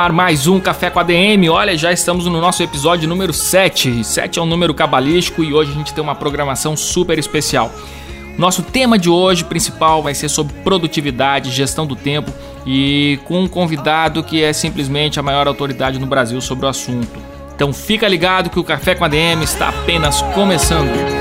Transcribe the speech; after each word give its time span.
ar 0.00 0.12
mais 0.12 0.46
um 0.46 0.58
Café 0.58 0.88
com 0.88 0.98
a 0.98 1.02
DM. 1.02 1.50
Olha, 1.50 1.76
já 1.76 1.92
estamos 1.92 2.24
no 2.24 2.40
nosso 2.40 2.62
episódio 2.62 3.06
número 3.06 3.34
7. 3.34 4.02
7 4.02 4.38
é 4.38 4.42
um 4.42 4.46
número 4.46 4.72
cabalístico 4.72 5.44
e 5.44 5.52
hoje 5.52 5.72
a 5.72 5.74
gente 5.74 5.92
tem 5.92 6.02
uma 6.02 6.14
programação 6.14 6.74
super 6.74 7.18
especial. 7.18 7.70
Nosso 8.38 8.62
tema 8.62 8.98
de 8.98 9.10
hoje 9.10 9.44
principal 9.44 10.02
vai 10.02 10.14
ser 10.14 10.30
sobre 10.30 10.54
produtividade, 10.64 11.50
gestão 11.50 11.86
do 11.86 11.94
tempo 11.94 12.32
e 12.64 13.18
com 13.26 13.40
um 13.40 13.46
convidado 13.46 14.24
que 14.24 14.42
é 14.42 14.54
simplesmente 14.54 15.20
a 15.20 15.22
maior 15.22 15.46
autoridade 15.46 15.98
no 15.98 16.06
Brasil 16.06 16.40
sobre 16.40 16.64
o 16.64 16.68
assunto. 16.70 17.20
Então 17.54 17.70
fica 17.70 18.08
ligado 18.08 18.48
que 18.48 18.58
o 18.58 18.64
Café 18.64 18.94
com 18.94 19.04
a 19.04 19.08
DM 19.08 19.44
está 19.44 19.68
apenas 19.68 20.22
começando. 20.34 21.19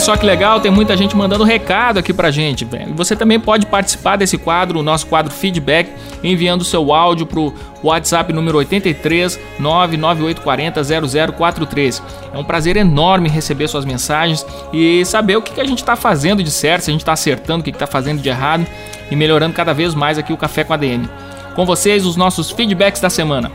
Olha 0.00 0.06
só 0.06 0.16
que 0.16 0.24
legal, 0.24 0.60
tem 0.60 0.70
muita 0.70 0.96
gente 0.96 1.14
mandando 1.14 1.44
recado 1.44 1.98
aqui 1.98 2.12
pra 2.12 2.30
gente. 2.30 2.66
Você 2.94 3.14
também 3.14 3.38
pode 3.38 3.66
participar 3.66 4.16
desse 4.16 4.38
quadro, 4.38 4.78
o 4.78 4.82
nosso 4.82 5.06
quadro 5.06 5.30
Feedback, 5.30 5.90
enviando 6.24 6.64
seu 6.64 6.94
áudio 6.94 7.26
pro 7.26 7.52
WhatsApp 7.82 8.32
número 8.32 8.56
83 8.58 9.38
99840 9.58 11.32
0043. 11.32 12.02
É 12.32 12.38
um 12.38 12.44
prazer 12.44 12.78
enorme 12.78 13.28
receber 13.28 13.68
suas 13.68 13.84
mensagens 13.84 14.46
e 14.72 15.04
saber 15.04 15.36
o 15.36 15.42
que, 15.42 15.60
a 15.60 15.64
gente 15.64 15.80
está 15.80 15.94
fazendo 15.94 16.42
de 16.42 16.50
certo, 16.50 16.84
se 16.84 16.90
a 16.90 16.92
gente 16.92 17.02
está 17.02 17.12
acertando, 17.12 17.60
o 17.60 17.62
que 17.62 17.70
está 17.70 17.86
fazendo 17.86 18.22
de 18.22 18.28
errado 18.30 18.66
e 19.10 19.16
melhorando 19.16 19.54
cada 19.54 19.74
vez 19.74 19.94
mais 19.94 20.16
aqui 20.16 20.32
o 20.32 20.36
Café 20.36 20.64
com 20.64 20.72
a 20.72 20.78
DM. 20.78 21.06
Com 21.54 21.66
vocês, 21.66 22.06
os 22.06 22.16
nossos 22.16 22.50
feedbacks 22.50 23.02
da 23.02 23.10
semana. 23.10 23.52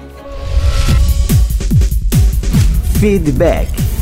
Feedback. 3.00 3.95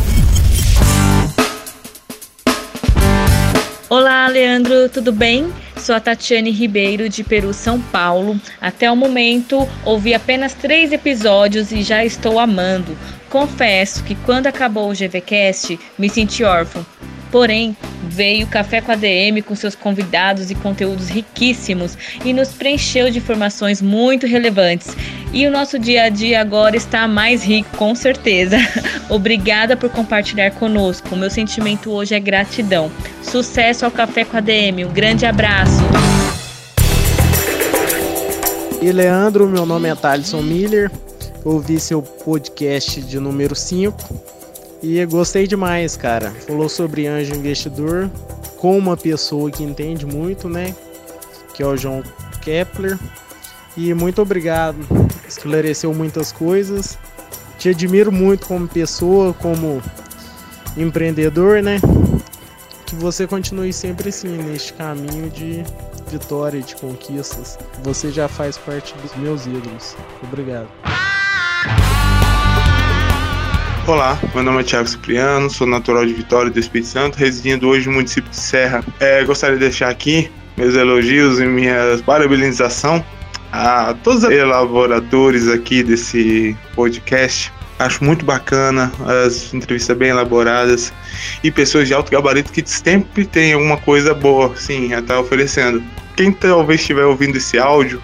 Olá, 3.95 4.27
Leandro, 4.27 4.89
tudo 4.89 5.11
bem? 5.11 5.53
Sou 5.77 5.93
a 5.93 5.99
Tatiane 5.99 6.49
Ribeiro, 6.49 7.07
de 7.07 7.23
Peru, 7.23 7.53
São 7.53 7.79
Paulo. 7.79 8.41
Até 8.59 8.91
o 8.91 8.95
momento, 8.95 9.69
ouvi 9.85 10.15
apenas 10.15 10.55
três 10.55 10.91
episódios 10.91 11.71
e 11.71 11.83
já 11.83 12.03
estou 12.03 12.39
amando. 12.39 12.97
Confesso 13.29 14.03
que 14.03 14.15
quando 14.15 14.47
acabou 14.47 14.89
o 14.89 14.95
GVCast, 14.95 15.79
me 15.95 16.09
senti 16.09 16.43
órfão. 16.43 16.83
Porém, 17.33 17.75
veio 18.03 18.45
Café 18.45 18.79
com 18.79 18.91
a 18.91 18.95
DM 18.95 19.41
com 19.41 19.55
seus 19.55 19.73
convidados 19.73 20.51
e 20.51 20.55
conteúdos 20.55 21.09
riquíssimos 21.09 21.97
e 22.23 22.31
nos 22.31 22.49
preencheu 22.49 23.09
de 23.09 23.17
informações 23.17 23.81
muito 23.81 24.27
relevantes. 24.27 24.95
E 25.33 25.47
o 25.47 25.51
nosso 25.51 25.79
dia 25.79 26.03
a 26.03 26.09
dia 26.09 26.39
agora 26.39 26.77
está 26.77 27.07
mais 27.07 27.43
rico, 27.43 27.75
com 27.75 27.95
certeza. 27.95 28.57
Obrigada 29.09 29.75
por 29.75 29.89
compartilhar 29.89 30.51
conosco. 30.51 31.15
O 31.15 31.17
meu 31.17 31.31
sentimento 31.31 31.89
hoje 31.89 32.13
é 32.13 32.19
gratidão. 32.19 32.91
Sucesso 33.23 33.83
ao 33.83 33.89
Café 33.89 34.23
com 34.23 34.37
a 34.37 34.39
DM. 34.39 34.85
Um 34.85 34.93
grande 34.93 35.25
abraço. 35.25 35.81
E 38.79 38.91
Leandro, 38.91 39.47
meu 39.47 39.65
nome 39.65 39.89
é 39.89 39.95
Thaleson 39.95 40.43
Miller. 40.43 40.91
Ouvi 41.43 41.79
seu 41.79 41.99
podcast 42.03 43.01
de 43.01 43.19
número 43.19 43.55
5 43.55 44.42
e 44.83 45.05
gostei 45.05 45.47
demais, 45.47 45.95
cara. 45.95 46.29
Falou 46.45 46.67
sobre 46.67 47.07
anjo 47.07 47.33
investidor 47.33 48.11
com 48.57 48.77
uma 48.77 48.97
pessoa 48.97 49.49
que 49.49 49.63
entende 49.63 50.05
muito, 50.05 50.49
né? 50.49 50.75
Que 51.53 51.63
é 51.63 51.65
o 51.65 51.77
João 51.77 52.03
Kepler. 52.41 52.99
E 53.77 53.93
muito 53.93 54.21
obrigado. 54.21 54.77
Esclareceu 55.25 55.93
muitas 55.93 56.33
coisas. 56.33 56.97
Te 57.57 57.69
admiro 57.69 58.11
muito 58.11 58.45
como 58.45 58.67
pessoa, 58.67 59.33
como 59.33 59.81
empreendedor, 60.75 61.63
né? 61.63 61.79
Que 62.85 62.95
você 62.95 63.25
continue 63.25 63.71
sempre 63.71 64.09
assim, 64.09 64.27
neste 64.27 64.73
caminho 64.73 65.29
de 65.29 65.63
vitória, 66.11 66.61
de 66.61 66.75
conquistas. 66.75 67.57
Você 67.83 68.11
já 68.11 68.27
faz 68.27 68.57
parte 68.57 68.93
dos 69.01 69.15
meus 69.15 69.45
ídolos. 69.45 69.95
Obrigado. 70.21 70.67
Olá, 73.85 74.17
meu 74.33 74.41
nome 74.41 74.61
é 74.61 74.63
Thiago 74.63 74.87
Cipriano, 74.87 75.49
sou 75.49 75.67
natural 75.67 76.05
de 76.05 76.13
Vitória 76.13 76.49
do 76.49 76.57
Espírito 76.57 76.87
Santo, 76.87 77.17
residindo 77.17 77.67
hoje 77.67 77.87
no 77.87 77.95
município 77.95 78.29
de 78.29 78.37
Serra. 78.37 78.81
É, 78.97 79.21
gostaria 79.25 79.57
de 79.57 79.59
deixar 79.59 79.89
aqui 79.89 80.31
meus 80.55 80.73
elogios 80.73 81.37
e 81.37 81.45
minha 81.45 81.99
parabenização 82.05 83.03
a 83.51 83.93
todos 84.01 84.23
os 84.23 84.31
elaboradores 84.31 85.49
aqui 85.49 85.83
desse 85.83 86.55
podcast. 86.73 87.51
Acho 87.77 88.01
muito 88.05 88.23
bacana, 88.23 88.89
as 89.25 89.53
entrevistas 89.53 89.97
bem 89.97 90.11
elaboradas 90.11 90.93
e 91.43 91.51
pessoas 91.51 91.85
de 91.85 91.93
alto 91.93 92.09
gabarito 92.09 92.53
que 92.53 92.63
sempre 92.65 93.25
tem 93.25 93.51
alguma 93.51 93.75
coisa 93.75 94.13
boa, 94.13 94.55
sim, 94.55 94.93
a 94.93 94.99
estar 94.99 95.15
tá 95.15 95.19
oferecendo. 95.19 95.83
Quem 96.15 96.31
talvez 96.31 96.79
estiver 96.79 97.03
ouvindo 97.03 97.35
esse 97.37 97.59
áudio, 97.59 98.01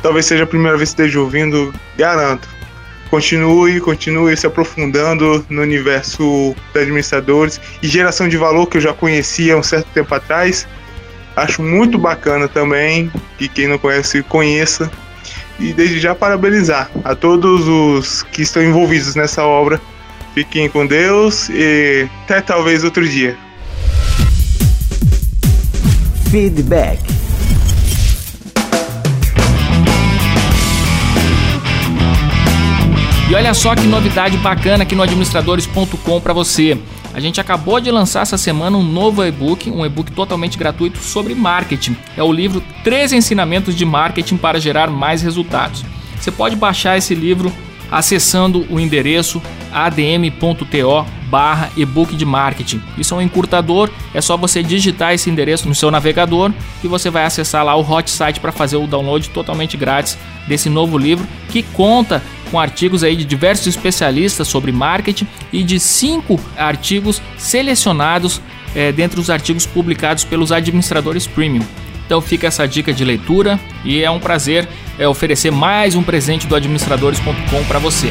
talvez 0.00 0.24
seja 0.24 0.44
a 0.44 0.46
primeira 0.46 0.78
vez 0.78 0.94
que 0.94 1.02
esteja 1.02 1.20
ouvindo, 1.20 1.74
garanto, 1.98 2.48
continue, 3.10 3.80
continue 3.80 4.36
se 4.36 4.46
aprofundando 4.46 5.44
no 5.50 5.62
universo 5.62 6.54
de 6.72 6.80
administradores 6.80 7.60
e 7.82 7.88
geração 7.88 8.28
de 8.28 8.36
valor 8.36 8.66
que 8.66 8.76
eu 8.76 8.80
já 8.80 8.94
conhecia 8.94 9.56
um 9.56 9.62
certo 9.62 9.88
tempo 9.92 10.14
atrás. 10.14 10.66
Acho 11.36 11.62
muito 11.62 11.98
bacana 11.98 12.48
também 12.48 13.10
que 13.36 13.48
quem 13.48 13.66
não 13.66 13.78
conhece 13.78 14.22
conheça 14.22 14.90
e 15.58 15.72
desde 15.72 15.98
já 15.98 16.14
parabenizar 16.14 16.90
a 17.04 17.14
todos 17.14 17.66
os 17.66 18.22
que 18.22 18.42
estão 18.42 18.62
envolvidos 18.62 19.14
nessa 19.14 19.44
obra. 19.44 19.80
Fiquem 20.34 20.68
com 20.68 20.86
Deus 20.86 21.48
e 21.50 22.08
até 22.24 22.40
talvez 22.40 22.84
outro 22.84 23.06
dia. 23.06 23.36
Feedback 26.30 27.19
E 33.30 33.34
olha 33.36 33.54
só 33.54 33.76
que 33.76 33.86
novidade 33.86 34.36
bacana 34.38 34.82
aqui 34.82 34.96
no 34.96 35.04
administradores.com 35.04 36.20
para 36.20 36.32
você. 36.32 36.76
A 37.14 37.20
gente 37.20 37.40
acabou 37.40 37.80
de 37.80 37.88
lançar 37.88 38.22
essa 38.22 38.36
semana 38.36 38.76
um 38.76 38.82
novo 38.82 39.24
e-book, 39.24 39.70
um 39.70 39.86
e-book 39.86 40.10
totalmente 40.10 40.58
gratuito 40.58 40.98
sobre 40.98 41.32
marketing. 41.32 41.96
É 42.16 42.24
o 42.24 42.32
livro 42.32 42.60
13 42.82 43.14
ensinamentos 43.14 43.76
de 43.76 43.84
marketing 43.84 44.36
para 44.36 44.58
gerar 44.58 44.90
mais 44.90 45.22
resultados. 45.22 45.84
Você 46.18 46.32
pode 46.32 46.56
baixar 46.56 46.98
esse 46.98 47.14
livro 47.14 47.52
acessando 47.88 48.66
o 48.68 48.80
endereço 48.80 49.40
adm.to 49.72 51.06
barra 51.30 51.70
ebook 51.76 52.16
de 52.16 52.24
marketing. 52.24 52.82
Isso 52.98 53.14
é 53.14 53.18
um 53.18 53.22
encurtador, 53.22 53.88
é 54.12 54.20
só 54.20 54.36
você 54.36 54.60
digitar 54.60 55.14
esse 55.14 55.30
endereço 55.30 55.68
no 55.68 55.74
seu 55.76 55.88
navegador 55.88 56.50
e 56.82 56.88
você 56.88 57.08
vai 57.08 57.24
acessar 57.24 57.64
lá 57.64 57.76
o 57.76 57.88
hot 57.88 58.10
site 58.10 58.40
para 58.40 58.50
fazer 58.50 58.76
o 58.76 58.88
download 58.88 59.30
totalmente 59.30 59.76
grátis 59.76 60.18
desse 60.48 60.68
novo 60.68 60.98
livro 60.98 61.26
que 61.48 61.62
conta 61.62 62.20
com 62.50 62.58
artigos 62.58 63.04
aí 63.04 63.16
de 63.16 63.24
diversos 63.24 63.66
especialistas 63.66 64.48
sobre 64.48 64.72
marketing 64.72 65.26
e 65.52 65.62
de 65.62 65.78
cinco 65.78 66.38
artigos 66.56 67.22
selecionados 67.38 68.40
é, 68.74 68.92
dentre 68.92 69.20
os 69.20 69.30
artigos 69.30 69.66
publicados 69.66 70.24
pelos 70.24 70.52
administradores 70.52 71.26
premium. 71.26 71.64
Então 72.06 72.20
fica 72.20 72.48
essa 72.48 72.66
dica 72.66 72.92
de 72.92 73.04
leitura 73.04 73.58
e 73.84 74.02
é 74.02 74.10
um 74.10 74.18
prazer 74.18 74.68
é, 74.98 75.06
oferecer 75.06 75.50
mais 75.52 75.94
um 75.94 76.02
presente 76.02 76.46
do 76.46 76.56
administradores.com 76.56 77.64
para 77.64 77.78
você. 77.78 78.10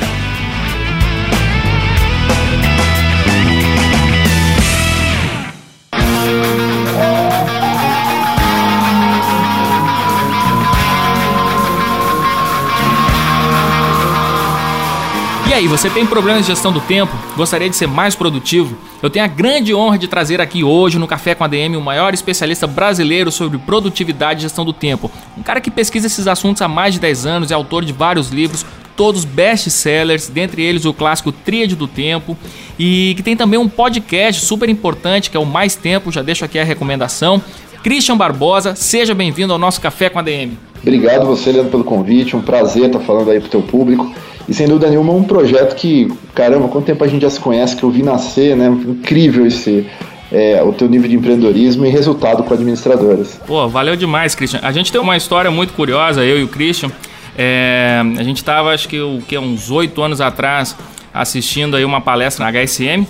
Aí, 15.59 15.67
você 15.67 15.89
tem 15.89 16.05
problemas 16.05 16.43
de 16.43 16.47
gestão 16.47 16.71
do 16.71 16.79
tempo? 16.79 17.13
Gostaria 17.35 17.69
de 17.69 17.75
ser 17.75 17.87
mais 17.87 18.15
produtivo? 18.15 18.77
Eu 19.03 19.09
tenho 19.09 19.25
a 19.25 19.27
grande 19.27 19.75
honra 19.75 19.97
de 19.97 20.07
trazer 20.07 20.39
aqui 20.39 20.63
hoje 20.63 20.97
no 20.97 21.05
Café 21.05 21.35
com 21.35 21.43
a 21.43 21.47
DM 21.47 21.75
o 21.75 21.81
maior 21.81 22.13
especialista 22.13 22.65
brasileiro 22.65 23.29
sobre 23.29 23.57
produtividade 23.57 24.39
e 24.39 24.43
gestão 24.43 24.63
do 24.63 24.71
tempo. 24.71 25.11
Um 25.37 25.43
cara 25.43 25.59
que 25.59 25.69
pesquisa 25.69 26.07
esses 26.07 26.27
assuntos 26.27 26.61
há 26.61 26.67
mais 26.69 26.93
de 26.93 27.01
10 27.01 27.25
anos, 27.25 27.51
é 27.51 27.53
autor 27.53 27.83
de 27.83 27.91
vários 27.91 28.29
livros, 28.29 28.65
todos 28.95 29.25
best-sellers, 29.25 30.29
dentre 30.29 30.61
eles 30.61 30.85
o 30.85 30.93
clássico 30.93 31.29
Tríade 31.29 31.75
do 31.75 31.87
Tempo, 31.87 32.37
e 32.77 33.13
que 33.17 33.23
tem 33.23 33.35
também 33.35 33.59
um 33.59 33.67
podcast 33.67 34.45
super 34.45 34.69
importante 34.69 35.29
que 35.29 35.35
é 35.35 35.39
o 35.39 35.45
Mais 35.45 35.75
Tempo, 35.75 36.09
já 36.09 36.21
deixo 36.21 36.45
aqui 36.45 36.57
a 36.57 36.63
recomendação. 36.63 37.41
Christian 37.83 38.15
Barbosa, 38.15 38.75
seja 38.75 39.13
bem-vindo 39.13 39.51
ao 39.51 39.59
nosso 39.59 39.81
Café 39.81 40.09
com 40.09 40.19
a 40.19 40.21
DM. 40.21 40.57
Obrigado 40.81 41.25
você, 41.25 41.51
Leandro, 41.51 41.71
pelo 41.71 41.83
convite, 41.83 42.33
um 42.33 42.41
prazer 42.41 42.85
estar 42.85 43.01
falando 43.01 43.29
aí 43.29 43.41
pro 43.41 43.49
teu 43.49 43.61
público. 43.61 44.09
E 44.49 44.53
sem 44.53 44.67
dúvida 44.67 44.89
nenhuma, 44.89 45.13
um 45.13 45.23
projeto 45.23 45.75
que, 45.75 46.11
caramba, 46.33 46.67
quanto 46.67 46.85
tempo 46.85 47.03
a 47.03 47.07
gente 47.07 47.21
já 47.21 47.29
se 47.29 47.39
conhece, 47.39 47.75
que 47.75 47.83
eu 47.83 47.91
vi 47.91 48.01
nascer, 48.01 48.57
né? 48.57 48.67
Incrível 48.67 49.45
esse, 49.45 49.85
é, 50.31 50.63
o 50.63 50.73
teu 50.73 50.89
nível 50.89 51.07
de 51.07 51.15
empreendedorismo 51.15 51.85
e 51.85 51.89
resultado 51.89 52.41
com 52.41 52.51
administradoras. 52.51 53.39
Pô, 53.45 53.67
valeu 53.67 53.95
demais, 53.95 54.33
Christian. 54.33 54.59
A 54.63 54.71
gente 54.71 54.91
tem 54.91 54.99
uma 54.99 55.15
história 55.15 55.51
muito 55.51 55.73
curiosa, 55.73 56.25
eu 56.25 56.39
e 56.39 56.43
o 56.43 56.47
Christian. 56.47 56.91
É, 57.37 58.01
a 58.17 58.23
gente 58.23 58.37
estava, 58.37 58.73
acho 58.73 58.89
que, 58.89 58.99
o, 58.99 59.21
que 59.27 59.37
uns 59.37 59.69
oito 59.69 60.01
anos 60.01 60.19
atrás, 60.19 60.75
assistindo 61.13 61.77
aí 61.77 61.85
uma 61.85 62.01
palestra 62.01 62.43
na 62.43 62.51
HSM 62.51 63.05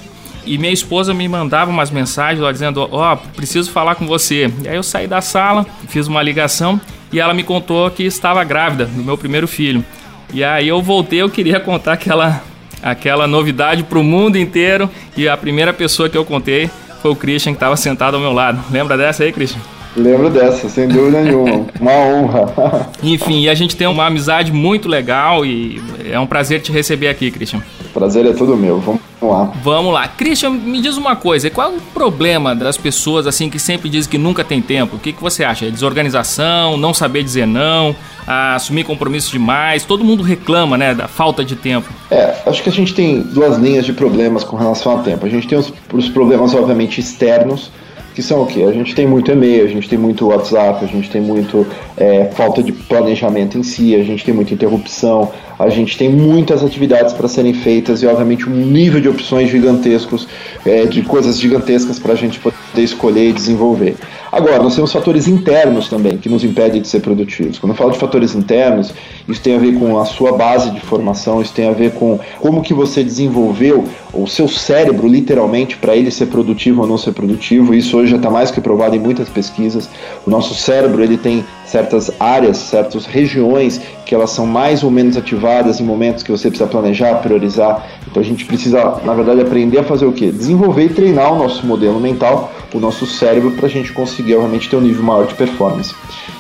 e 0.46 0.58
minha 0.58 0.74
esposa 0.74 1.14
me 1.14 1.26
mandava 1.30 1.72
umas 1.72 1.90
mensagens 1.90 2.42
lá 2.42 2.52
dizendo: 2.52 2.86
Ó, 2.92 3.14
oh, 3.14 3.18
preciso 3.34 3.72
falar 3.72 3.96
com 3.96 4.06
você. 4.06 4.52
E 4.62 4.68
aí 4.68 4.76
eu 4.76 4.84
saí 4.84 5.08
da 5.08 5.22
sala, 5.22 5.66
fiz 5.88 6.06
uma 6.06 6.22
ligação 6.22 6.82
e 7.14 7.20
ela 7.20 7.34
me 7.34 7.44
contou 7.44 7.90
que 7.90 8.04
estava 8.04 8.44
grávida 8.44 8.88
do 8.88 9.02
meu 9.02 9.18
primeiro 9.18 9.48
filho. 9.48 9.86
E 10.34 10.44
aí 10.44 10.68
eu 10.68 10.82
voltei, 10.82 11.22
eu 11.22 11.30
queria 11.30 11.60
contar 11.60 11.94
aquela, 11.94 12.42
aquela 12.84 13.28
novidade 13.28 13.84
para 13.84 13.98
o 13.98 14.04
mundo 14.04 14.38
inteiro 14.38 14.90
e 15.18 15.28
a 15.28 15.36
primeira 15.36 15.74
pessoa 15.74 16.08
que 16.08 16.18
eu 16.18 16.24
contei 16.24 16.70
foi 17.02 17.12
o 17.12 17.16
Christian 17.16 17.54
que 17.54 17.58
estava 17.58 17.76
sentado 17.76 18.16
ao 18.16 18.22
meu 18.22 18.34
lado. 18.34 18.60
Lembra 18.72 18.96
dessa 18.96 19.24
aí, 19.24 19.32
Christian? 19.32 19.62
Lembro 19.98 20.30
dessa, 20.30 20.70
sem 20.70 20.88
dúvida 20.88 21.22
nenhuma. 21.22 21.66
Uma 21.80 21.92
honra. 21.92 22.90
Enfim, 23.02 23.42
e 23.42 23.50
a 23.50 23.56
gente 23.56 23.76
tem 23.76 23.88
uma 23.88 24.06
amizade 24.06 24.52
muito 24.52 24.88
legal 24.88 25.46
e 25.46 25.82
é 26.10 26.20
um 26.20 26.28
prazer 26.28 26.62
te 26.62 26.72
receber 26.72 27.08
aqui, 27.08 27.32
Christian. 27.32 27.62
Prazer 27.94 28.26
é 28.26 28.34
todo 28.34 28.56
meu. 28.56 28.80
Vamos 28.80 29.02
lá. 29.22 29.52
Vamos 29.64 29.94
lá. 29.94 30.08
Christian, 30.08 30.52
me 30.52 30.82
diz 30.82 30.98
uma 30.98 31.16
coisa. 31.16 31.50
Qual 31.50 31.72
é 31.72 31.76
o 31.76 31.82
problema 31.94 32.56
das 32.56 32.78
pessoas 32.78 33.28
assim 33.28 33.50
que 33.50 33.60
sempre 33.60 33.90
dizem 33.90 34.10
que 34.10 34.18
nunca 34.18 34.44
tem 34.44 34.62
tempo? 34.62 34.96
O 34.96 35.00
que, 35.00 35.12
que 35.14 35.22
você 35.22 35.44
acha? 35.44 35.66
É 35.66 35.70
desorganização, 35.70 36.78
não 36.78 36.94
saber 36.94 37.24
dizer 37.24 37.46
não, 37.46 37.96
assumir 38.28 38.84
compromissos 38.84 39.32
demais? 39.32 39.84
Todo 39.84 40.04
mundo 40.04 40.24
reclama, 40.24 40.78
né, 40.78 40.94
da 40.94 41.08
falta 41.08 41.44
de 41.44 41.56
tempo. 41.56 41.90
É, 42.12 42.36
acho 42.46 42.64
que 42.64 42.70
a 42.70 42.72
gente 42.72 42.94
tem 42.94 43.22
duas 43.22 43.58
linhas 43.58 43.86
de 43.86 43.94
problemas 43.94 44.44
com 44.44 44.56
relação 44.56 44.94
ao 44.94 45.04
tempo. 45.04 45.26
A 45.26 45.30
gente 45.30 45.48
tem 45.48 45.58
os, 45.58 45.74
os 45.92 46.10
problemas, 46.10 46.54
obviamente, 46.54 47.00
externos, 47.00 47.72
que 48.14 48.22
são 48.22 48.42
o 48.42 48.46
quê? 48.46 48.64
A 48.64 48.72
gente 48.72 48.94
tem 48.94 49.08
muito 49.08 49.32
e-mail, 49.32 49.66
a 49.66 49.70
gente 49.70 49.88
tem 49.88 49.98
muito 49.98 50.28
WhatsApp, 50.28 50.84
a 50.84 50.88
gente 50.88 51.10
tem 51.10 51.22
muito 51.22 51.66
é, 51.96 52.26
falta 52.36 52.62
de 52.62 52.72
planejamento 52.72 53.58
em 53.58 53.64
si, 53.64 53.96
a 53.96 54.04
gente 54.04 54.26
tem 54.26 54.34
muita 54.34 54.54
interrupção, 54.54 55.32
a 55.60 55.70
gente 55.70 55.98
tem 55.98 56.10
muitas 56.10 56.64
atividades 56.64 57.12
para 57.12 57.28
serem 57.28 57.54
feitas 57.54 58.02
e, 58.02 58.08
obviamente, 58.08 58.50
um 58.50 58.66
nível 58.66 59.02
de 59.02 59.10
opções 59.10 59.50
gigantescos, 59.50 60.26
é, 60.66 60.86
de 60.86 61.02
coisas 61.02 61.38
gigantescas 61.38 62.00
para 62.00 62.14
a 62.14 62.16
gente 62.16 62.40
poder 62.40 62.56
escolher 62.78 63.30
e 63.30 63.34
desenvolver. 63.34 63.98
Agora, 64.32 64.62
nós 64.62 64.76
temos 64.76 64.92
fatores 64.92 65.28
internos 65.28 65.90
também 65.90 66.18
que 66.18 66.30
nos 66.30 66.44
impedem 66.44 66.82
de 66.82 66.88
ser 66.88 67.02
produtivos. 67.02 67.58
Quando 67.58 67.72
eu 67.72 67.76
falo 67.76 67.92
de 67.92 67.98
fatores 67.98 68.36
internos, 68.36 68.94
isso 69.28 69.42
tem 69.42 69.56
a 69.56 69.60
ver 69.60 69.78
com 69.78 70.00
a 70.00 70.06
sua 70.06 70.34
base 70.34 70.70
de 70.72 70.80
formação, 70.80 71.42
isso 71.42 71.54
tem 71.54 71.68
a 71.68 71.72
ver 71.72 71.92
com 71.92 72.20
como 72.40 72.62
que 72.62 72.74
você 72.74 73.04
desenvolveu 73.04 73.86
o 74.14 74.28
seu 74.28 74.48
cérebro, 74.48 75.08
literalmente, 75.08 75.78
para 75.78 75.96
ele 75.96 76.12
ser 76.12 76.28
produtivo 76.28 76.82
ou 76.82 76.88
não 76.88 76.98
ser 76.98 77.12
produtivo. 77.12 77.74
Isso 77.74 77.98
hoje 77.98 78.12
já 78.12 78.18
está 78.18 78.30
mais 78.30 78.52
que 78.52 78.62
provado 78.62 78.96
em 78.96 79.00
muitas 79.00 79.28
pesquisas. 79.28 79.90
O 80.26 80.30
nosso 80.30 80.54
cérebro 80.54 81.04
ele 81.04 81.18
tem 81.18 81.44
certas 81.66 82.12
áreas, 82.20 82.58
certas 82.58 83.06
regiões 83.06 83.82
que 84.10 84.16
elas 84.16 84.32
são 84.32 84.44
mais 84.44 84.82
ou 84.82 84.90
menos 84.90 85.16
ativadas 85.16 85.80
em 85.80 85.84
momentos 85.84 86.24
que 86.24 86.32
você 86.32 86.50
precisa 86.50 86.68
planejar, 86.68 87.22
priorizar. 87.22 87.88
Então 88.10 88.20
a 88.20 88.26
gente 88.26 88.44
precisa, 88.44 89.00
na 89.06 89.14
verdade, 89.14 89.40
aprender 89.40 89.78
a 89.78 89.84
fazer 89.84 90.08
o 90.08 90.12
quê? 90.12 90.32
Desenvolver 90.32 90.86
e 90.86 90.90
treinar 90.90 91.32
o 91.32 91.38
nosso 91.38 91.64
modelo 91.64 92.00
mental, 92.00 92.52
o 92.74 92.80
nosso 92.80 93.06
cérebro, 93.06 93.52
para 93.52 93.68
a 93.68 93.70
gente 93.70 93.94
conseguir, 93.94 94.34
obviamente, 94.34 94.68
ter 94.68 94.78
um 94.78 94.82
nível 94.82 95.04
maior 95.04 95.28
de 95.28 95.36
performance. 95.36 95.94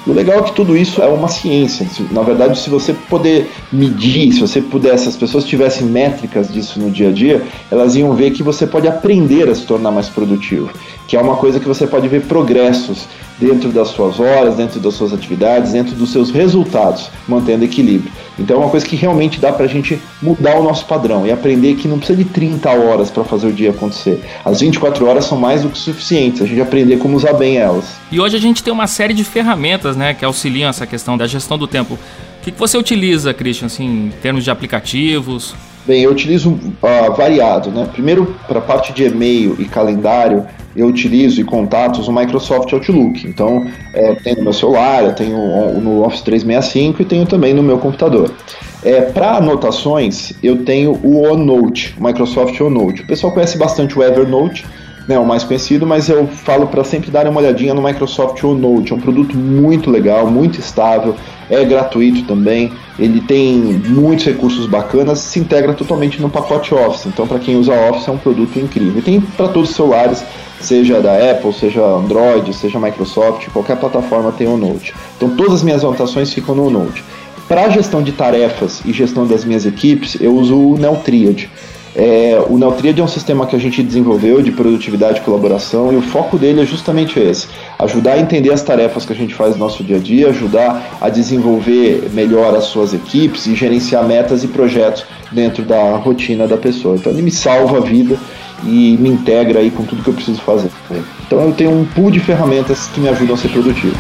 E 0.07 0.09
o 0.09 0.13
legal 0.13 0.39
é 0.39 0.41
que 0.41 0.53
tudo 0.53 0.75
isso 0.75 0.99
é 0.99 1.05
uma 1.05 1.27
ciência. 1.27 1.85
Na 2.09 2.23
verdade, 2.23 2.57
se 2.57 2.71
você 2.71 2.91
poder 3.07 3.47
medir, 3.71 4.33
se 4.33 4.39
você 4.39 4.61
pudesse, 4.61 5.03
se 5.03 5.09
as 5.09 5.15
pessoas 5.15 5.45
tivessem 5.45 5.85
métricas 5.85 6.51
disso 6.51 6.79
no 6.79 6.89
dia 6.89 7.09
a 7.09 7.11
dia, 7.11 7.43
elas 7.69 7.95
iam 7.95 8.15
ver 8.15 8.31
que 8.31 8.41
você 8.41 8.65
pode 8.65 8.87
aprender 8.87 9.47
a 9.47 9.53
se 9.53 9.63
tornar 9.67 9.91
mais 9.91 10.09
produtivo, 10.09 10.71
que 11.09 11.17
é 11.17 11.19
uma 11.19 11.37
coisa 11.37 11.59
que 11.59 11.67
você 11.67 11.87
pode 11.87 12.07
ver 12.07 12.21
progressos 12.21 13.07
dentro 13.39 13.71
das 13.71 13.87
suas 13.87 14.19
horas, 14.19 14.55
dentro 14.55 14.79
das 14.79 14.93
suas 14.93 15.11
atividades, 15.11 15.71
dentro 15.71 15.95
dos 15.95 16.11
seus 16.11 16.29
resultados, 16.29 17.09
mantendo 17.27 17.65
equilíbrio. 17.65 18.11
Então 18.37 18.57
é 18.57 18.59
uma 18.59 18.69
coisa 18.69 18.85
que 18.85 18.95
realmente 18.95 19.39
dá 19.39 19.51
para 19.51 19.65
a 19.65 19.67
gente 19.67 19.99
mudar 20.21 20.59
o 20.59 20.63
nosso 20.63 20.85
padrão 20.85 21.25
e 21.25 21.31
aprender 21.31 21.73
que 21.77 21.87
não 21.87 21.97
precisa 21.97 22.23
de 22.23 22.25
30 22.25 22.69
horas 22.69 23.09
para 23.09 23.23
fazer 23.23 23.47
o 23.47 23.51
dia 23.51 23.71
acontecer. 23.71 24.23
As 24.45 24.59
24 24.59 25.03
horas 25.07 25.25
são 25.25 25.35
mais 25.35 25.63
do 25.63 25.69
que 25.69 25.79
suficientes, 25.79 26.43
a 26.43 26.45
gente 26.45 26.61
aprender 26.61 26.97
como 26.97 27.17
usar 27.17 27.33
bem 27.33 27.57
elas. 27.57 27.85
E 28.11 28.19
hoje 28.19 28.37
a 28.37 28.39
gente 28.39 28.61
tem 28.61 28.71
uma 28.71 28.85
série 28.85 29.15
de 29.15 29.23
ferramentas 29.23 29.97
né, 29.97 30.13
que 30.13 30.23
auxiliam 30.23 30.69
essa 30.69 30.85
questão 30.85 31.17
da 31.17 31.25
gestão 31.25 31.57
do 31.57 31.65
tempo. 31.65 31.95
O 31.95 32.43
que, 32.43 32.51
você 32.51 32.77
utiliza, 32.77 33.33
Christian, 33.33 33.65
assim, 33.65 33.85
em 33.85 34.13
termos 34.21 34.43
de 34.43 34.51
aplicativos? 34.51 35.55
Bem, 35.89 36.03
eu 36.03 36.11
utilizo 36.11 36.51
uh, 36.51 37.15
variado, 37.17 37.71
né? 37.71 37.89
Primeiro, 37.91 38.35
para 38.47 38.59
a 38.59 38.61
parte 38.61 38.93
de 38.93 39.05
e-mail 39.05 39.55
e 39.57 39.65
calendário, 39.65 40.45
eu 40.75 40.85
utilizo 40.85 41.41
e 41.41 41.43
contatos 41.43 42.07
o 42.07 42.13
Microsoft 42.13 42.71
Outlook. 42.71 43.27
Então, 43.27 43.65
é, 43.95 44.13
tenho 44.13 44.35
no 44.35 44.43
meu 44.43 44.53
celular, 44.53 45.03
eu 45.03 45.13
tenho 45.13 45.35
no 45.81 46.05
Office 46.05 46.21
365 46.21 47.01
e 47.01 47.05
tenho 47.05 47.25
também 47.25 47.55
no 47.55 47.63
meu 47.63 47.79
computador. 47.79 48.31
É, 48.83 49.01
Para 49.01 49.37
anotações, 49.37 50.31
eu 50.43 50.63
tenho 50.63 50.91
o 51.03 51.23
OneNote, 51.23 51.95
o 51.99 52.03
Microsoft 52.05 52.61
OneNote. 52.61 53.01
O 53.01 53.07
pessoal 53.07 53.33
conhece 53.33 53.57
bastante 53.57 53.97
o 53.97 54.03
Evernote, 54.03 54.67
né, 55.09 55.17
o 55.17 55.25
mais 55.25 55.43
conhecido, 55.43 55.87
mas 55.87 56.07
eu 56.07 56.27
falo 56.27 56.67
para 56.67 56.83
sempre 56.83 57.09
dar 57.09 57.27
uma 57.27 57.41
olhadinha 57.41 57.73
no 57.73 57.81
Microsoft 57.81 58.43
OneNote. 58.43 58.93
É 58.93 58.95
um 58.95 58.99
produto 58.99 59.35
muito 59.35 59.89
legal, 59.89 60.27
muito 60.27 60.59
estável, 60.59 61.15
é 61.49 61.65
gratuito 61.65 62.25
também. 62.25 62.71
Ele 62.99 63.19
tem 63.21 63.55
muitos 63.87 64.23
recursos 64.23 64.67
bacanas, 64.67 65.17
se 65.17 65.39
integra 65.39 65.73
totalmente 65.73 66.21
no 66.21 66.29
pacote 66.29 66.75
Office. 66.75 67.07
Então, 67.07 67.27
para 67.27 67.39
quem 67.39 67.55
usa 67.55 67.73
Office, 67.89 68.07
é 68.07 68.11
um 68.11 68.19
produto 68.19 68.59
incrível. 68.59 68.99
E 68.99 69.01
tem 69.01 69.19
para 69.19 69.47
todos 69.47 69.71
os 69.71 69.75
celulares 69.75 70.23
seja 70.61 71.01
da 71.01 71.31
Apple, 71.31 71.53
seja 71.53 71.81
Android, 71.81 72.53
seja 72.53 72.79
Microsoft, 72.79 73.47
qualquer 73.49 73.77
plataforma 73.77 74.31
tem 74.31 74.45
o 74.47 74.57
Note. 74.57 74.93
Então 75.17 75.29
todas 75.29 75.55
as 75.55 75.63
minhas 75.63 75.83
anotações 75.83 76.31
ficam 76.31 76.53
no 76.53 76.69
Note. 76.69 77.03
Para 77.47 77.67
gestão 77.69 78.03
de 78.03 78.11
tarefas 78.11 78.81
e 78.85 78.93
gestão 78.93 79.25
das 79.25 79.43
minhas 79.43 79.65
equipes, 79.65 80.17
eu 80.21 80.35
uso 80.35 80.55
o 80.55 80.77
Neotriad. 80.77 81.49
É, 82.01 82.41
o 82.47 82.57
Neotriad 82.57 82.97
é 82.97 83.03
um 83.03 83.09
sistema 83.09 83.45
que 83.45 83.57
a 83.57 83.59
gente 83.59 83.83
desenvolveu 83.83 84.41
de 84.41 84.53
produtividade 84.53 85.19
e 85.19 85.21
colaboração 85.21 85.91
e 85.91 85.97
o 85.97 86.01
foco 86.01 86.37
dele 86.37 86.61
é 86.61 86.65
justamente 86.65 87.19
esse: 87.19 87.49
ajudar 87.77 88.13
a 88.13 88.19
entender 88.19 88.53
as 88.53 88.61
tarefas 88.61 89.05
que 89.05 89.11
a 89.11 89.15
gente 89.15 89.35
faz 89.35 89.51
no 89.51 89.59
nosso 89.59 89.83
dia 89.83 89.97
a 89.97 89.99
dia, 89.99 90.29
ajudar 90.29 90.97
a 91.01 91.09
desenvolver 91.09 92.09
melhor 92.13 92.55
as 92.55 92.65
suas 92.65 92.93
equipes 92.93 93.47
e 93.47 93.53
gerenciar 93.53 94.05
metas 94.05 94.45
e 94.45 94.47
projetos 94.47 95.03
dentro 95.29 95.61
da 95.63 95.97
rotina 95.97 96.47
da 96.47 96.55
pessoa. 96.55 96.95
Então 96.95 97.11
ele 97.11 97.21
me 97.21 97.31
salva 97.31 97.79
a 97.79 97.81
vida 97.81 98.17
e 98.63 98.95
me 98.97 99.09
integra 99.09 99.59
aí 99.59 99.69
com 99.69 99.83
tudo 99.83 100.01
que 100.01 100.09
eu 100.09 100.13
preciso 100.13 100.39
fazer. 100.39 100.71
Então 101.27 101.41
eu 101.41 101.51
tenho 101.51 101.71
um 101.71 101.83
pool 101.83 102.09
de 102.09 102.21
ferramentas 102.21 102.87
que 102.87 103.01
me 103.01 103.09
ajudam 103.09 103.35
a 103.35 103.37
ser 103.37 103.49
produtivo. 103.49 103.97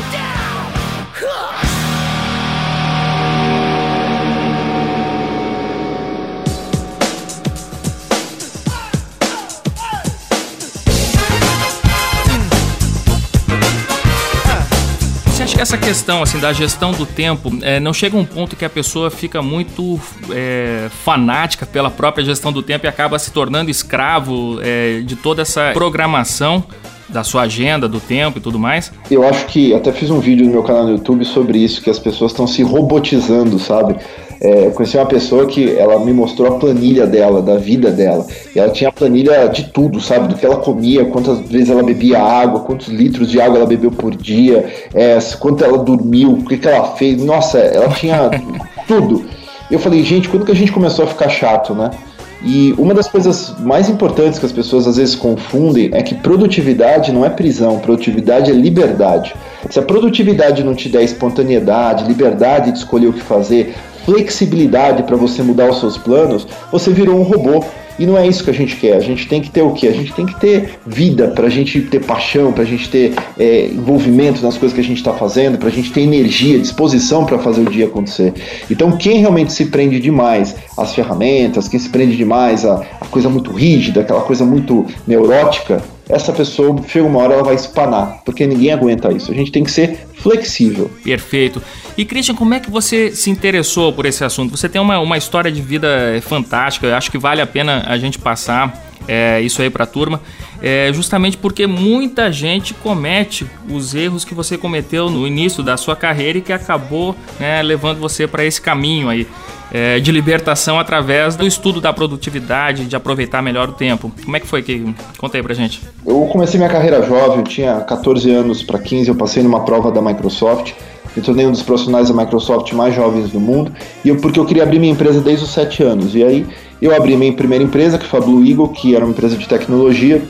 Essa 15.69 15.77
questão 15.77 16.23
assim 16.23 16.39
da 16.39 16.51
gestão 16.51 16.91
do 16.91 17.05
tempo 17.05 17.51
é, 17.61 17.79
não 17.79 17.93
chega 17.93 18.17
um 18.17 18.25
ponto 18.25 18.55
que 18.55 18.65
a 18.65 18.69
pessoa 18.69 19.11
fica 19.11 19.39
muito 19.39 20.01
é, 20.31 20.89
fanática 21.03 21.63
pela 21.63 21.91
própria 21.91 22.25
gestão 22.25 22.51
do 22.51 22.63
tempo 22.63 22.87
e 22.87 22.89
acaba 22.89 23.19
se 23.19 23.29
tornando 23.29 23.69
escravo 23.69 24.59
é, 24.63 25.01
de 25.01 25.15
toda 25.15 25.43
essa 25.43 25.69
programação 25.75 26.63
da 27.09 27.23
sua 27.23 27.43
agenda, 27.43 27.87
do 27.87 27.99
tempo 27.99 28.37
e 28.37 28.41
tudo 28.41 28.59
mais? 28.59 28.91
Eu 29.09 29.27
acho 29.27 29.45
que 29.47 29.73
até 29.73 29.91
fiz 29.91 30.09
um 30.09 30.19
vídeo 30.19 30.45
no 30.45 30.51
meu 30.51 30.63
canal 30.63 30.83
no 30.83 30.91
YouTube 30.91 31.25
sobre 31.25 31.57
isso, 31.59 31.81
que 31.81 31.89
as 31.89 31.99
pessoas 31.99 32.31
estão 32.31 32.45
se 32.47 32.61
robotizando, 32.63 33.57
sabe? 33.59 33.95
É, 34.41 34.67
eu 34.67 34.71
conheci 34.71 34.95
uma 34.95 35.05
pessoa 35.05 35.45
que 35.45 35.77
ela 35.77 35.99
me 35.99 36.13
mostrou 36.13 36.47
a 36.47 36.59
planilha 36.59 37.05
dela, 37.05 37.41
da 37.41 37.57
vida 37.57 37.91
dela. 37.91 38.25
E 38.55 38.59
ela 38.59 38.69
tinha 38.69 38.89
a 38.89 38.93
planilha 38.93 39.47
de 39.49 39.65
tudo, 39.65 39.99
sabe? 39.99 40.29
Do 40.29 40.35
que 40.35 40.45
ela 40.45 40.57
comia, 40.57 41.05
quantas 41.05 41.39
vezes 41.41 41.69
ela 41.69 41.83
bebia 41.83 42.21
água, 42.21 42.61
quantos 42.61 42.87
litros 42.87 43.29
de 43.29 43.41
água 43.41 43.57
ela 43.57 43.65
bebeu 43.65 43.91
por 43.91 44.15
dia, 44.15 44.65
é, 44.93 45.19
quanto 45.39 45.63
ela 45.63 45.77
dormiu, 45.77 46.31
o 46.31 46.45
que, 46.45 46.57
que 46.57 46.67
ela 46.67 46.95
fez. 46.95 47.21
Nossa, 47.21 47.59
ela 47.59 47.89
tinha 47.89 48.29
tudo. 48.87 49.25
Eu 49.69 49.77
falei, 49.77 50.03
gente, 50.03 50.29
quando 50.29 50.45
que 50.45 50.51
a 50.51 50.55
gente 50.55 50.71
começou 50.71 51.05
a 51.05 51.07
ficar 51.07 51.29
chato, 51.29 51.73
né? 51.75 51.91
E 52.41 52.73
uma 52.77 52.93
das 52.93 53.07
coisas 53.07 53.53
mais 53.59 53.89
importantes 53.89 54.39
que 54.39 54.45
as 54.45 54.51
pessoas 54.51 54.87
às 54.87 54.95
vezes 54.95 55.15
confundem 55.15 55.89
é 55.93 56.01
que 56.01 56.15
produtividade 56.15 57.11
não 57.11 57.25
é 57.25 57.29
prisão, 57.29 57.79
produtividade 57.79 58.49
é 58.49 58.53
liberdade. 58.53 59.35
Se 59.69 59.77
a 59.77 59.81
produtividade 59.81 60.63
não 60.63 60.73
te 60.73 60.87
der 60.87 61.03
espontaneidade, 61.03 62.05
liberdade 62.05 62.71
de 62.71 62.77
escolher 62.77 63.07
o 63.07 63.13
que 63.13 63.21
fazer, 63.21 63.75
flexibilidade 64.05 65.03
para 65.03 65.17
você 65.17 65.43
mudar 65.43 65.69
os 65.69 65.79
seus 65.79 65.97
planos, 65.97 66.47
você 66.71 66.91
virou 66.91 67.19
um 67.19 67.23
robô. 67.23 67.63
E 67.99 68.05
não 68.05 68.17
é 68.17 68.25
isso 68.25 68.43
que 68.43 68.49
a 68.49 68.53
gente 68.53 68.77
quer. 68.77 68.95
A 68.95 69.01
gente 69.01 69.27
tem 69.27 69.41
que 69.41 69.49
ter 69.51 69.61
o 69.61 69.73
quê? 69.73 69.87
A 69.87 69.91
gente 69.91 70.13
tem 70.13 70.25
que 70.25 70.39
ter 70.39 70.79
vida, 70.87 71.27
para 71.27 71.47
a 71.47 71.49
gente 71.49 71.81
ter 71.81 72.03
paixão, 72.03 72.53
para 72.53 72.63
a 72.63 72.65
gente 72.65 72.89
ter 72.89 73.13
é, 73.37 73.67
envolvimento 73.67 74.41
nas 74.41 74.57
coisas 74.57 74.73
que 74.73 74.81
a 74.81 74.83
gente 74.83 74.97
está 74.97 75.13
fazendo, 75.13 75.57
para 75.57 75.67
a 75.67 75.71
gente 75.71 75.91
ter 75.91 76.01
energia, 76.01 76.57
disposição 76.57 77.25
para 77.25 77.37
fazer 77.37 77.61
o 77.61 77.69
dia 77.69 77.85
acontecer. 77.85 78.33
Então, 78.71 78.93
quem 78.93 79.19
realmente 79.19 79.51
se 79.51 79.65
prende 79.65 79.99
demais 79.99 80.55
às 80.77 80.95
ferramentas, 80.95 81.67
quem 81.67 81.79
se 81.79 81.89
prende 81.89 82.15
demais 82.15 82.65
à, 82.65 82.81
à 83.01 83.05
coisa 83.05 83.29
muito 83.29 83.51
rígida, 83.51 84.01
aquela 84.01 84.21
coisa 84.21 84.45
muito 84.45 84.85
neurótica, 85.05 85.83
essa 86.09 86.33
pessoa 86.33 86.75
chega 86.87 87.05
uma 87.05 87.19
hora 87.19 87.35
ela 87.35 87.43
vai 87.43 87.53
espanar, 87.53 88.21
porque 88.25 88.47
ninguém 88.47 88.71
aguenta 88.71 89.13
isso. 89.13 89.31
A 89.31 89.35
gente 89.35 89.51
tem 89.51 89.63
que 89.63 89.69
ser 89.69 90.07
flexível. 90.15 90.89
Perfeito. 91.03 91.61
E 91.99 92.05
Christian, 92.05 92.33
como 92.33 92.53
é 92.53 92.61
que 92.61 92.71
você 92.71 93.11
se 93.11 93.29
interessou 93.29 93.91
por 93.91 94.05
esse 94.05 94.23
assunto? 94.23 94.55
Você 94.55 94.69
tem 94.69 94.79
uma, 94.79 95.01
uma 95.01 95.17
história 95.17 95.51
de 95.51 95.61
vida 95.61 95.89
fantástica, 96.21 96.87
eu 96.87 96.95
acho 96.95 97.11
que 97.11 97.17
vale 97.17 97.41
a 97.41 97.45
pena 97.45 97.83
a 97.85 97.97
gente 97.97 98.17
passar 98.17 98.89
é, 99.05 99.41
isso 99.41 99.61
aí 99.61 99.69
para 99.69 99.83
a 99.83 99.85
turma, 99.85 100.21
é, 100.61 100.89
justamente 100.93 101.35
porque 101.35 101.67
muita 101.67 102.31
gente 102.31 102.73
comete 102.73 103.45
os 103.69 103.93
erros 103.93 104.23
que 104.23 104.33
você 104.33 104.57
cometeu 104.57 105.09
no 105.09 105.27
início 105.27 105.61
da 105.61 105.75
sua 105.75 105.93
carreira 105.93 106.37
e 106.37 106.41
que 106.41 106.53
acabou 106.53 107.13
né, 107.37 107.61
levando 107.61 107.99
você 107.99 108.25
para 108.25 108.45
esse 108.45 108.61
caminho 108.61 109.09
aí 109.09 109.27
é, 109.69 109.99
de 109.99 110.09
libertação 110.09 110.79
através 110.79 111.35
do 111.35 111.45
estudo 111.45 111.81
da 111.81 111.91
produtividade, 111.91 112.85
de 112.85 112.95
aproveitar 112.95 113.41
melhor 113.41 113.67
o 113.67 113.73
tempo. 113.73 114.09
Como 114.23 114.37
é 114.37 114.39
que 114.39 114.47
foi 114.47 114.61
que 114.61 114.95
conta 115.17 115.37
aí 115.37 115.43
pra 115.43 115.53
gente? 115.53 115.81
Eu 116.05 116.21
comecei 116.31 116.57
minha 116.57 116.71
carreira 116.71 117.03
jovem, 117.03 117.39
eu 117.39 117.43
tinha 117.43 117.81
14 117.81 118.31
anos 118.31 118.63
para 118.63 118.79
15, 118.79 119.09
eu 119.09 119.15
passei 119.15 119.43
numa 119.43 119.65
prova 119.65 119.91
da 119.91 120.01
Microsoft. 120.01 120.71
Eu 121.15 121.23
tornei 121.23 121.45
um 121.45 121.51
dos 121.51 121.63
profissionais 121.63 122.09
da 122.09 122.15
Microsoft 122.15 122.71
mais 122.73 122.95
jovens 122.95 123.29
do 123.29 123.39
mundo, 123.39 123.71
e 124.03 124.09
eu, 124.09 124.17
porque 124.17 124.39
eu 124.39 124.45
queria 124.45 124.63
abrir 124.63 124.79
minha 124.79 124.93
empresa 124.93 125.19
desde 125.21 125.43
os 125.43 125.51
7 125.51 125.83
anos. 125.83 126.15
E 126.15 126.23
aí 126.23 126.45
eu 126.81 126.95
abri 126.95 127.15
minha 127.17 127.33
primeira 127.33 127.63
empresa, 127.63 127.97
que 127.97 128.05
foi 128.05 128.19
a 128.19 128.23
Blue 128.23 128.45
Eagle, 128.45 128.69
que 128.69 128.95
era 128.95 129.03
uma 129.03 129.11
empresa 129.11 129.35
de 129.35 129.47
tecnologia, 129.47 130.21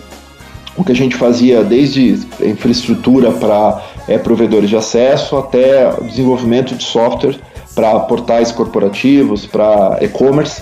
o 0.76 0.84
que 0.84 0.92
a 0.92 0.96
gente 0.96 1.16
fazia 1.16 1.64
desde 1.64 2.20
infraestrutura 2.42 3.32
para 3.32 3.84
é, 4.08 4.18
provedores 4.18 4.70
de 4.70 4.78
acesso 4.78 5.38
até 5.38 5.92
desenvolvimento 6.04 6.74
de 6.74 6.84
software 6.84 7.36
para 7.76 8.00
portais 8.02 8.52
corporativos, 8.52 9.46
para 9.46 9.98
e-commerce. 10.02 10.62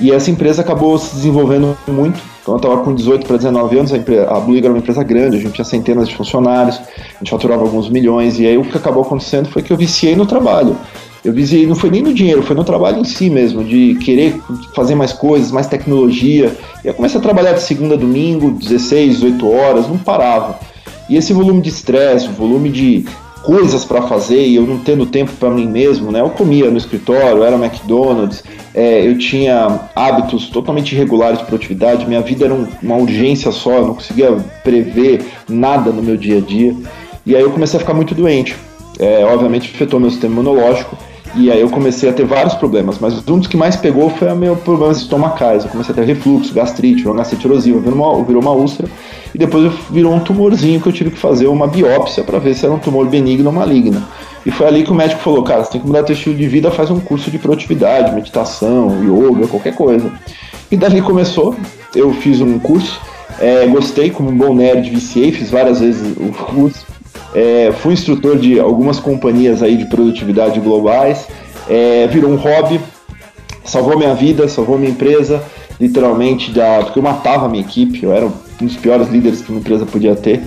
E 0.00 0.10
essa 0.10 0.30
empresa 0.30 0.62
acabou 0.62 0.98
se 0.98 1.14
desenvolvendo 1.14 1.76
muito. 1.86 2.20
Então 2.40 2.54
eu 2.54 2.56
estava 2.56 2.78
com 2.78 2.94
18 2.94 3.26
para 3.26 3.36
19 3.36 3.78
anos, 3.78 3.92
a, 3.92 3.98
empresa, 3.98 4.30
a 4.30 4.40
Blue 4.40 4.56
era 4.56 4.68
uma 4.68 4.78
empresa 4.78 5.04
grande, 5.04 5.36
a 5.36 5.40
gente 5.40 5.52
tinha 5.52 5.64
centenas 5.64 6.08
de 6.08 6.16
funcionários, 6.16 6.76
a 6.78 7.18
gente 7.18 7.30
faturava 7.30 7.62
alguns 7.62 7.90
milhões, 7.90 8.38
e 8.38 8.46
aí 8.46 8.56
o 8.56 8.64
que 8.64 8.76
acabou 8.76 9.02
acontecendo 9.02 9.48
foi 9.50 9.62
que 9.62 9.72
eu 9.72 9.76
viciei 9.76 10.16
no 10.16 10.24
trabalho. 10.24 10.76
Eu 11.22 11.34
viciei, 11.34 11.66
não 11.66 11.76
foi 11.76 11.90
nem 11.90 12.00
no 12.00 12.14
dinheiro, 12.14 12.42
foi 12.42 12.56
no 12.56 12.64
trabalho 12.64 12.98
em 12.98 13.04
si 13.04 13.28
mesmo, 13.28 13.62
de 13.62 13.94
querer 13.96 14.40
fazer 14.74 14.94
mais 14.94 15.12
coisas, 15.12 15.52
mais 15.52 15.66
tecnologia. 15.66 16.56
E 16.82 16.88
eu 16.88 16.94
comecei 16.94 17.20
a 17.20 17.22
trabalhar 17.22 17.52
de 17.52 17.62
segunda 17.62 17.94
a 17.94 17.98
domingo, 17.98 18.52
16, 18.52 19.16
18 19.16 19.50
horas, 19.50 19.86
não 19.86 19.98
parava. 19.98 20.58
E 21.10 21.16
esse 21.16 21.34
volume 21.34 21.60
de 21.60 21.68
estresse, 21.68 22.26
o 22.26 22.32
volume 22.32 22.70
de 22.70 23.04
coisas 23.42 23.84
para 23.84 24.02
fazer 24.02 24.46
e 24.46 24.56
eu 24.56 24.62
não 24.66 24.78
tendo 24.78 25.06
tempo 25.06 25.32
para 25.32 25.50
mim 25.50 25.66
mesmo, 25.66 26.12
né? 26.12 26.20
Eu 26.20 26.30
comia 26.30 26.70
no 26.70 26.76
escritório, 26.76 27.42
era 27.42 27.56
McDonald's, 27.56 28.44
é, 28.74 29.06
eu 29.06 29.18
tinha 29.18 29.80
hábitos 29.94 30.48
totalmente 30.48 30.94
irregulares 30.94 31.38
de 31.38 31.44
produtividade, 31.44 32.06
minha 32.06 32.20
vida 32.20 32.44
era 32.44 32.54
um, 32.54 32.66
uma 32.82 32.96
urgência 32.96 33.50
só, 33.50 33.72
eu 33.72 33.86
não 33.86 33.94
conseguia 33.94 34.36
prever 34.62 35.24
nada 35.48 35.90
no 35.90 36.02
meu 36.02 36.16
dia 36.16 36.38
a 36.38 36.40
dia. 36.40 36.74
E 37.24 37.34
aí 37.34 37.42
eu 37.42 37.50
comecei 37.50 37.76
a 37.78 37.80
ficar 37.80 37.94
muito 37.94 38.14
doente. 38.14 38.56
É, 38.98 39.24
obviamente 39.24 39.72
afetou 39.74 39.98
meu 39.98 40.10
sistema 40.10 40.34
imunológico 40.34 40.96
e 41.34 41.50
aí 41.50 41.60
eu 41.60 41.70
comecei 41.70 42.10
a 42.10 42.12
ter 42.12 42.26
vários 42.26 42.54
problemas, 42.54 42.98
mas 42.98 43.16
um 43.26 43.38
dos 43.38 43.46
que 43.46 43.56
mais 43.56 43.76
pegou 43.76 44.10
foi 44.10 44.28
o 44.28 44.36
meu 44.36 44.56
problemas 44.56 44.98
estomacais. 44.98 45.64
Eu 45.64 45.70
comecei 45.70 45.92
a 45.92 45.96
ter 45.96 46.04
refluxo, 46.04 46.52
gastrite, 46.52 46.98
virou 46.98 47.14
gastrite 47.14 47.46
erosiva, 47.46 47.78
virou 47.78 47.94
uma, 47.94 48.24
virou 48.24 48.42
uma 48.42 48.52
úlcera 48.52 48.88
e 49.34 49.38
depois 49.38 49.72
virou 49.90 50.14
um 50.14 50.20
tumorzinho 50.20 50.80
que 50.80 50.88
eu 50.88 50.92
tive 50.92 51.10
que 51.10 51.18
fazer 51.18 51.46
uma 51.46 51.66
biópsia 51.66 52.24
para 52.24 52.38
ver 52.38 52.54
se 52.54 52.64
era 52.64 52.74
um 52.74 52.78
tumor 52.78 53.06
benigno 53.06 53.46
ou 53.48 53.54
maligno. 53.54 54.02
E 54.44 54.50
foi 54.50 54.66
ali 54.66 54.82
que 54.82 54.90
o 54.90 54.94
médico 54.94 55.20
falou, 55.20 55.42
cara, 55.42 55.64
você 55.64 55.72
tem 55.72 55.80
que 55.80 55.86
mudar 55.86 56.02
teu 56.02 56.14
estilo 56.14 56.34
de 56.34 56.48
vida, 56.48 56.70
faz 56.70 56.90
um 56.90 56.98
curso 56.98 57.30
de 57.30 57.38
produtividade, 57.38 58.14
meditação, 58.14 58.90
yoga, 59.02 59.46
qualquer 59.46 59.74
coisa. 59.74 60.10
E 60.70 60.76
dali 60.76 61.02
começou, 61.02 61.54
eu 61.94 62.12
fiz 62.14 62.40
um 62.40 62.58
curso, 62.58 63.00
é, 63.38 63.66
gostei, 63.66 64.10
como 64.10 64.30
um 64.30 64.36
bom 64.36 64.54
nerd, 64.54 64.88
viciei, 64.88 65.32
fiz 65.32 65.50
várias 65.50 65.80
vezes 65.80 66.16
o 66.16 66.32
curso. 66.32 66.86
É, 67.34 67.72
fui 67.80 67.92
instrutor 67.92 68.36
de 68.38 68.58
algumas 68.58 68.98
companhias 68.98 69.62
aí 69.62 69.76
de 69.76 69.84
produtividade 69.84 70.58
globais, 70.58 71.28
é, 71.68 72.08
virou 72.08 72.30
um 72.30 72.36
hobby, 72.36 72.80
salvou 73.64 73.96
minha 73.96 74.14
vida, 74.14 74.48
salvou 74.48 74.78
minha 74.78 74.90
empresa, 74.90 75.42
literalmente, 75.80 76.50
da, 76.50 76.82
porque 76.82 76.98
eu 76.98 77.02
matava 77.02 77.46
a 77.46 77.48
minha 77.48 77.64
equipe, 77.64 78.04
eu 78.04 78.12
era 78.12 78.26
um 78.26 78.32
dos 78.66 78.76
piores 78.76 79.08
líderes 79.08 79.40
que 79.40 79.50
uma 79.50 79.60
empresa 79.60 79.86
podia 79.86 80.14
ter. 80.14 80.42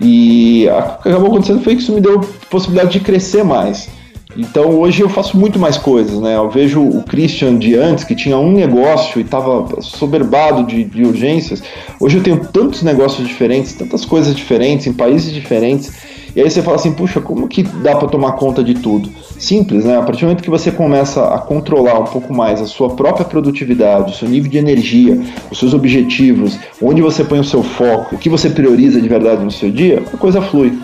E 0.00 0.66
o 0.68 1.02
que 1.02 1.08
acabou 1.08 1.28
acontecendo 1.28 1.62
foi 1.62 1.74
que 1.74 1.82
isso 1.82 1.92
me 1.92 2.00
deu 2.00 2.20
possibilidade 2.50 2.92
de 2.92 3.00
crescer 3.00 3.42
mais. 3.42 3.88
Então 4.36 4.80
hoje 4.80 5.00
eu 5.00 5.08
faço 5.08 5.36
muito 5.36 5.58
mais 5.58 5.78
coisas, 5.78 6.20
né? 6.20 6.36
Eu 6.36 6.50
vejo 6.50 6.82
o 6.82 7.02
Christian 7.04 7.56
de 7.56 7.76
antes, 7.76 8.02
que 8.04 8.16
tinha 8.16 8.36
um 8.36 8.52
negócio 8.52 9.20
e 9.20 9.24
estava 9.24 9.80
soberbado 9.80 10.64
de, 10.64 10.84
de 10.84 11.04
urgências. 11.04 11.62
Hoje 12.00 12.18
eu 12.18 12.22
tenho 12.22 12.44
tantos 12.44 12.82
negócios 12.82 13.26
diferentes, 13.26 13.72
tantas 13.74 14.04
coisas 14.04 14.34
diferentes, 14.34 14.88
em 14.88 14.92
países 14.92 15.32
diferentes 15.32 15.92
e 16.34 16.40
aí 16.40 16.50
você 16.50 16.62
fala 16.62 16.76
assim, 16.76 16.92
puxa, 16.92 17.20
como 17.20 17.46
que 17.48 17.62
dá 17.62 17.94
para 17.94 18.08
tomar 18.08 18.32
conta 18.32 18.62
de 18.62 18.74
tudo? 18.74 19.08
Simples, 19.38 19.84
né? 19.84 19.96
A 19.96 20.02
partir 20.02 20.20
do 20.20 20.26
momento 20.26 20.42
que 20.42 20.50
você 20.50 20.70
começa 20.70 21.32
a 21.32 21.38
controlar 21.38 22.00
um 22.00 22.04
pouco 22.04 22.34
mais 22.34 22.60
a 22.60 22.66
sua 22.66 22.90
própria 22.90 23.24
produtividade, 23.24 24.12
o 24.12 24.14
seu 24.16 24.28
nível 24.28 24.50
de 24.50 24.58
energia, 24.58 25.20
os 25.50 25.58
seus 25.58 25.72
objetivos, 25.72 26.58
onde 26.82 27.00
você 27.00 27.22
põe 27.22 27.38
o 27.38 27.44
seu 27.44 27.62
foco, 27.62 28.16
o 28.16 28.18
que 28.18 28.28
você 28.28 28.50
prioriza 28.50 29.00
de 29.00 29.08
verdade 29.08 29.44
no 29.44 29.50
seu 29.50 29.70
dia, 29.70 30.02
a 30.12 30.16
coisa 30.16 30.42
flui. 30.42 30.76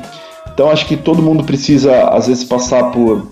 Então 0.52 0.70
acho 0.70 0.86
que 0.86 0.96
todo 0.96 1.22
mundo 1.22 1.42
precisa 1.42 2.08
às 2.08 2.28
vezes 2.28 2.44
passar 2.44 2.90
por 2.92 3.26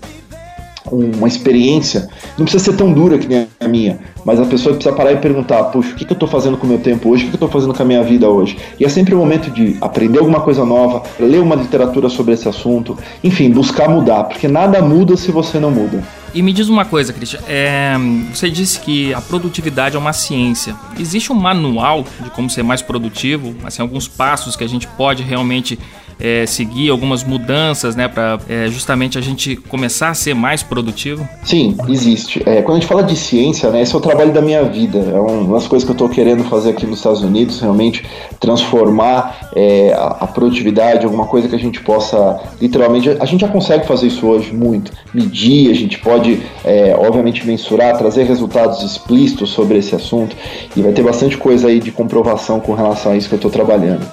uma 0.91 1.27
experiência, 1.27 2.09
não 2.37 2.45
precisa 2.45 2.63
ser 2.63 2.77
tão 2.77 2.91
dura 2.91 3.17
que 3.17 3.27
nem 3.27 3.47
a 3.59 3.67
minha, 3.67 3.99
mas 4.25 4.39
a 4.39 4.45
pessoa 4.45 4.75
precisa 4.75 4.95
parar 4.95 5.13
e 5.13 5.17
perguntar, 5.17 5.63
puxa, 5.65 5.91
o 5.91 5.95
que, 5.95 6.05
que 6.05 6.11
eu 6.11 6.15
estou 6.15 6.27
fazendo 6.27 6.57
com 6.57 6.65
o 6.65 6.69
meu 6.69 6.79
tempo 6.79 7.09
hoje, 7.09 7.23
o 7.23 7.25
que, 7.25 7.37
que 7.37 7.43
eu 7.43 7.47
estou 7.47 7.61
fazendo 7.61 7.73
com 7.73 7.83
a 7.83 7.85
minha 7.85 8.03
vida 8.03 8.27
hoje? 8.27 8.57
E 8.79 8.85
é 8.85 8.89
sempre 8.89 9.13
o 9.13 9.17
momento 9.17 9.49
de 9.51 9.77
aprender 9.81 10.19
alguma 10.19 10.41
coisa 10.41 10.65
nova, 10.65 11.03
ler 11.19 11.39
uma 11.39 11.55
literatura 11.55 12.09
sobre 12.09 12.33
esse 12.33 12.47
assunto, 12.47 12.97
enfim, 13.23 13.49
buscar 13.49 13.89
mudar, 13.89 14.25
porque 14.25 14.47
nada 14.47 14.81
muda 14.81 15.15
se 15.15 15.31
você 15.31 15.59
não 15.59 15.71
muda. 15.71 16.03
E 16.33 16.43
me 16.43 16.53
diz 16.53 16.69
uma 16.69 16.85
coisa, 16.85 17.11
Christian, 17.11 17.39
é, 17.47 17.95
você 18.31 18.51
disse 18.51 18.79
que 18.79 19.13
a 19.13 19.21
produtividade 19.21 19.95
é 19.95 19.99
uma 19.99 20.13
ciência. 20.13 20.75
Existe 20.99 21.31
um 21.31 21.35
manual 21.35 22.05
de 22.19 22.29
como 22.29 22.49
ser 22.49 22.61
mais 22.61 22.83
produtivo? 22.83 23.55
Assim, 23.63 23.81
alguns 23.81 24.07
passos 24.07 24.55
que 24.55 24.63
a 24.63 24.67
gente 24.67 24.87
pode 24.89 25.23
realmente 25.23 25.79
é, 26.19 26.45
seguir 26.45 26.89
algumas 26.89 27.23
mudanças, 27.23 27.95
né, 27.95 28.07
para 28.07 28.37
é, 28.49 28.67
justamente 28.67 29.17
a 29.17 29.21
gente 29.21 29.55
começar 29.55 30.09
a 30.09 30.13
ser 30.13 30.33
mais 30.33 30.61
produtivo? 30.61 31.27
Sim, 31.43 31.77
existe. 31.87 32.43
É, 32.45 32.61
quando 32.61 32.77
a 32.77 32.79
gente 32.79 32.89
fala 32.89 33.03
de 33.03 33.15
ciência, 33.15 33.69
né, 33.69 33.81
esse 33.81 33.95
é 33.95 33.97
o 33.97 34.01
trabalho 34.01 34.33
da 34.33 34.41
minha 34.41 34.63
vida. 34.63 34.99
É 34.99 35.19
uma 35.19 35.53
das 35.53 35.67
coisas 35.67 35.85
que 35.85 35.91
eu 35.91 35.93
estou 35.93 36.09
querendo 36.09 36.43
fazer 36.43 36.71
aqui 36.71 36.85
nos 36.85 36.97
Estados 36.97 37.21
Unidos, 37.21 37.59
realmente 37.61 38.05
transformar 38.39 39.49
é, 39.55 39.93
a, 39.93 40.17
a, 40.21 40.27
produtividade, 40.27 41.05
alguma 41.05 41.25
coisa 41.25 41.47
que 41.47 41.55
a 41.55 41.59
gente 41.59 41.81
possa, 41.81 42.39
literalmente, 42.61 43.09
a 43.19 43.25
gente 43.25 43.41
já 43.41 43.47
consegue 43.47 43.87
fazer 43.87 44.07
isso 44.07 44.27
hoje 44.27 44.53
muito. 44.53 44.91
Medir, 45.13 45.71
a 45.71 45.75
gente 45.75 45.99
pode, 45.99 46.41
é, 46.65 46.95
obviamente, 46.97 47.45
mensurar, 47.47 47.97
trazer 47.97 48.23
resultados 48.23 48.83
explícitos 48.83 49.51
sobre 49.51 49.77
esse 49.77 49.95
assunto 49.95 50.35
e 50.75 50.81
vai 50.81 50.91
ter 50.91 51.03
bastante 51.03 51.37
coisa 51.37 51.67
aí 51.67 51.79
de 51.79 51.91
comprovação 51.91 52.59
com 52.59 52.73
relação 52.73 53.13
a 53.13 53.17
isso 53.17 53.29
que 53.29 53.35
eu 53.35 53.37
estou 53.37 53.51
trabalhando. 53.51 54.05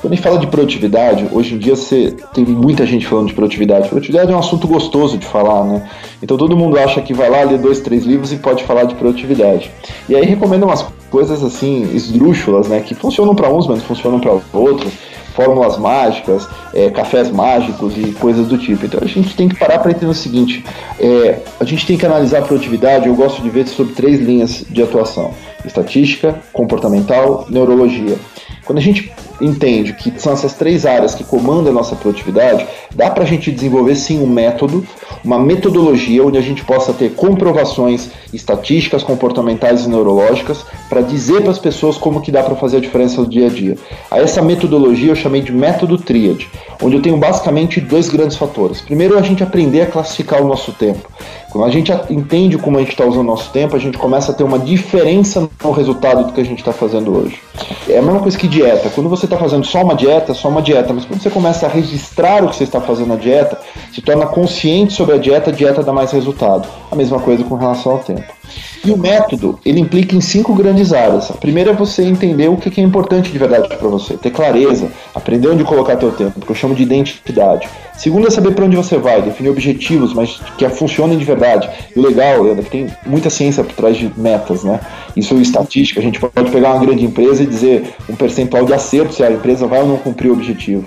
Quando 0.00 0.12
a 0.12 0.16
gente 0.16 0.24
fala 0.24 0.38
de 0.38 0.46
produtividade, 0.46 1.26
hoje 1.30 1.49
em 1.54 1.58
dia 1.58 1.76
você 1.76 2.16
tem 2.32 2.44
muita 2.44 2.86
gente 2.86 3.06
falando 3.06 3.28
de 3.28 3.34
produtividade. 3.34 3.88
Produtividade 3.88 4.32
é 4.32 4.34
um 4.34 4.38
assunto 4.38 4.66
gostoso 4.66 5.18
de 5.18 5.26
falar, 5.26 5.64
né? 5.64 5.88
Então 6.22 6.36
todo 6.36 6.56
mundo 6.56 6.78
acha 6.78 7.00
que 7.00 7.14
vai 7.14 7.28
lá 7.28 7.42
ler 7.42 7.58
dois, 7.58 7.80
três 7.80 8.04
livros 8.04 8.32
e 8.32 8.36
pode 8.36 8.64
falar 8.64 8.84
de 8.84 8.94
produtividade. 8.94 9.70
E 10.08 10.14
aí 10.14 10.24
recomendo 10.24 10.64
umas 10.64 10.84
coisas 11.10 11.42
assim 11.42 11.82
esdrúxulas, 11.94 12.68
né? 12.68 12.80
Que 12.80 12.94
funcionam 12.94 13.34
para 13.34 13.52
uns, 13.52 13.66
mas 13.66 13.78
não 13.78 13.84
funcionam 13.84 14.20
para 14.20 14.32
outros. 14.52 14.92
Fórmulas 15.34 15.78
mágicas, 15.78 16.46
é, 16.74 16.90
cafés 16.90 17.30
mágicos 17.30 17.96
e 17.96 18.12
coisas 18.12 18.48
do 18.48 18.58
tipo. 18.58 18.84
Então 18.84 19.00
a 19.00 19.06
gente 19.06 19.34
tem 19.36 19.48
que 19.48 19.54
parar 19.54 19.78
para 19.78 19.92
entender 19.92 20.10
o 20.10 20.14
seguinte: 20.14 20.64
é, 20.98 21.38
a 21.58 21.64
gente 21.64 21.86
tem 21.86 21.96
que 21.96 22.04
analisar 22.04 22.40
a 22.40 22.42
produtividade. 22.42 23.06
Eu 23.06 23.14
gosto 23.14 23.40
de 23.40 23.48
ver 23.48 23.66
sobre 23.68 23.94
três 23.94 24.20
linhas 24.20 24.64
de 24.68 24.82
atuação: 24.82 25.32
estatística, 25.64 26.40
comportamental, 26.52 27.46
neurologia. 27.48 28.18
Quando 28.64 28.78
a 28.78 28.82
gente 28.82 29.12
entende 29.40 29.92
que 29.94 30.12
são 30.18 30.32
essas 30.32 30.54
três 30.54 30.86
áreas 30.86 31.14
que 31.14 31.24
comandam 31.24 31.72
a 31.72 31.74
nossa 31.74 31.96
produtividade, 31.96 32.66
dá 32.94 33.10
para 33.10 33.24
a 33.24 33.26
gente 33.26 33.50
desenvolver 33.50 33.96
sim 33.96 34.22
um 34.22 34.26
método, 34.26 34.86
uma 35.24 35.38
metodologia 35.38 36.24
onde 36.24 36.38
a 36.38 36.40
gente 36.40 36.64
possa 36.64 36.92
ter 36.92 37.14
comprovações 37.14 38.10
estatísticas, 38.32 39.02
comportamentais 39.02 39.84
e 39.84 39.88
neurológicas 39.88 40.64
para 40.88 41.00
dizer 41.00 41.42
para 41.42 41.50
as 41.50 41.58
pessoas 41.58 41.96
como 41.96 42.20
que 42.20 42.30
dá 42.30 42.42
para 42.42 42.56
fazer 42.56 42.78
a 42.78 42.80
diferença 42.80 43.20
no 43.20 43.26
dia 43.26 43.46
a 43.46 43.50
dia. 43.50 43.76
A 44.10 44.18
essa 44.18 44.42
metodologia 44.42 45.10
eu 45.10 45.16
chamei 45.16 45.42
de 45.42 45.52
método 45.52 45.98
tríade, 45.98 46.48
onde 46.82 46.96
eu 46.96 47.02
tenho 47.02 47.16
basicamente 47.16 47.80
dois 47.80 48.08
grandes 48.08 48.36
fatores. 48.36 48.80
Primeiro, 48.80 49.18
a 49.18 49.22
gente 49.22 49.42
aprender 49.42 49.82
a 49.82 49.86
classificar 49.86 50.42
o 50.42 50.46
nosso 50.46 50.72
tempo. 50.72 51.08
Quando 51.50 51.64
a 51.64 51.70
gente 51.70 51.92
entende 52.08 52.56
como 52.56 52.76
a 52.76 52.80
gente 52.80 52.92
está 52.92 53.04
usando 53.04 53.22
o 53.22 53.24
nosso 53.24 53.50
tempo, 53.50 53.74
a 53.74 53.78
gente 53.78 53.98
começa 53.98 54.30
a 54.30 54.34
ter 54.34 54.44
uma 54.44 54.58
diferença 54.58 55.48
no 55.62 55.72
resultado 55.72 56.24
do 56.24 56.32
que 56.32 56.40
a 56.40 56.44
gente 56.44 56.60
está 56.60 56.72
fazendo 56.72 57.12
hoje. 57.12 57.40
É 57.88 57.98
a 57.98 58.02
mesma 58.02 58.20
coisa 58.20 58.38
que 58.38 58.46
dieta. 58.46 58.88
Quando 58.90 59.08
você 59.08 59.26
está 59.30 59.38
fazendo 59.38 59.64
só 59.64 59.82
uma 59.82 59.94
dieta, 59.94 60.34
só 60.34 60.48
uma 60.48 60.60
dieta, 60.60 60.92
mas 60.92 61.04
quando 61.04 61.22
você 61.22 61.30
começa 61.30 61.66
a 61.66 61.68
registrar 61.68 62.44
o 62.44 62.48
que 62.48 62.56
você 62.56 62.64
está 62.64 62.80
fazendo 62.80 63.08
na 63.08 63.16
dieta, 63.16 63.58
se 63.92 64.02
torna 64.02 64.26
consciente 64.26 64.92
sobre 64.92 65.14
a 65.14 65.18
dieta, 65.18 65.50
a 65.50 65.52
dieta 65.52 65.82
dá 65.82 65.92
mais 65.92 66.10
resultado. 66.10 66.68
A 66.90 66.96
mesma 66.96 67.20
coisa 67.20 67.44
com 67.44 67.54
relação 67.54 67.92
ao 67.92 67.98
tempo. 68.00 68.39
E 68.84 68.90
o 68.90 68.96
método, 68.96 69.58
ele 69.64 69.80
implica 69.80 70.16
em 70.16 70.20
cinco 70.20 70.54
grandes 70.54 70.92
áreas. 70.92 71.30
A 71.30 71.34
primeira 71.34 71.70
é 71.70 71.74
você 71.74 72.02
entender 72.02 72.48
o 72.48 72.56
que 72.56 72.80
é 72.80 72.84
importante 72.84 73.30
de 73.30 73.38
verdade 73.38 73.68
para 73.68 73.88
você, 73.88 74.16
ter 74.16 74.30
clareza, 74.30 74.90
aprender 75.14 75.48
onde 75.48 75.64
colocar 75.64 75.96
teu 75.96 76.12
tempo, 76.12 76.40
que 76.40 76.50
eu 76.50 76.56
chamo 76.56 76.74
de 76.74 76.82
identidade. 76.82 77.68
Segundo 77.96 78.26
é 78.26 78.30
saber 78.30 78.54
para 78.54 78.64
onde 78.64 78.76
você 78.76 78.96
vai, 78.96 79.20
definir 79.20 79.50
objetivos, 79.50 80.14
mas 80.14 80.40
que 80.56 80.66
funcionem 80.70 81.18
de 81.18 81.24
verdade. 81.24 81.68
E 81.94 81.98
o 81.98 82.02
legal, 82.02 82.42
Leandro, 82.42 82.64
que 82.64 82.70
tem 82.70 82.86
muita 83.04 83.28
ciência 83.28 83.62
por 83.62 83.74
trás 83.74 83.96
de 83.96 84.10
metas, 84.16 84.64
né? 84.64 84.80
Isso 85.14 85.34
é 85.34 85.38
estatística, 85.38 86.00
a 86.00 86.02
gente 86.02 86.18
pode 86.18 86.50
pegar 86.50 86.70
uma 86.74 86.84
grande 86.84 87.04
empresa 87.04 87.42
e 87.42 87.46
dizer 87.46 87.94
um 88.08 88.14
percentual 88.14 88.64
de 88.64 88.72
acerto 88.72 89.14
se 89.14 89.22
a 89.22 89.30
empresa 89.30 89.66
vai 89.66 89.82
ou 89.82 89.88
não 89.88 89.96
cumprir 89.98 90.30
o 90.30 90.32
objetivo. 90.32 90.84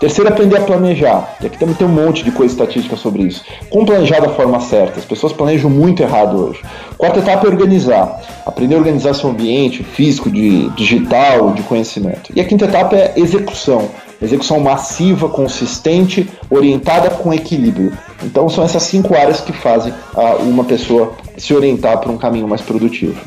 Terceiro, 0.00 0.30
aprender 0.30 0.56
a 0.56 0.62
planejar. 0.62 1.36
E 1.42 1.46
aqui 1.46 1.58
também 1.58 1.74
tem 1.74 1.86
um 1.86 1.90
monte 1.90 2.24
de 2.24 2.32
coisa 2.32 2.54
estatística 2.54 2.96
sobre 2.96 3.24
isso. 3.24 3.44
Como 3.68 3.84
planejar 3.84 4.20
da 4.20 4.30
forma 4.30 4.58
certa? 4.58 4.98
As 4.98 5.04
pessoas 5.04 5.30
planejam 5.30 5.68
muito 5.68 6.02
errado 6.02 6.38
hoje. 6.38 6.62
Quarta 6.96 7.18
etapa 7.18 7.46
é 7.46 7.50
organizar. 7.50 8.18
Aprender 8.46 8.76
a 8.76 8.78
organizar 8.78 9.12
seu 9.12 9.28
ambiente 9.28 9.84
físico, 9.84 10.30
de 10.30 10.70
digital, 10.70 11.52
de 11.52 11.62
conhecimento. 11.64 12.32
E 12.34 12.40
a 12.40 12.44
quinta 12.44 12.64
etapa 12.64 12.96
é 12.96 13.12
execução. 13.14 13.90
Execução 14.22 14.58
massiva, 14.58 15.28
consistente, 15.28 16.26
orientada 16.48 17.10
com 17.10 17.32
equilíbrio. 17.34 17.92
Então 18.22 18.48
são 18.48 18.64
essas 18.64 18.84
cinco 18.84 19.14
áreas 19.14 19.42
que 19.42 19.52
fazem 19.52 19.92
ah, 20.16 20.36
uma 20.40 20.64
pessoa 20.64 21.12
se 21.36 21.52
orientar 21.52 21.98
para 21.98 22.10
um 22.10 22.16
caminho 22.16 22.48
mais 22.48 22.62
produtivo. 22.62 23.20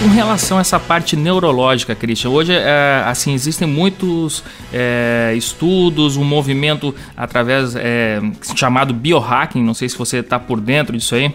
Com 0.00 0.08
relação 0.08 0.56
a 0.56 0.62
essa 0.62 0.80
parte 0.80 1.14
neurológica, 1.14 1.94
Christian, 1.94 2.30
hoje 2.30 2.54
é, 2.54 3.02
assim 3.04 3.34
existem 3.34 3.68
muitos 3.68 4.42
é, 4.72 5.34
estudos, 5.36 6.16
um 6.16 6.24
movimento 6.24 6.94
através 7.14 7.76
é, 7.76 8.18
chamado 8.56 8.94
biohacking. 8.94 9.62
Não 9.62 9.74
sei 9.74 9.90
se 9.90 9.98
você 9.98 10.18
está 10.18 10.38
por 10.38 10.58
dentro 10.58 10.96
disso 10.96 11.14
aí 11.14 11.34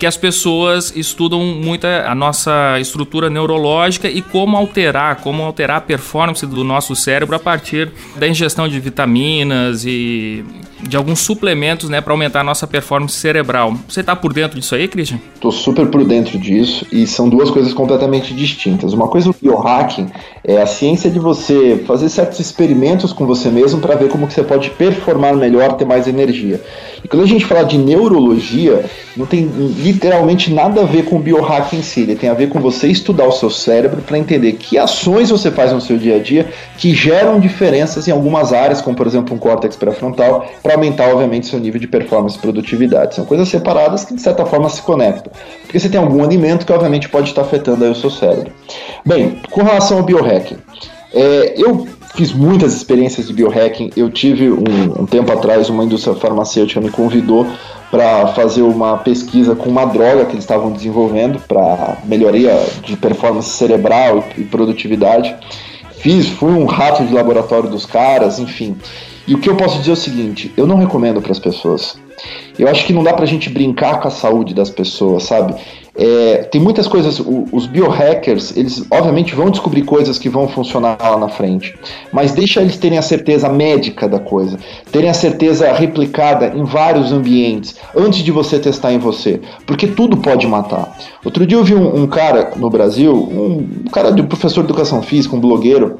que 0.00 0.06
as 0.06 0.16
pessoas 0.16 0.96
estudam 0.96 1.40
muito 1.40 1.86
a 1.86 2.14
nossa 2.14 2.80
estrutura 2.80 3.28
neurológica 3.28 4.08
e 4.08 4.22
como 4.22 4.56
alterar, 4.56 5.16
como 5.16 5.42
alterar 5.42 5.76
a 5.76 5.80
performance 5.82 6.46
do 6.46 6.64
nosso 6.64 6.96
cérebro 6.96 7.36
a 7.36 7.38
partir 7.38 7.92
da 8.16 8.26
ingestão 8.26 8.66
de 8.66 8.80
vitaminas 8.80 9.84
e 9.84 10.42
de 10.80 10.96
alguns 10.96 11.20
suplementos, 11.20 11.90
né, 11.90 12.00
para 12.00 12.14
aumentar 12.14 12.40
a 12.40 12.44
nossa 12.44 12.66
performance 12.66 13.14
cerebral. 13.14 13.74
Você 13.86 14.00
está 14.00 14.16
por 14.16 14.32
dentro 14.32 14.58
disso 14.58 14.74
aí, 14.74 14.88
Christian? 14.88 15.20
Estou 15.34 15.52
super 15.52 15.86
por 15.88 16.02
dentro 16.02 16.38
disso 16.38 16.86
e 16.90 17.06
são 17.06 17.28
duas 17.28 17.50
coisas 17.50 17.74
completamente 17.74 18.32
distintas. 18.32 18.94
Uma 18.94 19.06
coisa 19.06 19.28
o 19.28 19.34
biohacking 19.38 20.08
é 20.42 20.62
a 20.62 20.66
ciência 20.66 21.10
de 21.10 21.18
você 21.18 21.84
fazer 21.86 22.08
certos 22.08 22.40
experimentos 22.40 23.12
com 23.12 23.26
você 23.26 23.50
mesmo 23.50 23.82
para 23.82 23.94
ver 23.96 24.08
como 24.08 24.26
que 24.26 24.32
você 24.32 24.42
pode 24.42 24.70
performar 24.70 25.36
melhor, 25.36 25.74
ter 25.74 25.84
mais 25.84 26.08
energia. 26.08 26.62
E 27.02 27.08
quando 27.08 27.22
a 27.22 27.26
gente 27.26 27.44
fala 27.44 27.64
de 27.64 27.78
neurologia, 27.78 28.84
não 29.16 29.26
tem 29.26 29.44
literalmente 29.44 30.52
nada 30.52 30.82
a 30.82 30.84
ver 30.84 31.04
com 31.04 31.16
o 31.16 31.18
biohacking 31.18 31.78
em 31.78 31.82
si, 31.82 32.00
ele 32.00 32.16
tem 32.16 32.28
a 32.28 32.34
ver 32.34 32.48
com 32.48 32.60
você 32.60 32.88
estudar 32.88 33.26
o 33.26 33.32
seu 33.32 33.50
cérebro 33.50 34.02
para 34.02 34.18
entender 34.18 34.52
que 34.52 34.78
ações 34.78 35.30
você 35.30 35.50
faz 35.50 35.72
no 35.72 35.80
seu 35.80 35.96
dia 35.96 36.16
a 36.16 36.18
dia 36.18 36.48
que 36.76 36.94
geram 36.94 37.40
diferenças 37.40 38.06
em 38.06 38.10
algumas 38.10 38.52
áreas, 38.52 38.80
como 38.80 38.96
por 38.96 39.06
exemplo 39.06 39.34
um 39.34 39.38
córtex 39.38 39.76
pré-frontal, 39.76 40.46
para 40.62 40.74
aumentar 40.74 41.08
obviamente 41.08 41.46
seu 41.46 41.58
nível 41.58 41.80
de 41.80 41.88
performance 41.88 42.36
e 42.36 42.40
produtividade. 42.40 43.14
São 43.14 43.24
coisas 43.24 43.48
separadas 43.48 44.04
que 44.04 44.14
de 44.14 44.20
certa 44.20 44.44
forma 44.44 44.68
se 44.68 44.82
conectam, 44.82 45.32
porque 45.62 45.78
você 45.78 45.88
tem 45.88 46.00
algum 46.00 46.22
alimento 46.22 46.66
que 46.66 46.72
obviamente 46.72 47.08
pode 47.08 47.28
estar 47.28 47.42
afetando 47.42 47.84
aí 47.84 47.90
o 47.90 47.94
seu 47.94 48.10
cérebro. 48.10 48.52
Bem, 49.04 49.38
com 49.50 49.62
relação 49.62 49.98
ao 49.98 50.02
biohacking, 50.02 50.58
é, 51.12 51.54
eu 51.56 51.86
fiz 52.14 52.32
muitas 52.32 52.74
experiências 52.74 53.28
de 53.28 53.32
biohacking. 53.32 53.90
Eu 53.96 54.10
tive 54.10 54.50
um, 54.50 55.02
um 55.02 55.06
tempo 55.06 55.32
atrás 55.32 55.68
uma 55.68 55.84
indústria 55.84 56.14
farmacêutica 56.14 56.80
me 56.80 56.90
convidou 56.90 57.46
para 57.90 58.28
fazer 58.28 58.62
uma 58.62 58.98
pesquisa 58.98 59.54
com 59.54 59.68
uma 59.68 59.84
droga 59.84 60.24
que 60.24 60.32
eles 60.32 60.44
estavam 60.44 60.70
desenvolvendo 60.70 61.40
para 61.40 61.98
melhoria 62.04 62.54
de 62.84 62.96
performance 62.96 63.50
cerebral 63.50 64.24
e, 64.36 64.42
e 64.42 64.44
produtividade. 64.44 65.34
Fiz, 65.98 66.28
fui 66.28 66.52
um 66.52 66.64
rato 66.64 67.04
de 67.04 67.12
laboratório 67.12 67.68
dos 67.68 67.84
caras, 67.84 68.38
enfim. 68.38 68.76
E 69.30 69.34
o 69.34 69.38
que 69.38 69.48
eu 69.48 69.54
posso 69.56 69.78
dizer 69.78 69.90
é 69.90 69.92
o 69.92 69.96
seguinte: 69.96 70.52
eu 70.56 70.66
não 70.66 70.76
recomendo 70.76 71.22
para 71.22 71.30
as 71.30 71.38
pessoas. 71.38 71.96
Eu 72.58 72.68
acho 72.68 72.84
que 72.84 72.92
não 72.92 73.04
dá 73.04 73.12
para 73.14 73.22
a 73.22 73.28
gente 73.28 73.48
brincar 73.48 74.00
com 74.00 74.08
a 74.08 74.10
saúde 74.10 74.52
das 74.52 74.68
pessoas, 74.68 75.22
sabe? 75.22 75.54
É, 75.94 76.48
tem 76.50 76.60
muitas 76.60 76.86
coisas, 76.88 77.22
os 77.52 77.66
biohackers, 77.66 78.56
eles 78.56 78.84
obviamente 78.90 79.34
vão 79.34 79.50
descobrir 79.50 79.82
coisas 79.82 80.18
que 80.18 80.28
vão 80.28 80.48
funcionar 80.48 80.98
lá 81.00 81.16
na 81.16 81.28
frente, 81.28 81.74
mas 82.12 82.32
deixa 82.32 82.60
eles 82.60 82.76
terem 82.76 82.98
a 82.98 83.02
certeza 83.02 83.48
médica 83.48 84.08
da 84.08 84.18
coisa, 84.18 84.58
terem 84.92 85.08
a 85.08 85.14
certeza 85.14 85.72
replicada 85.72 86.52
em 86.54 86.64
vários 86.64 87.12
ambientes, 87.12 87.76
antes 87.96 88.20
de 88.20 88.30
você 88.30 88.58
testar 88.58 88.92
em 88.92 88.98
você, 88.98 89.40
porque 89.66 89.86
tudo 89.86 90.16
pode 90.16 90.46
matar. 90.46 90.96
Outro 91.24 91.46
dia 91.46 91.58
eu 91.58 91.64
vi 91.64 91.74
um, 91.74 92.02
um 92.02 92.06
cara 92.06 92.52
no 92.56 92.68
Brasil, 92.68 93.14
um, 93.14 93.84
um 93.86 93.90
cara 93.90 94.10
de 94.10 94.22
professor 94.22 94.62
de 94.62 94.68
educação 94.68 95.02
física, 95.02 95.34
um 95.34 95.40
blogueiro, 95.40 95.96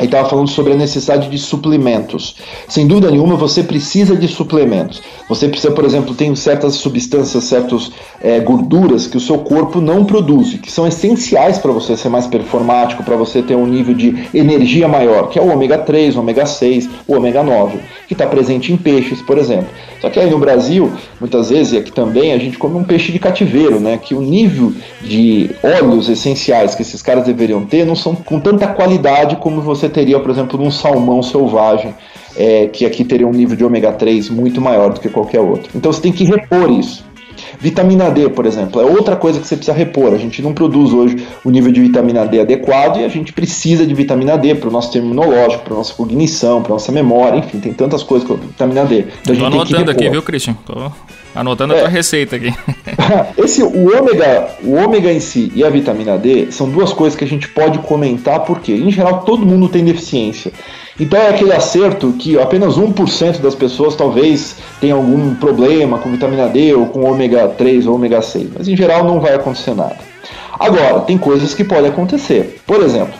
Aí 0.00 0.06
estava 0.06 0.26
falando 0.26 0.48
sobre 0.48 0.72
a 0.72 0.76
necessidade 0.76 1.28
de 1.28 1.36
suplementos. 1.36 2.36
Sem 2.66 2.86
dúvida 2.86 3.10
nenhuma, 3.10 3.36
você 3.36 3.62
precisa 3.62 4.16
de 4.16 4.26
suplementos. 4.26 5.02
Você 5.28 5.46
precisa, 5.46 5.74
por 5.74 5.84
exemplo, 5.84 6.14
tem 6.14 6.34
certas 6.34 6.76
substâncias, 6.76 7.44
certas 7.44 7.92
é, 8.22 8.40
gorduras 8.40 9.06
que 9.06 9.18
o 9.18 9.20
seu 9.20 9.36
corpo 9.40 9.78
não 9.78 10.06
produz, 10.06 10.54
que 10.54 10.72
são 10.72 10.86
essenciais 10.86 11.58
para 11.58 11.70
você 11.70 11.98
ser 11.98 12.08
mais 12.08 12.26
performático, 12.26 13.04
para 13.04 13.14
você 13.14 13.42
ter 13.42 13.54
um 13.54 13.66
nível 13.66 13.92
de 13.92 14.26
energia 14.32 14.88
maior, 14.88 15.28
que 15.28 15.38
é 15.38 15.42
o 15.42 15.52
ômega 15.52 15.76
3, 15.76 16.16
o 16.16 16.20
ômega 16.20 16.46
6, 16.46 16.88
o 17.06 17.14
ômega 17.14 17.42
9, 17.42 17.78
que 18.08 18.14
está 18.14 18.26
presente 18.26 18.72
em 18.72 18.78
peixes, 18.78 19.20
por 19.20 19.36
exemplo. 19.36 19.68
Só 20.00 20.08
que 20.08 20.18
aí 20.18 20.30
no 20.30 20.38
Brasil, 20.38 20.90
muitas 21.20 21.50
vezes, 21.50 21.74
e 21.74 21.76
aqui 21.76 21.92
também, 21.92 22.32
a 22.32 22.38
gente 22.38 22.56
come 22.56 22.78
um 22.78 22.84
peixe 22.84 23.12
de 23.12 23.18
cativeiro, 23.18 23.78
né? 23.78 23.98
Que 24.02 24.14
o 24.14 24.22
nível 24.22 24.72
de 25.02 25.50
óleos 25.62 26.08
essenciais 26.08 26.74
que 26.74 26.80
esses 26.80 27.02
caras 27.02 27.24
deveriam 27.24 27.66
ter 27.66 27.84
não 27.84 27.94
são 27.94 28.14
com 28.14 28.40
tanta 28.40 28.66
qualidade 28.66 29.36
como 29.36 29.60
você 29.60 29.89
teria, 29.90 30.18
por 30.18 30.30
exemplo, 30.30 30.58
num 30.58 30.70
salmão 30.70 31.22
selvagem, 31.22 31.94
é, 32.36 32.68
que 32.68 32.86
aqui 32.86 33.04
teria 33.04 33.26
um 33.26 33.32
nível 33.32 33.56
de 33.56 33.64
ômega 33.64 33.92
3 33.92 34.30
muito 34.30 34.60
maior 34.60 34.92
do 34.92 35.00
que 35.00 35.08
qualquer 35.08 35.40
outro. 35.40 35.70
Então 35.74 35.92
você 35.92 36.00
tem 36.00 36.12
que 36.12 36.24
repor 36.24 36.70
isso. 36.70 37.04
Vitamina 37.60 38.10
D, 38.10 38.28
por 38.30 38.46
exemplo, 38.46 38.80
é 38.80 38.84
outra 38.84 39.16
coisa 39.16 39.38
que 39.38 39.46
você 39.46 39.54
precisa 39.54 39.76
repor. 39.76 40.14
A 40.14 40.18
gente 40.18 40.40
não 40.40 40.54
produz 40.54 40.92
hoje 40.92 41.26
o 41.44 41.50
nível 41.50 41.70
de 41.70 41.80
vitamina 41.80 42.26
D 42.26 42.40
adequado 42.40 42.98
e 42.98 43.04
a 43.04 43.08
gente 43.08 43.32
precisa 43.34 43.86
de 43.86 43.92
vitamina 43.92 44.38
D 44.38 44.54
para 44.54 44.68
o 44.68 44.72
nosso 44.72 44.86
sistema 44.86 45.06
imunológico, 45.06 45.64
para 45.64 45.74
nossa 45.74 45.92
cognição, 45.92 46.62
para 46.62 46.72
nossa 46.72 46.90
memória, 46.90 47.38
enfim, 47.38 47.60
tem 47.60 47.72
tantas 47.72 48.02
coisas 48.02 48.26
com 48.26 48.34
a 48.34 48.36
vitamina 48.38 48.84
D. 48.86 49.04
Então, 49.22 49.36
Tô 49.36 49.44
anotando 49.44 49.90
aqui, 49.90 50.08
viu, 50.08 50.22
Christian? 50.22 50.54
Tô 50.64 50.90
anotando 51.34 51.74
é. 51.74 51.76
a 51.76 51.80
tua 51.80 51.88
receita 51.88 52.36
aqui. 52.36 52.52
Esse, 53.36 53.62
o 53.62 53.98
ômega, 53.98 54.56
o 54.64 54.74
ômega 54.76 55.12
em 55.12 55.20
si 55.20 55.52
e 55.54 55.62
a 55.62 55.68
vitamina 55.68 56.16
D 56.16 56.50
são 56.50 56.68
duas 56.68 56.94
coisas 56.94 57.18
que 57.18 57.24
a 57.24 57.28
gente 57.28 57.46
pode 57.48 57.78
comentar, 57.80 58.40
porque 58.40 58.72
em 58.72 58.90
geral 58.90 59.20
todo 59.20 59.44
mundo 59.44 59.68
tem 59.68 59.84
deficiência. 59.84 60.50
Então 60.98 61.18
é 61.18 61.28
aquele 61.28 61.52
acerto 61.52 62.12
que 62.18 62.38
apenas 62.38 62.76
1% 62.76 63.40
das 63.40 63.54
pessoas 63.54 63.94
talvez 63.94 64.56
tenha 64.80 64.94
algum 64.94 65.34
problema 65.34 65.98
com 65.98 66.10
vitamina 66.10 66.48
D 66.48 66.74
ou 66.74 66.86
com 66.86 67.04
ômega 67.04 67.48
3 67.48 67.86
ou 67.86 67.94
ômega 67.94 68.20
6, 68.20 68.50
mas 68.56 68.68
em 68.68 68.76
geral 68.76 69.04
não 69.04 69.20
vai 69.20 69.34
acontecer 69.34 69.74
nada. 69.74 69.96
Agora, 70.58 71.00
tem 71.00 71.16
coisas 71.16 71.54
que 71.54 71.64
podem 71.64 71.90
acontecer. 71.90 72.60
Por 72.66 72.82
exemplo, 72.82 73.14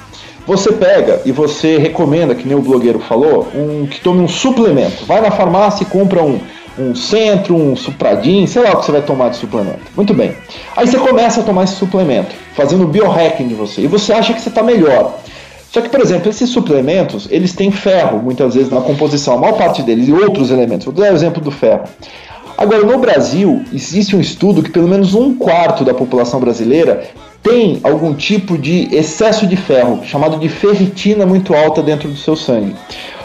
você 0.46 0.72
pega 0.72 1.22
e 1.24 1.32
você 1.32 1.78
recomenda, 1.78 2.34
que 2.34 2.46
nem 2.46 2.56
o 2.56 2.60
blogueiro 2.60 2.98
falou, 2.98 3.46
um, 3.54 3.86
que 3.86 4.00
tome 4.00 4.20
um 4.20 4.28
suplemento. 4.28 5.06
Vai 5.06 5.20
na 5.20 5.30
farmácia 5.30 5.84
e 5.84 5.86
compra 5.86 6.22
um, 6.22 6.38
um 6.78 6.94
centro, 6.94 7.54
um 7.54 7.76
supradin, 7.76 8.46
sei 8.46 8.62
lá 8.62 8.72
o 8.72 8.76
que 8.78 8.86
você 8.86 8.92
vai 8.92 9.02
tomar 9.02 9.30
de 9.30 9.36
suplemento. 9.36 9.80
Muito 9.96 10.12
bem. 10.12 10.36
Aí 10.76 10.86
você 10.86 10.98
começa 10.98 11.40
a 11.40 11.44
tomar 11.44 11.64
esse 11.64 11.76
suplemento, 11.76 12.34
fazendo 12.54 12.86
biohacking 12.86 13.48
de 13.48 13.54
você, 13.54 13.82
e 13.82 13.86
você 13.86 14.12
acha 14.12 14.34
que 14.34 14.40
você 14.40 14.48
está 14.48 14.62
melhor. 14.62 15.18
Só 15.72 15.80
que, 15.80 15.88
por 15.88 16.00
exemplo, 16.00 16.28
esses 16.28 16.50
suplementos, 16.50 17.28
eles 17.30 17.52
têm 17.52 17.70
ferro, 17.70 18.20
muitas 18.20 18.54
vezes, 18.54 18.70
na 18.70 18.80
composição, 18.80 19.34
a 19.34 19.38
maior 19.38 19.56
parte 19.56 19.82
deles, 19.82 20.08
e 20.08 20.12
outros 20.12 20.50
elementos. 20.50 20.84
Vou 20.84 20.94
dar 20.94 21.12
o 21.12 21.14
exemplo 21.14 21.40
do 21.40 21.50
ferro. 21.50 21.84
Agora, 22.58 22.84
no 22.84 22.98
Brasil, 22.98 23.62
existe 23.72 24.16
um 24.16 24.20
estudo 24.20 24.62
que 24.62 24.70
pelo 24.70 24.88
menos 24.88 25.14
um 25.14 25.34
quarto 25.34 25.84
da 25.84 25.94
população 25.94 26.40
brasileira 26.40 27.04
tem 27.42 27.80
algum 27.82 28.12
tipo 28.12 28.58
de 28.58 28.94
excesso 28.94 29.46
de 29.46 29.56
ferro, 29.56 30.00
chamado 30.04 30.38
de 30.38 30.48
ferritina 30.48 31.24
muito 31.24 31.54
alta 31.54 31.82
dentro 31.82 32.08
do 32.08 32.16
seu 32.16 32.36
sangue. 32.36 32.74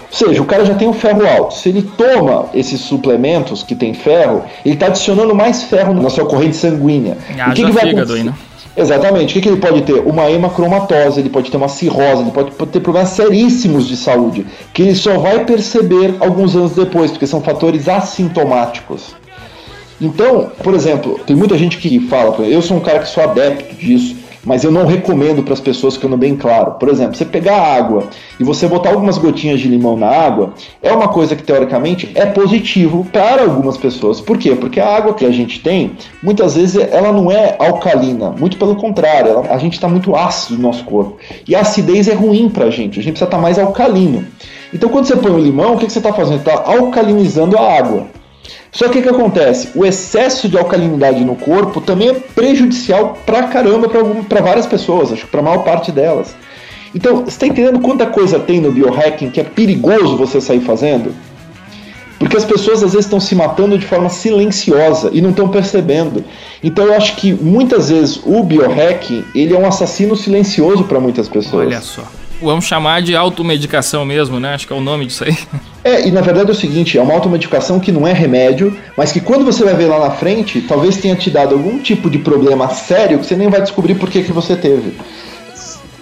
Ou 0.09 0.17
seja, 0.17 0.41
o 0.41 0.45
cara 0.45 0.65
já 0.65 0.75
tem 0.75 0.87
um 0.87 0.93
ferro 0.93 1.27
alto. 1.27 1.55
Se 1.55 1.69
ele 1.69 1.81
toma 1.81 2.45
esses 2.53 2.79
suplementos 2.81 3.63
que 3.63 3.75
tem 3.75 3.93
ferro, 3.93 4.43
ele 4.63 4.75
está 4.75 4.87
adicionando 4.87 5.35
mais 5.35 5.63
ferro 5.63 5.93
na 5.93 6.09
sua 6.09 6.25
corrente 6.25 6.55
sanguínea. 6.55 7.17
Ah, 7.39 7.49
o 7.49 7.53
que, 7.53 7.65
que 7.65 7.71
vai 7.71 7.87
fígado 7.87 8.13
acontecer? 8.13 8.19
Aí, 8.19 8.23
né? 8.23 8.33
Exatamente. 8.77 9.31
O 9.31 9.33
que, 9.33 9.41
que, 9.41 9.49
ele 9.49 9.61
pode 9.61 9.81
ter? 9.83 9.99
Uma 9.99 10.29
hemacromatose, 10.29 11.19
ele 11.19 11.29
pode 11.29 11.49
ter 11.49 11.57
uma 11.57 11.69
cirrose, 11.69 12.23
ele 12.23 12.31
pode 12.31 12.51
ter 12.51 12.79
problemas 12.81 13.09
seríssimos 13.09 13.87
de 13.87 13.95
saúde, 13.95 14.45
que 14.73 14.81
ele 14.81 14.95
só 14.95 15.17
vai 15.17 15.45
perceber 15.45 16.15
alguns 16.19 16.55
anos 16.55 16.73
depois, 16.73 17.11
porque 17.11 17.25
são 17.25 17.41
fatores 17.41 17.87
assintomáticos. 17.87 19.15
Então, 19.99 20.51
por 20.61 20.73
exemplo, 20.73 21.19
tem 21.25 21.35
muita 21.35 21.57
gente 21.57 21.77
que 21.77 21.99
fala, 22.01 22.35
eu 22.45 22.61
sou 22.61 22.75
um 22.75 22.81
cara 22.81 22.99
que 22.99 23.07
sou 23.07 23.23
adepto 23.23 23.75
disso, 23.75 24.17
mas 24.45 24.63
eu 24.63 24.71
não 24.71 24.85
recomendo 24.85 25.43
para 25.43 25.53
as 25.53 25.59
pessoas 25.59 25.97
que 25.97 26.07
não 26.07 26.17
bem 26.17 26.35
claro. 26.35 26.73
Por 26.73 26.87
exemplo, 26.87 27.15
você 27.15 27.25
pegar 27.25 27.57
água 27.59 28.03
e 28.39 28.43
você 28.43 28.67
botar 28.67 28.89
algumas 28.89 29.17
gotinhas 29.17 29.59
de 29.59 29.67
limão 29.67 29.97
na 29.97 30.07
água, 30.07 30.53
é 30.81 30.93
uma 30.93 31.07
coisa 31.07 31.35
que 31.35 31.43
teoricamente 31.43 32.11
é 32.13 32.25
positivo 32.25 33.05
para 33.11 33.43
algumas 33.43 33.77
pessoas. 33.77 34.21
Por 34.21 34.37
quê? 34.37 34.55
Porque 34.55 34.79
a 34.79 34.95
água 34.95 35.13
que 35.13 35.25
a 35.25 35.31
gente 35.31 35.59
tem, 35.59 35.93
muitas 36.21 36.55
vezes 36.55 36.75
ela 36.75 37.11
não 37.11 37.31
é 37.31 37.55
alcalina, 37.57 38.31
muito 38.31 38.57
pelo 38.57 38.75
contrário, 38.75 39.31
ela, 39.31 39.53
a 39.53 39.57
gente 39.57 39.73
está 39.73 39.87
muito 39.87 40.15
ácido 40.15 40.55
no 40.55 40.67
nosso 40.67 40.83
corpo. 40.83 41.17
E 41.47 41.55
a 41.55 41.61
acidez 41.61 42.07
é 42.07 42.13
ruim 42.13 42.49
para 42.49 42.65
a 42.65 42.69
gente, 42.69 42.99
a 42.99 43.03
gente 43.03 43.13
precisa 43.13 43.25
estar 43.25 43.37
tá 43.37 43.41
mais 43.41 43.57
alcalino. 43.57 44.25
Então 44.73 44.89
quando 44.89 45.05
você 45.05 45.15
põe 45.15 45.31
o 45.31 45.39
limão, 45.39 45.73
o 45.73 45.77
que, 45.77 45.85
que 45.87 45.91
você 45.91 45.99
está 45.99 46.13
fazendo? 46.13 46.39
Está 46.39 46.63
alcalinizando 46.65 47.57
a 47.57 47.77
água. 47.77 48.07
Só 48.71 48.89
que 48.89 48.99
o 48.99 49.01
que 49.01 49.09
acontece? 49.09 49.69
O 49.73 49.85
excesso 49.85 50.49
de 50.49 50.57
alcalinidade 50.57 51.23
no 51.23 51.35
corpo 51.35 51.79
também 51.79 52.09
é 52.09 52.13
prejudicial 52.13 53.17
pra 53.25 53.43
caramba 53.43 53.89
para 53.89 54.41
várias 54.41 54.65
pessoas, 54.65 55.13
acho 55.13 55.25
que 55.25 55.31
para 55.31 55.39
a 55.39 55.43
maior 55.43 55.63
parte 55.63 55.91
delas. 55.91 56.35
Então, 56.93 57.17
você 57.17 57.29
está 57.29 57.47
entendendo 57.47 57.79
quanta 57.79 58.05
coisa 58.05 58.39
tem 58.39 58.61
no 58.61 58.71
biohacking 58.71 59.29
que 59.29 59.39
é 59.39 59.43
perigoso 59.43 60.15
você 60.17 60.39
sair 60.39 60.61
fazendo? 60.61 61.13
Porque 62.17 62.37
as 62.37 62.45
pessoas 62.45 62.81
às 62.81 62.93
vezes 62.93 63.05
estão 63.05 63.19
se 63.19 63.35
matando 63.35 63.77
de 63.77 63.85
forma 63.85 64.09
silenciosa 64.09 65.09
e 65.11 65.21
não 65.21 65.31
estão 65.31 65.49
percebendo. 65.49 66.23
Então 66.63 66.85
eu 66.85 66.93
acho 66.93 67.17
que 67.17 67.33
muitas 67.33 67.89
vezes 67.89 68.21
o 68.25 68.41
biohacking 68.41 69.25
ele 69.35 69.53
é 69.53 69.59
um 69.59 69.65
assassino 69.65 70.15
silencioso 70.15 70.85
para 70.85 70.99
muitas 70.99 71.27
pessoas. 71.27 71.67
Olha 71.67 71.81
só. 71.81 72.03
Vamos 72.41 72.65
chamar 72.65 73.01
de 73.01 73.15
automedicação 73.15 74.05
mesmo, 74.05 74.39
né? 74.39 74.53
Acho 74.53 74.67
que 74.67 74.73
é 74.73 74.75
o 74.75 74.81
nome 74.81 75.05
disso 75.05 75.23
aí. 75.23 75.37
É, 75.83 76.07
e 76.07 76.11
na 76.11 76.21
verdade 76.21 76.49
é 76.49 76.51
o 76.51 76.55
seguinte, 76.55 76.97
é 76.97 77.01
uma 77.01 77.13
automedicação 77.13 77.79
que 77.79 77.91
não 77.91 78.07
é 78.07 78.11
remédio, 78.11 78.75
mas 78.97 79.11
que 79.11 79.21
quando 79.21 79.45
você 79.45 79.63
vai 79.63 79.75
ver 79.75 79.85
lá 79.85 79.99
na 79.99 80.09
frente, 80.09 80.59
talvez 80.61 80.97
tenha 80.97 81.15
te 81.15 81.29
dado 81.29 81.53
algum 81.53 81.77
tipo 81.77 82.09
de 82.09 82.17
problema 82.17 82.69
sério 82.69 83.19
que 83.19 83.25
você 83.27 83.35
nem 83.35 83.49
vai 83.49 83.61
descobrir 83.61 83.93
por 83.93 84.09
que, 84.09 84.23
que 84.23 84.31
você 84.31 84.55
teve. 84.55 84.93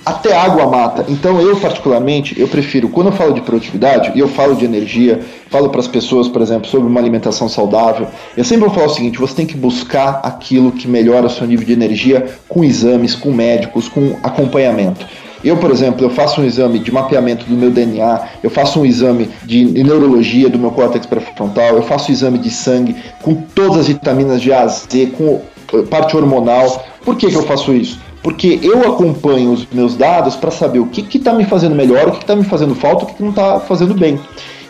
Até 0.06 0.36
água 0.36 0.68
mata. 0.68 1.06
Então 1.10 1.42
eu 1.42 1.58
particularmente, 1.58 2.40
eu 2.40 2.48
prefiro 2.48 2.88
quando 2.88 3.08
eu 3.08 3.14
falo 3.14 3.34
de 3.34 3.42
produtividade 3.42 4.14
e 4.16 4.20
eu 4.20 4.30
falo 4.30 4.56
de 4.56 4.64
energia, 4.64 5.20
falo 5.50 5.70
para 5.70 5.82
as 5.82 5.88
pessoas, 5.88 6.30
por 6.30 6.42
exemplo, 6.42 6.66
sobre 6.68 6.88
uma 6.88 7.00
alimentação 7.00 7.50
saudável, 7.50 8.08
eu 8.38 8.44
sempre 8.46 8.66
vou 8.66 8.74
falar 8.74 8.88
o 8.88 8.90
seguinte, 8.90 9.20
você 9.20 9.36
tem 9.36 9.46
que 9.46 9.58
buscar 9.58 10.22
aquilo 10.24 10.72
que 10.72 10.88
melhora 10.88 11.28
o 11.28 11.30
seu 11.30 11.46
nível 11.46 11.66
de 11.66 11.74
energia 11.74 12.38
com 12.48 12.64
exames, 12.64 13.16
com 13.16 13.32
médicos, 13.32 13.90
com 13.90 14.18
acompanhamento. 14.24 15.06
Eu, 15.44 15.58
por 15.58 15.72
exemplo, 15.72 16.06
eu 16.06 16.10
faço 16.10 16.42
um 16.42 16.46
exame 16.46 16.80
de 16.80 16.92
mapeamento 16.92 17.46
do 17.46 17.54
meu 17.56 17.70
DNA, 17.70 18.22
eu 18.42 18.50
faço 18.50 18.80
um 18.80 18.86
exame 18.86 19.30
de 19.44 19.66
neurologia 19.66 20.50
do 20.50 20.58
meu 20.58 20.72
córtex 20.72 21.06
pré-frontal, 21.06 21.76
eu 21.76 21.84
faço 21.84 22.12
um 22.12 22.14
exame 22.14 22.38
de 22.38 22.50
sangue 22.50 22.96
com 23.22 23.36
todas 23.36 23.80
as 23.80 23.88
vitaminas 23.88 24.42
de 24.42 24.54
A 24.54 24.62
a 24.62 24.68
Z, 24.68 25.14
com 25.18 25.42
parte 25.90 26.16
hormonal. 26.16 26.86
Por 27.04 27.18
que, 27.18 27.28
que 27.28 27.36
eu 27.36 27.44
faço 27.44 27.74
isso? 27.74 28.00
Porque 28.22 28.60
eu 28.64 28.80
acompanho 28.90 29.52
os 29.52 29.68
meus 29.70 29.98
dados 29.98 30.36
para 30.36 30.50
saber 30.50 30.80
o 30.80 30.86
que 30.86 31.18
está 31.18 31.34
me 31.34 31.44
fazendo 31.44 31.76
melhor, 31.76 32.08
o 32.08 32.12
que 32.12 32.22
está 32.22 32.36
me 32.36 32.46
fazendo 32.46 32.74
falta, 32.74 33.04
o 33.04 33.08
que, 33.08 33.16
que 33.16 33.24
não 33.24 33.32
está 33.32 33.60
fazendo 33.60 33.94
bem. 33.94 34.18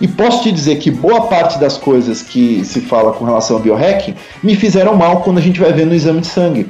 E 0.01 0.07
posso 0.07 0.41
te 0.41 0.51
dizer 0.51 0.77
que 0.77 0.89
boa 0.89 1.27
parte 1.27 1.59
das 1.59 1.77
coisas 1.77 2.23
que 2.23 2.65
se 2.65 2.81
fala 2.81 3.13
com 3.13 3.23
relação 3.23 3.57
ao 3.57 3.61
biohacking 3.61 4.15
me 4.41 4.55
fizeram 4.55 4.95
mal 4.95 5.21
quando 5.21 5.37
a 5.37 5.41
gente 5.41 5.59
vai 5.59 5.71
ver 5.71 5.85
no 5.85 5.93
exame 5.93 6.21
de 6.21 6.27
sangue. 6.27 6.67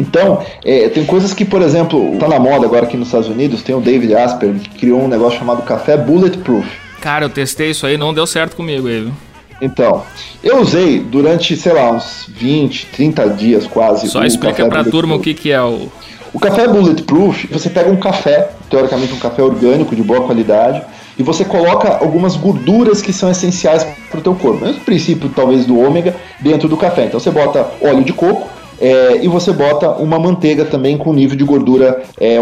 Então, 0.00 0.42
é, 0.64 0.88
tem 0.88 1.04
coisas 1.04 1.34
que, 1.34 1.44
por 1.44 1.60
exemplo, 1.60 2.16
tá 2.18 2.26
na 2.26 2.40
moda 2.40 2.64
agora 2.64 2.86
aqui 2.86 2.96
nos 2.96 3.08
Estados 3.08 3.28
Unidos, 3.28 3.62
tem 3.62 3.74
o 3.74 3.80
David 3.80 4.14
Asper, 4.14 4.54
que 4.54 4.70
criou 4.70 5.02
um 5.02 5.08
negócio 5.08 5.38
chamado 5.38 5.62
café 5.62 5.96
bulletproof. 5.96 6.66
Cara, 7.00 7.26
eu 7.26 7.30
testei 7.30 7.70
isso 7.70 7.86
aí, 7.86 7.98
não 7.98 8.14
deu 8.14 8.26
certo 8.26 8.56
comigo 8.56 8.88
aí, 8.88 9.02
viu? 9.02 9.12
Então, 9.60 10.02
eu 10.42 10.58
usei 10.60 11.00
durante, 11.00 11.54
sei 11.54 11.74
lá, 11.74 11.90
uns 11.90 12.26
20, 12.28 12.86
30 12.86 13.28
dias 13.30 13.66
quase. 13.66 14.08
Só 14.08 14.24
explica 14.24 14.66
pra 14.66 14.82
turma 14.84 15.14
o 15.16 15.20
que, 15.20 15.34
que 15.34 15.52
é 15.52 15.62
o. 15.62 15.88
O 16.32 16.38
café 16.38 16.66
bulletproof, 16.66 17.46
você 17.50 17.68
pega 17.68 17.90
um 17.90 17.96
café, 17.96 18.50
teoricamente 18.70 19.12
um 19.12 19.18
café 19.18 19.42
orgânico 19.42 19.96
de 19.96 20.02
boa 20.02 20.22
qualidade, 20.22 20.80
e 21.18 21.22
você 21.22 21.44
coloca 21.44 21.98
algumas 21.98 22.36
gorduras 22.36 23.02
que 23.02 23.12
são 23.12 23.30
essenciais 23.30 23.84
para 24.10 24.20
o 24.20 24.22
teu 24.22 24.34
corpo. 24.34 24.64
Mesmo 24.64 24.80
princípio, 24.80 25.28
talvez, 25.28 25.66
do 25.66 25.78
ômega 25.78 26.14
dentro 26.40 26.68
do 26.68 26.76
café. 26.76 27.04
Então 27.04 27.18
você 27.18 27.30
bota 27.30 27.68
óleo 27.82 28.04
de 28.04 28.12
coco, 28.12 28.48
é, 28.80 29.18
e 29.22 29.28
você 29.28 29.52
bota 29.52 29.90
uma 29.90 30.18
manteiga 30.18 30.64
também 30.64 30.96
com 30.96 31.12
nível 31.12 31.36
de 31.36 31.44
gordura 31.44 32.02
é, 32.18 32.36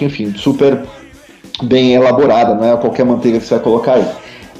enfim, 0.00 0.32
super 0.36 0.82
bem 1.62 1.94
elaborada, 1.94 2.54
não 2.54 2.72
é 2.72 2.76
qualquer 2.76 3.04
manteiga 3.04 3.38
que 3.38 3.44
você 3.44 3.54
vai 3.54 3.64
colocar 3.64 3.94
aí. 3.94 4.06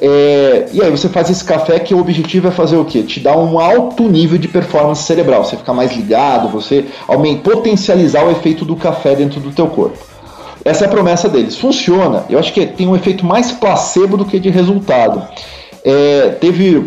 É, 0.04 0.66
e 0.72 0.82
aí 0.82 0.90
você 0.90 1.08
faz 1.08 1.30
esse 1.30 1.44
café 1.44 1.78
que 1.78 1.94
o 1.94 2.00
objetivo 2.00 2.48
é 2.48 2.50
fazer 2.50 2.76
o 2.76 2.84
quê? 2.84 3.04
Te 3.04 3.20
dar 3.20 3.38
um 3.38 3.60
alto 3.60 4.02
nível 4.08 4.36
de 4.36 4.48
performance 4.48 5.04
cerebral, 5.04 5.44
você 5.44 5.56
ficar 5.56 5.72
mais 5.72 5.92
ligado, 5.92 6.48
você 6.48 6.86
aumenta, 7.06 7.48
potencializar 7.48 8.24
o 8.24 8.30
efeito 8.32 8.64
do 8.64 8.74
café 8.74 9.14
dentro 9.14 9.38
do 9.38 9.52
teu 9.52 9.68
corpo. 9.68 9.96
Essa 10.64 10.84
é 10.84 10.88
a 10.88 10.90
promessa 10.90 11.28
deles. 11.28 11.56
Funciona. 11.56 12.24
Eu 12.28 12.38
acho 12.38 12.52
que 12.52 12.66
tem 12.66 12.88
um 12.88 12.96
efeito 12.96 13.24
mais 13.24 13.52
placebo 13.52 14.16
do 14.16 14.24
que 14.24 14.40
de 14.40 14.50
resultado. 14.50 15.22
É, 15.84 16.36
teve 16.40 16.84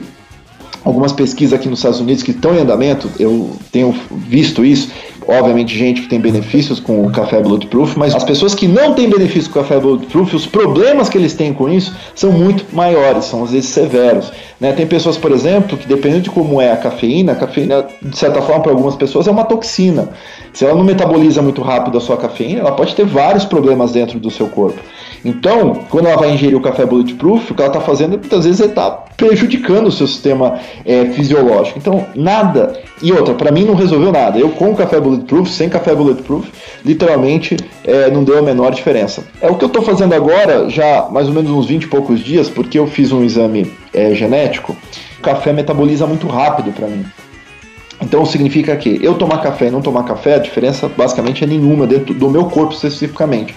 algumas 0.85 1.11
pesquisas 1.11 1.53
aqui 1.53 1.67
nos 1.67 1.79
Estados 1.79 1.99
Unidos 1.99 2.21
que 2.21 2.31
estão 2.31 2.55
em 2.55 2.59
andamento, 2.59 3.09
eu 3.19 3.57
tenho 3.71 3.93
visto 4.11 4.63
isso, 4.63 4.91
obviamente 5.27 5.77
gente 5.77 6.01
que 6.01 6.07
tem 6.07 6.19
benefícios 6.19 6.79
com 6.79 7.05
o 7.05 7.11
café 7.11 7.41
Bulletproof, 7.41 7.97
mas 7.97 8.15
as 8.15 8.23
pessoas 8.23 8.53
que 8.53 8.67
não 8.67 8.93
têm 8.93 9.09
benefício 9.09 9.51
com 9.51 9.59
o 9.59 9.63
café 9.63 9.79
Bulletproof, 9.79 10.35
os 10.35 10.45
problemas 10.45 11.09
que 11.09 11.17
eles 11.17 11.33
têm 11.33 11.53
com 11.53 11.69
isso 11.69 11.95
são 12.13 12.31
muito 12.31 12.65
maiores, 12.73 13.25
são 13.25 13.43
às 13.43 13.51
vezes 13.51 13.69
severos. 13.69 14.31
Né? 14.59 14.71
Tem 14.71 14.87
pessoas, 14.87 15.17
por 15.17 15.31
exemplo, 15.31 15.77
que 15.77 15.87
dependendo 15.87 16.23
de 16.23 16.29
como 16.29 16.61
é 16.61 16.71
a 16.71 16.77
cafeína, 16.77 17.33
a 17.33 17.35
cafeína, 17.35 17.85
de 18.01 18.17
certa 18.17 18.41
forma, 18.41 18.61
para 18.61 18.71
algumas 18.71 18.95
pessoas 18.95 19.27
é 19.27 19.31
uma 19.31 19.43
toxina. 19.43 20.09
Se 20.53 20.63
ela 20.63 20.75
não 20.75 20.83
metaboliza 20.83 21.41
muito 21.41 21.61
rápido 21.61 21.97
a 21.97 22.01
sua 22.01 22.17
cafeína, 22.17 22.61
ela 22.61 22.71
pode 22.71 22.95
ter 22.95 23.05
vários 23.05 23.43
problemas 23.43 23.91
dentro 23.91 24.19
do 24.19 24.31
seu 24.31 24.47
corpo. 24.47 24.79
Então, 25.25 25.81
quando 25.89 26.05
ela 26.07 26.17
vai 26.17 26.31
ingerir 26.31 26.55
o 26.55 26.61
café 26.61 26.85
bulletproof, 26.85 27.51
o 27.51 27.55
que 27.55 27.61
ela 27.61 27.73
está 27.73 27.81
fazendo 27.81 28.11
muitas 28.11 28.45
vezes 28.45 28.61
é 28.61 28.65
estar 28.65 28.91
tá 28.91 29.05
prejudicando 29.17 29.87
o 29.87 29.91
seu 29.91 30.05
sistema 30.05 30.59
é, 30.85 31.05
fisiológico. 31.05 31.79
Então, 31.79 32.05
nada. 32.15 32.79
E 33.01 33.11
outra, 33.11 33.33
para 33.33 33.51
mim 33.51 33.65
não 33.65 33.73
resolveu 33.73 34.11
nada. 34.11 34.37
Eu 34.37 34.49
com 34.49 34.75
café 34.75 34.99
bulletproof, 34.99 35.14
sem 35.47 35.69
café 35.69 35.93
bulletproof, 35.93 36.47
literalmente 36.83 37.57
é, 37.83 38.09
não 38.09 38.23
deu 38.23 38.39
a 38.39 38.41
menor 38.41 38.73
diferença. 38.73 39.23
É 39.41 39.49
o 39.49 39.55
que 39.55 39.63
eu 39.63 39.67
estou 39.67 39.81
fazendo 39.81 40.13
agora, 40.13 40.69
já 40.69 41.07
mais 41.11 41.27
ou 41.27 41.33
menos 41.33 41.51
uns 41.51 41.67
20 41.67 41.83
e 41.83 41.87
poucos 41.87 42.19
dias, 42.19 42.49
porque 42.49 42.79
eu 42.79 42.87
fiz 42.87 43.11
um 43.11 43.23
exame 43.23 43.71
é, 43.93 44.13
genético. 44.13 44.75
O 45.19 45.21
café 45.21 45.53
metaboliza 45.53 46.05
muito 46.05 46.27
rápido 46.27 46.71
para 46.71 46.87
mim. 46.87 47.05
Então 48.01 48.25
significa 48.25 48.75
que 48.75 48.99
eu 49.01 49.15
tomar 49.15 49.41
café 49.41 49.67
e 49.67 49.71
não 49.71 49.81
tomar 49.81 50.03
café, 50.03 50.35
a 50.35 50.39
diferença 50.39 50.89
basicamente 50.89 51.43
é 51.43 51.47
nenhuma 51.47 51.87
dentro 51.87 52.13
do 52.13 52.29
meu 52.29 52.45
corpo 52.45 52.73
especificamente. 52.73 53.55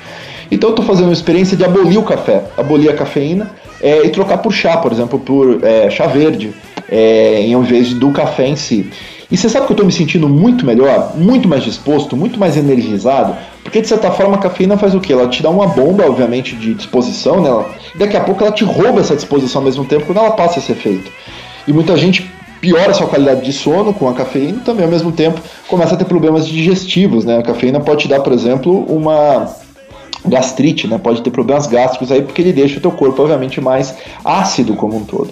Então 0.51 0.71
eu 0.71 0.75
estou 0.75 0.85
fazendo 0.87 1.07
uma 1.07 1.13
experiência 1.13 1.57
de 1.57 1.65
abolir 1.65 1.99
o 1.99 2.03
café, 2.03 2.45
abolir 2.57 2.91
a 2.91 2.95
cafeína 2.95 3.51
é, 3.81 4.07
e 4.07 4.09
trocar 4.11 4.39
por 4.39 4.53
chá, 4.53 4.77
por 4.79 4.93
exemplo, 4.93 5.19
por 5.19 5.63
é, 5.63 5.91
chá 5.91 6.07
verde, 6.07 6.53
é, 6.91 7.43
em 7.43 7.63
vez 7.63 7.93
do 7.95 8.11
café 8.11 8.47
em 8.47 8.57
si. 8.57 8.91
E 9.31 9.37
você 9.37 9.49
sabe 9.49 9.67
que 9.67 9.73
eu 9.73 9.75
estou 9.75 9.87
me 9.87 9.93
sentindo 9.93 10.29
muito 10.29 10.65
melhor, 10.65 11.13
muito 11.15 11.47
mais 11.47 11.63
disposto, 11.63 12.17
muito 12.17 12.39
mais 12.39 12.57
energizado, 12.57 13.37
porque 13.63 13.83
de 13.83 13.87
certa 13.87 14.11
forma 14.11 14.37
a 14.37 14.39
cafeína 14.39 14.79
faz 14.79 14.95
o 14.95 15.01
quê? 15.01 15.13
Ela 15.13 15.29
te 15.29 15.43
dá 15.43 15.51
uma 15.51 15.67
bomba, 15.67 16.07
obviamente, 16.07 16.57
de 16.57 16.73
disposição, 16.73 17.43
né? 17.43 17.75
daqui 17.97 18.17
a 18.17 18.21
pouco 18.21 18.43
ela 18.43 18.53
te 18.53 18.65
rouba 18.65 19.01
essa 19.01 19.15
disposição 19.15 19.61
ao 19.61 19.67
mesmo 19.67 19.85
tempo 19.85 20.07
quando 20.07 20.19
ela 20.19 20.31
passa 20.31 20.59
esse 20.59 20.73
efeito. 20.73 21.13
E 21.67 21.73
muita 21.73 21.95
gente 21.97 22.31
piora 22.61 22.91
a 22.91 22.95
sua 22.95 23.07
qualidade 23.07 23.45
de 23.45 23.53
sono 23.53 23.93
com 23.93 24.09
a 24.09 24.15
cafeína 24.15 24.59
e 24.59 24.65
também 24.65 24.85
ao 24.85 24.91
mesmo 24.91 25.13
tempo 25.13 25.41
começa 25.69 25.95
a 25.95 25.99
ter 25.99 26.07
problemas 26.07 26.47
digestivos, 26.47 27.25
né? 27.25 27.39
A 27.39 27.43
cafeína 27.43 27.81
pode 27.81 28.03
te 28.03 28.09
dar, 28.09 28.21
por 28.21 28.33
exemplo, 28.33 28.85
uma 28.89 29.55
gastrite, 30.25 30.87
né? 30.87 30.99
Pode 30.99 31.23
ter 31.23 31.31
problemas 31.31 31.67
gástricos 31.67 32.11
aí 32.11 32.23
porque 32.23 32.43
ele 32.43 32.53
deixa 32.53 32.79
o 32.79 32.81
teu 32.81 32.91
corpo 32.91 33.23
obviamente 33.23 33.61
mais 33.61 33.95
ácido 34.25 34.75
como 34.75 34.97
um 34.97 35.05
todo. 35.05 35.31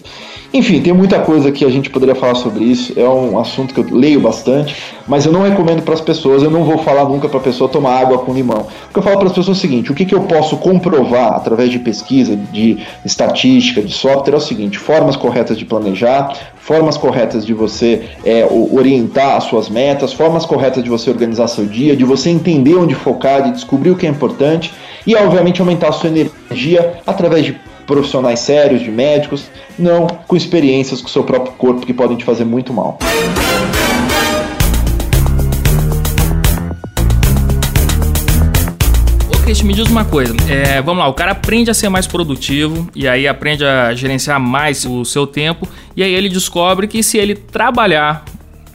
Enfim, 0.56 0.80
tem 0.80 0.90
muita 0.90 1.18
coisa 1.18 1.52
que 1.52 1.66
a 1.66 1.68
gente 1.68 1.90
poderia 1.90 2.14
falar 2.14 2.34
sobre 2.34 2.64
isso. 2.64 2.98
É 2.98 3.06
um 3.06 3.38
assunto 3.38 3.74
que 3.74 3.80
eu 3.80 3.94
leio 3.94 4.18
bastante, 4.20 4.74
mas 5.06 5.26
eu 5.26 5.30
não 5.30 5.42
recomendo 5.42 5.82
para 5.82 5.92
as 5.92 6.00
pessoas. 6.00 6.42
Eu 6.42 6.50
não 6.50 6.64
vou 6.64 6.78
falar 6.78 7.04
nunca 7.04 7.28
para 7.28 7.38
a 7.38 7.42
pessoa 7.42 7.68
tomar 7.68 8.00
água 8.00 8.20
com 8.20 8.32
limão. 8.32 8.66
O 8.88 8.92
que 8.92 8.98
eu 8.98 9.02
falo 9.02 9.18
para 9.18 9.26
as 9.26 9.34
pessoas 9.34 9.48
é 9.48 9.58
o 9.58 9.60
seguinte: 9.60 9.92
o 9.92 9.94
que, 9.94 10.06
que 10.06 10.14
eu 10.14 10.22
posso 10.22 10.56
comprovar 10.56 11.34
através 11.34 11.70
de 11.70 11.78
pesquisa, 11.78 12.34
de 12.34 12.78
estatística, 13.04 13.82
de 13.82 13.92
software 13.92 14.32
é 14.32 14.36
o 14.38 14.40
seguinte: 14.40 14.78
formas 14.78 15.14
corretas 15.14 15.58
de 15.58 15.66
planejar, 15.66 16.32
formas 16.56 16.96
corretas 16.96 17.44
de 17.44 17.52
você 17.52 18.08
é, 18.24 18.48
orientar 18.50 19.36
as 19.36 19.44
suas 19.44 19.68
metas, 19.68 20.14
formas 20.14 20.46
corretas 20.46 20.82
de 20.82 20.88
você 20.88 21.10
organizar 21.10 21.48
seu 21.48 21.66
dia, 21.66 21.94
de 21.94 22.04
você 22.04 22.30
entender 22.30 22.76
onde 22.76 22.94
focar, 22.94 23.42
de 23.42 23.52
descobrir 23.52 23.90
o 23.90 23.94
que 23.94 24.06
é 24.06 24.08
importante 24.08 24.72
e, 25.06 25.14
obviamente, 25.14 25.60
aumentar 25.60 25.90
a 25.90 25.92
sua 25.92 26.08
energia 26.08 26.94
através 27.06 27.44
de 27.44 27.60
profissionais 27.86 28.40
sérios, 28.40 28.82
de 28.82 28.90
médicos, 28.90 29.46
não 29.78 30.06
com 30.06 30.36
experiências 30.36 31.00
com 31.00 31.08
o 31.08 31.10
seu 31.10 31.24
próprio 31.24 31.54
corpo 31.54 31.86
que 31.86 31.94
podem 31.94 32.16
te 32.16 32.24
fazer 32.24 32.44
muito 32.44 32.72
mal. 32.72 32.98
Cristian, 39.46 39.66
me 39.68 39.74
diz 39.74 39.88
uma 39.88 40.04
coisa. 40.04 40.34
É, 40.50 40.82
vamos 40.82 41.04
lá, 41.04 41.08
o 41.08 41.14
cara 41.14 41.30
aprende 41.30 41.70
a 41.70 41.74
ser 41.74 41.88
mais 41.88 42.04
produtivo 42.04 42.90
e 42.96 43.06
aí 43.06 43.28
aprende 43.28 43.64
a 43.64 43.94
gerenciar 43.94 44.40
mais 44.40 44.84
o 44.84 45.04
seu 45.04 45.24
tempo. 45.24 45.68
E 45.96 46.02
aí 46.02 46.12
ele 46.12 46.28
descobre 46.28 46.88
que 46.88 47.00
se 47.00 47.16
ele 47.16 47.36
trabalhar 47.36 48.24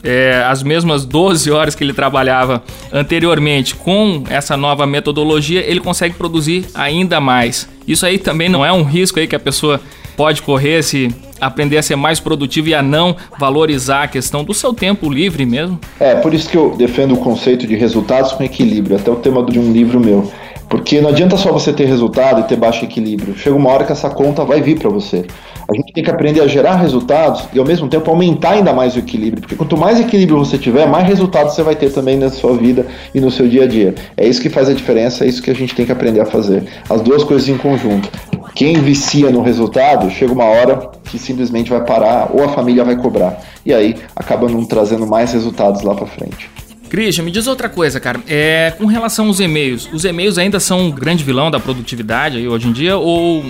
é, 0.02 0.42
as 0.48 0.62
mesmas 0.62 1.04
12 1.04 1.50
horas 1.50 1.74
que 1.74 1.84
ele 1.84 1.92
trabalhava 1.92 2.62
anteriormente 2.90 3.74
com 3.74 4.24
essa 4.30 4.56
nova 4.56 4.86
metodologia, 4.86 5.60
ele 5.60 5.78
consegue 5.78 6.14
produzir 6.14 6.64
ainda 6.74 7.20
mais. 7.20 7.68
Isso 7.86 8.06
aí 8.06 8.18
também 8.18 8.48
não 8.48 8.64
é 8.64 8.72
um 8.72 8.82
risco 8.82 9.18
aí 9.18 9.26
que 9.26 9.36
a 9.36 9.40
pessoa 9.40 9.80
pode 10.16 10.42
correr 10.42 10.82
se 10.82 11.14
aprender 11.40 11.76
a 11.76 11.82
ser 11.82 11.96
mais 11.96 12.20
produtivo 12.20 12.68
e 12.68 12.74
a 12.74 12.82
não 12.82 13.16
valorizar 13.38 14.04
a 14.04 14.08
questão 14.08 14.44
do 14.44 14.54
seu 14.54 14.72
tempo 14.72 15.10
livre 15.10 15.44
mesmo? 15.44 15.80
É, 15.98 16.14
por 16.14 16.32
isso 16.32 16.48
que 16.48 16.56
eu 16.56 16.76
defendo 16.76 17.14
o 17.14 17.16
conceito 17.16 17.66
de 17.66 17.74
resultados 17.74 18.32
com 18.32 18.44
equilíbrio, 18.44 18.96
até 18.96 19.10
o 19.10 19.16
tema 19.16 19.44
de 19.44 19.58
um 19.58 19.72
livro 19.72 19.98
meu. 19.98 20.30
Porque 20.72 21.02
não 21.02 21.10
adianta 21.10 21.36
só 21.36 21.52
você 21.52 21.70
ter 21.70 21.84
resultado 21.84 22.40
e 22.40 22.44
ter 22.44 22.56
baixo 22.56 22.82
equilíbrio. 22.82 23.36
Chega 23.36 23.54
uma 23.54 23.68
hora 23.68 23.84
que 23.84 23.92
essa 23.92 24.08
conta 24.08 24.42
vai 24.42 24.62
vir 24.62 24.78
para 24.78 24.88
você. 24.88 25.26
A 25.70 25.76
gente 25.76 25.92
tem 25.92 26.02
que 26.02 26.10
aprender 26.10 26.40
a 26.40 26.46
gerar 26.46 26.76
resultados 26.76 27.44
e 27.52 27.58
ao 27.58 27.64
mesmo 27.66 27.88
tempo 27.88 28.10
aumentar 28.10 28.52
ainda 28.52 28.72
mais 28.72 28.96
o 28.96 28.98
equilíbrio, 28.98 29.42
porque 29.42 29.54
quanto 29.54 29.76
mais 29.76 30.00
equilíbrio 30.00 30.38
você 30.38 30.56
tiver, 30.56 30.86
mais 30.86 31.06
resultados 31.06 31.54
você 31.54 31.62
vai 31.62 31.76
ter 31.76 31.92
também 31.92 32.16
na 32.16 32.30
sua 32.30 32.56
vida 32.56 32.86
e 33.14 33.20
no 33.20 33.30
seu 33.30 33.46
dia 33.46 33.64
a 33.64 33.66
dia. 33.66 33.94
É 34.16 34.26
isso 34.26 34.40
que 34.40 34.48
faz 34.48 34.66
a 34.66 34.72
diferença, 34.72 35.26
é 35.26 35.28
isso 35.28 35.42
que 35.42 35.50
a 35.50 35.54
gente 35.54 35.74
tem 35.74 35.84
que 35.84 35.92
aprender 35.92 36.20
a 36.20 36.24
fazer. 36.24 36.64
As 36.88 37.02
duas 37.02 37.22
coisas 37.22 37.46
em 37.50 37.58
conjunto. 37.58 38.08
Quem 38.54 38.80
vicia 38.80 39.28
no 39.28 39.42
resultado, 39.42 40.10
chega 40.10 40.32
uma 40.32 40.44
hora 40.44 40.90
que 41.04 41.18
simplesmente 41.18 41.68
vai 41.68 41.84
parar 41.84 42.30
ou 42.32 42.42
a 42.42 42.48
família 42.48 42.82
vai 42.82 42.96
cobrar. 42.96 43.42
E 43.66 43.74
aí 43.74 43.96
acaba 44.16 44.48
não 44.48 44.64
trazendo 44.64 45.06
mais 45.06 45.34
resultados 45.34 45.82
lá 45.82 45.94
para 45.94 46.06
frente. 46.06 46.50
Christian, 46.92 47.24
me 47.24 47.30
diz 47.30 47.46
outra 47.46 47.70
coisa, 47.70 47.98
cara. 47.98 48.20
É, 48.28 48.74
com 48.76 48.84
relação 48.84 49.28
aos 49.28 49.40
e-mails, 49.40 49.88
os 49.94 50.04
e-mails 50.04 50.36
ainda 50.36 50.60
são 50.60 50.78
um 50.78 50.90
grande 50.90 51.24
vilão 51.24 51.50
da 51.50 51.58
produtividade 51.58 52.36
aí 52.36 52.46
hoje 52.46 52.68
em 52.68 52.72
dia 52.72 52.98
ou 52.98 53.42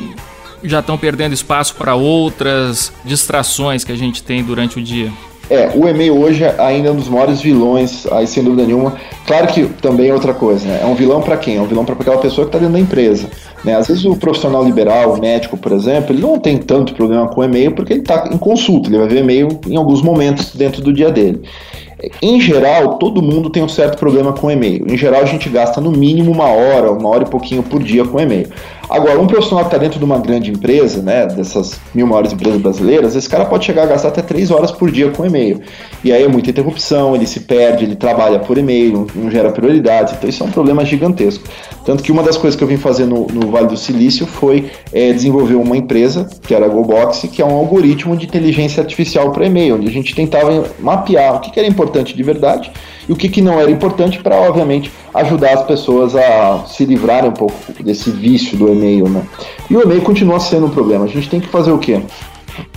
já 0.63 0.79
estão 0.79 0.97
perdendo 0.97 1.33
espaço 1.33 1.75
para 1.75 1.97
outras 1.97 2.93
distrações 3.05 3.83
que 3.83 3.91
a 3.91 3.97
gente 3.97 4.23
tem 4.23 4.45
durante 4.45 4.79
o 4.79 4.83
dia? 4.83 5.11
É, 5.51 5.73
o 5.75 5.89
e-mail 5.89 6.17
hoje 6.17 6.45
ainda 6.57 6.89
é 6.89 6.93
um 6.93 6.95
dos 6.95 7.09
maiores 7.09 7.41
vilões, 7.41 8.07
aí 8.13 8.29
sem 8.29 8.45
dúvida 8.45 8.65
nenhuma. 8.65 8.95
Claro 9.27 9.49
que 9.49 9.67
também 9.83 10.11
é 10.11 10.15
outra 10.15 10.33
coisa, 10.33 10.65
né? 10.65 10.79
É 10.81 10.87
um 10.87 10.95
vilão 10.95 11.21
para 11.21 11.37
quem? 11.37 11.57
É 11.57 11.61
um 11.61 11.67
vilão 11.67 11.85
para 11.85 11.97
aquela 11.97 12.19
pessoa 12.19 12.45
que 12.45 12.51
está 12.51 12.59
dentro 12.61 12.75
da 12.75 12.81
empresa. 12.81 13.29
Né? 13.65 13.75
Às 13.75 13.89
vezes 13.89 14.05
o 14.05 14.15
profissional 14.15 14.65
liberal, 14.65 15.15
o 15.15 15.21
médico, 15.21 15.57
por 15.57 15.73
exemplo, 15.73 16.15
ele 16.15 16.23
não 16.23 16.39
tem 16.39 16.59
tanto 16.59 16.95
problema 16.95 17.27
com 17.27 17.43
e-mail 17.43 17.73
porque 17.73 17.93
ele 17.93 18.01
está 18.03 18.29
em 18.33 18.39
consulta, 18.39 18.89
ele 18.89 18.99
vai 18.99 19.09
ver 19.09 19.19
e-mail 19.19 19.49
em 19.67 19.77
alguns 19.77 20.01
momentos 20.01 20.55
dentro 20.55 20.81
do 20.81 20.93
dia 20.93 21.11
dele. 21.11 21.43
Em 22.21 22.41
geral, 22.41 22.99
todo 22.99 23.23
mundo 23.23 23.51
tem 23.51 23.63
um 23.63 23.69
certo 23.69 23.99
problema 23.99 24.33
com 24.33 24.51
e-mail. 24.51 24.85
Em 24.89 24.97
geral, 24.97 25.23
a 25.23 25.27
gente 25.27 25.49
gasta 25.49 25.81
no 25.81 25.91
mínimo 25.91 26.31
uma 26.31 26.49
hora, 26.49 26.91
uma 26.91 27.09
hora 27.09 27.25
e 27.25 27.31
pouquinho 27.31 27.63
por 27.63 27.83
dia 27.83 28.05
com 28.05 28.21
e-mail. 28.21 28.49
Agora, 28.93 29.19
um 29.19 29.27
profissional 29.27 29.65
que 29.65 29.69
está 29.69 29.79
dentro 29.79 29.99
de 29.99 30.05
uma 30.05 30.19
grande 30.19 30.51
empresa, 30.51 31.01
né, 31.01 31.27
dessas 31.27 31.81
mil 31.95 32.07
maiores 32.07 32.31
empresas 32.31 32.61
brasileiras, 32.61 33.17
esse 33.17 33.27
cara 33.27 33.47
pode 33.47 33.65
chegar 33.65 33.85
a 33.85 33.87
gastar 33.87 34.09
até 34.09 34.21
três 34.21 34.51
horas 34.51 34.71
por 34.71 34.91
dia 34.91 35.11
com 35.11 35.25
e-mail. 35.25 35.63
E 36.05 36.13
aí 36.13 36.23
é 36.23 36.29
muita 36.29 36.51
interrupção, 36.51 37.17
ele 37.17 37.27
se 37.27 37.41
perde, 37.41 37.85
ele 37.85 37.97
trabalha 37.97 38.39
por 38.39 38.59
e-mail, 38.59 39.07
não, 39.15 39.31
gera 39.31 39.51
prioridades. 39.51 40.13
Então, 40.13 40.29
isso 40.29 40.43
é 40.43 40.47
um 40.47 40.51
problema 40.51 40.85
gigantesco. 40.85 41.43
Tanto 41.87 42.03
que 42.03 42.13
uma 42.13 42.23
das 42.23 42.37
coisas 42.37 42.55
que 42.55 42.63
eu 42.63 42.69
vim 42.69 42.77
fazer 42.77 43.07
no, 43.07 43.27
no 43.29 43.51
Vale 43.51 43.69
do 43.69 43.79
Silício 43.79 44.27
foi 44.27 44.71
é, 44.93 45.11
desenvolver 45.11 45.55
uma 45.55 45.75
empresa, 45.75 46.29
que 46.43 46.55
era 46.55 46.67
a 46.67 46.69
GoBox, 46.69 47.23
que 47.33 47.41
é 47.41 47.47
um 47.47 47.55
algoritmo 47.55 48.15
de 48.15 48.27
inteligência 48.27 48.83
artificial 48.83 49.33
para 49.33 49.47
e-mail, 49.47 49.77
onde 49.77 49.89
a 49.89 49.91
gente 49.91 50.15
tentava 50.15 50.67
mapear 50.79 51.37
o 51.37 51.41
que, 51.41 51.51
que 51.51 51.59
era 51.59 51.67
importante 51.67 52.15
de 52.15 52.23
verdade 52.23 52.71
e 53.09 53.13
o 53.13 53.17
que, 53.17 53.29
que 53.29 53.43
não 53.43 53.61
era 53.61 53.71
importante 53.71 54.19
para, 54.23 54.37
obviamente, 54.37 54.91
ajudar 55.15 55.55
as 55.55 55.65
pessoas 55.65 56.15
a 56.15 56.65
se 56.67 56.85
livrarem 56.85 57.31
um 57.31 57.35
pouco 57.35 57.55
desse 57.83 58.11
vício 58.11 58.57
do 58.57 58.69
e-mail. 58.69 59.09
Né? 59.09 59.23
E 59.69 59.77
o 59.77 59.83
e-mail 59.83 60.03
continua 60.03 60.41
sendo 60.41 60.67
um 60.67 60.71
problema. 60.71 61.05
A 61.05 61.09
gente 61.09 61.29
tem 61.29 61.41
que 61.41 61.49
fazer 61.49 61.73
o 61.73 61.79
quê? 61.79 62.01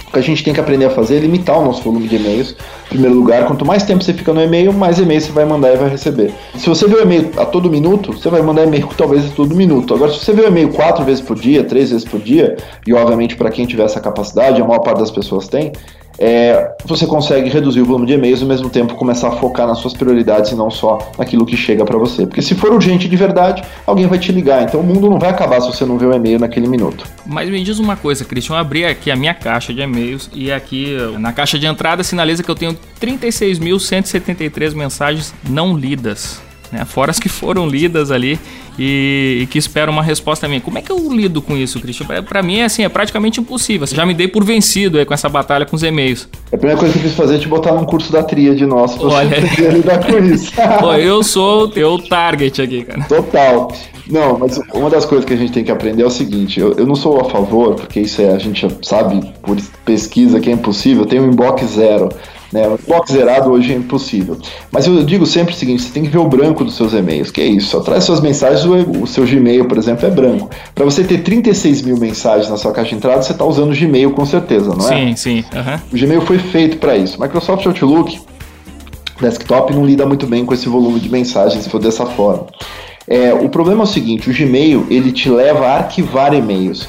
O 0.07 0.11
que 0.11 0.19
a 0.19 0.21
gente 0.21 0.43
tem 0.43 0.53
que 0.53 0.59
aprender 0.59 0.85
a 0.85 0.89
fazer 0.89 1.17
é 1.17 1.19
limitar 1.19 1.59
o 1.59 1.65
nosso 1.65 1.81
volume 1.81 2.07
de 2.07 2.15
e-mails. 2.15 2.55
Em 2.85 2.89
primeiro 2.89 3.15
lugar, 3.15 3.45
quanto 3.45 3.65
mais 3.65 3.83
tempo 3.83 4.03
você 4.03 4.13
fica 4.13 4.33
no 4.33 4.41
e-mail, 4.41 4.71
mais 4.71 4.99
e-mail 4.99 5.19
você 5.19 5.31
vai 5.31 5.43
mandar 5.43 5.73
e 5.73 5.77
vai 5.77 5.89
receber. 5.89 6.33
Se 6.55 6.69
você 6.69 6.87
vê 6.87 6.95
o 6.95 7.01
e-mail 7.01 7.31
a 7.37 7.45
todo 7.45 7.69
minuto, 7.69 8.13
você 8.13 8.29
vai 8.29 8.41
mandar 8.41 8.63
e-mail 8.63 8.87
talvez 8.97 9.25
a 9.25 9.29
todo 9.35 9.53
minuto. 9.53 9.93
Agora, 9.93 10.11
se 10.13 10.19
você 10.19 10.31
vê 10.31 10.43
o 10.43 10.47
e-mail 10.47 10.69
quatro 10.69 11.03
vezes 11.03 11.21
por 11.21 11.37
dia, 11.37 11.63
três 11.63 11.91
vezes 11.91 12.05
por 12.05 12.21
dia, 12.21 12.55
e 12.87 12.93
obviamente 12.93 13.35
para 13.35 13.49
quem 13.49 13.65
tiver 13.65 13.83
essa 13.83 13.99
capacidade, 13.99 14.61
a 14.61 14.65
maior 14.65 14.79
parte 14.79 14.99
das 14.99 15.11
pessoas 15.11 15.49
tem, 15.49 15.73
é, 16.17 16.75
você 16.85 17.05
consegue 17.05 17.49
reduzir 17.49 17.81
o 17.81 17.85
volume 17.85 18.05
de 18.05 18.13
e-mails 18.13 18.41
ao 18.41 18.47
mesmo 18.47 18.69
tempo 18.69 18.95
começar 18.95 19.29
a 19.29 19.31
focar 19.31 19.67
nas 19.67 19.79
suas 19.79 19.93
prioridades 19.93 20.51
e 20.51 20.55
não 20.55 20.69
só 20.69 21.11
naquilo 21.17 21.45
que 21.45 21.57
chega 21.57 21.83
para 21.85 21.97
você. 21.97 22.25
Porque 22.25 22.41
se 22.41 22.55
for 22.55 22.71
urgente 22.71 23.07
de 23.07 23.15
verdade, 23.15 23.63
alguém 23.85 24.07
vai 24.07 24.19
te 24.19 24.31
ligar. 24.31 24.63
Então 24.63 24.79
o 24.79 24.83
mundo 24.83 25.09
não 25.09 25.19
vai 25.19 25.29
acabar 25.29 25.61
se 25.61 25.67
você 25.67 25.85
não 25.85 25.97
ver 25.97 26.07
o 26.07 26.13
e-mail 26.13 26.39
naquele 26.39 26.67
minuto. 26.67 27.05
Mas 27.25 27.49
me 27.49 27.63
diz 27.63 27.79
uma 27.79 27.95
coisa, 27.95 28.23
Christian, 28.23 28.55
eu 28.55 28.59
abri 28.59 28.85
aqui 28.85 29.11
a 29.11 29.15
minha 29.15 29.33
caixa 29.33 29.73
de 29.73 29.81
e-mails 29.81 30.29
e 30.33 30.51
aqui 30.51 30.95
na 31.19 31.33
caixa 31.33 31.59
de 31.59 31.65
entrada 31.65 32.03
sinaliza 32.03 32.43
que 32.43 32.49
eu 32.49 32.55
tenho 32.55 32.77
36.173 33.01 34.73
mensagens 34.73 35.33
não 35.49 35.75
lidas 35.77 36.41
né? 36.75 36.85
Fora 36.85 37.11
as 37.11 37.19
que 37.19 37.29
foram 37.29 37.67
lidas 37.67 38.11
ali 38.11 38.39
e, 38.77 39.39
e, 39.41 39.47
que 39.47 39.57
esperam 39.57 39.93
uma 39.93 40.03
resposta 40.03 40.47
minha. 40.47 40.59
Como 40.59 40.77
é 40.77 40.81
que 40.81 40.91
eu 40.91 41.11
lido 41.11 41.41
com 41.41 41.55
isso, 41.55 41.79
Christian? 41.79 42.05
Para 42.23 42.43
mim, 42.43 42.61
assim, 42.61 42.83
é 42.83 42.89
praticamente 42.89 43.39
impossível. 43.39 43.87
Já 43.87 44.05
me 44.05 44.13
dei 44.13 44.27
por 44.27 44.43
vencido 44.43 44.97
aí 44.97 45.05
com 45.05 45.13
essa 45.13 45.29
batalha 45.29 45.65
com 45.65 45.75
os 45.75 45.83
e-mails. 45.83 46.27
A 46.51 46.57
primeira 46.57 46.77
coisa 46.77 46.93
que 46.93 46.99
eu 46.99 47.03
quis 47.03 47.13
fazer 47.13 47.35
é 47.35 47.39
te 47.39 47.47
botar 47.47 47.73
num 47.73 47.85
curso 47.85 48.11
da 48.11 48.21
tríade 48.21 48.65
nosso 48.65 48.99
pra 48.99 49.07
Olha... 49.07 49.41
você 49.41 49.69
lidar 49.69 50.05
com 50.05 50.17
isso. 50.17 50.51
Pô, 50.79 50.93
eu 50.93 51.23
sou 51.23 51.63
o 51.63 51.67
teu 51.69 51.97
target 51.99 52.61
aqui, 52.61 52.83
cara. 52.83 53.03
Total. 53.03 53.71
Não, 54.09 54.37
mas 54.37 54.59
uma 54.73 54.89
das 54.89 55.03
coisas 55.03 55.25
que 55.25 55.33
a 55.33 55.37
gente 55.37 55.51
tem 55.51 55.63
que 55.63 55.71
aprender 55.71 56.03
é 56.03 56.05
o 56.05 56.11
seguinte: 56.11 56.59
eu, 56.59 56.73
eu 56.73 56.85
não 56.85 56.95
sou 56.95 57.19
a 57.19 57.25
favor, 57.25 57.75
porque 57.75 58.01
isso 58.01 58.21
é, 58.21 58.29
a 58.29 58.37
gente 58.37 58.67
sabe 58.83 59.33
por 59.41 59.57
pesquisa 59.83 60.39
que 60.39 60.49
é 60.49 60.53
impossível, 60.53 61.05
tenho 61.05 61.23
um 61.23 61.31
inbox 61.31 61.65
zero. 61.65 62.09
Né? 62.51 62.67
O 62.67 62.79
box 62.87 63.11
zerado 63.11 63.51
hoje 63.51 63.73
é 63.73 63.75
impossível. 63.75 64.37
Mas 64.71 64.87
eu 64.87 65.03
digo 65.03 65.25
sempre 65.25 65.53
o 65.53 65.57
seguinte: 65.57 65.83
você 65.83 65.91
tem 65.91 66.03
que 66.03 66.09
ver 66.09 66.19
o 66.19 66.27
branco 66.27 66.63
dos 66.63 66.75
seus 66.75 66.93
e-mails, 66.93 67.31
que 67.31 67.41
é 67.41 67.45
isso. 67.45 67.69
Só 67.69 67.79
traz 67.79 68.03
suas 68.03 68.19
mensagens, 68.21 68.65
o 68.65 69.07
seu 69.07 69.25
Gmail, 69.25 69.65
por 69.65 69.77
exemplo, 69.77 70.05
é 70.05 70.09
branco. 70.09 70.49
Para 70.73 70.85
você 70.85 71.03
ter 71.03 71.19
36 71.19 71.81
mil 71.81 71.97
mensagens 71.97 72.49
na 72.49 72.57
sua 72.57 72.71
caixa 72.71 72.89
de 72.89 72.95
entrada, 72.95 73.21
você 73.21 73.31
está 73.31 73.45
usando 73.45 73.71
o 73.71 73.75
Gmail 73.75 74.11
com 74.11 74.25
certeza, 74.25 74.73
não 74.75 74.89
é? 74.89 74.95
Sim, 74.95 75.15
sim. 75.15 75.43
Uhum. 75.53 75.79
O 75.91 75.97
Gmail 75.99 76.21
foi 76.21 76.37
feito 76.37 76.77
para 76.77 76.95
isso. 76.95 77.19
Microsoft 77.19 77.65
Outlook, 77.65 78.19
desktop, 79.19 79.73
não 79.73 79.85
lida 79.85 80.05
muito 80.05 80.27
bem 80.27 80.45
com 80.45 80.53
esse 80.53 80.69
volume 80.69 80.99
de 80.99 81.09
mensagens 81.09 81.63
se 81.63 81.69
for 81.69 81.79
dessa 81.79 82.05
forma. 82.05 82.47
É, 83.07 83.33
o 83.33 83.49
problema 83.49 83.81
é 83.81 83.83
o 83.83 83.87
seguinte: 83.87 84.29
o 84.29 84.33
Gmail 84.33 84.87
ele 84.89 85.11
te 85.11 85.29
leva 85.29 85.67
a 85.67 85.77
arquivar 85.77 86.33
e-mails. 86.33 86.87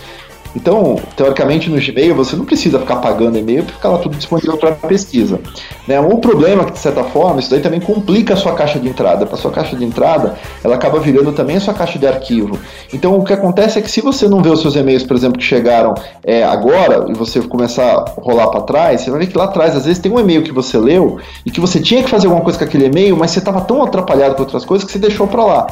Então, 0.57 0.99
teoricamente, 1.14 1.69
no 1.69 1.77
Gmail 1.77 2.14
você 2.14 2.35
não 2.35 2.47
precisa 2.47 2.79
ficar 2.79 2.97
pagando 2.97 3.37
e-mail 3.37 3.62
para 3.62 3.75
ficar 3.75 3.88
lá 3.90 3.99
tudo 3.99 4.16
disponível 4.16 4.57
para 4.57 4.73
pesquisa. 4.73 5.38
Né? 5.87 6.01
O 6.01 6.16
problema 6.16 6.64
que, 6.64 6.73
de 6.73 6.79
certa 6.79 7.05
forma, 7.05 7.40
isso 7.40 7.51
daí 7.51 7.61
também 7.61 7.79
complica 7.79 8.33
a 8.33 8.37
sua 8.37 8.55
caixa 8.55 8.79
de 8.79 8.88
entrada. 8.88 9.27
Para 9.27 9.37
sua 9.37 9.51
caixa 9.51 9.77
de 9.77 9.85
entrada, 9.85 10.35
ela 10.64 10.75
acaba 10.75 10.99
virando 10.99 11.31
também 11.33 11.57
a 11.57 11.61
sua 11.61 11.75
caixa 11.75 11.99
de 11.99 12.07
arquivo. 12.07 12.59
Então, 12.90 13.19
o 13.19 13.23
que 13.23 13.35
acontece 13.35 13.79
é 13.79 13.83
que 13.83 13.90
se 13.90 14.01
você 14.01 14.27
não 14.27 14.40
vê 14.40 14.49
os 14.49 14.62
seus 14.62 14.75
e-mails, 14.75 15.03
por 15.03 15.14
exemplo, 15.14 15.38
que 15.38 15.45
chegaram 15.45 15.95
é, 16.25 16.42
agora, 16.42 17.05
e 17.11 17.12
você 17.12 17.42
começar 17.42 17.92
a 17.92 18.14
rolar 18.19 18.49
para 18.49 18.62
trás, 18.62 19.03
você 19.03 19.11
vai 19.11 19.21
ver 19.21 19.27
que 19.27 19.37
lá 19.37 19.45
atrás, 19.45 19.77
às 19.77 19.85
vezes, 19.85 19.99
tem 19.99 20.11
um 20.11 20.19
e-mail 20.19 20.42
que 20.42 20.53
você 20.53 20.79
leu 20.79 21.19
e 21.45 21.51
que 21.51 21.61
você 21.61 21.79
tinha 21.81 22.03
que 22.03 22.09
fazer 22.09 22.29
alguma 22.29 22.42
coisa 22.42 22.59
com 22.59 22.64
aquele 22.64 22.87
e-mail, 22.87 23.14
mas 23.14 23.31
você 23.31 23.40
estava 23.40 23.61
tão 23.61 23.83
atrapalhado 23.83 24.35
com 24.37 24.42
outras 24.42 24.64
coisas 24.64 24.87
que 24.87 24.92
você 24.92 24.99
deixou 24.99 25.27
para 25.27 25.45
lá. 25.45 25.66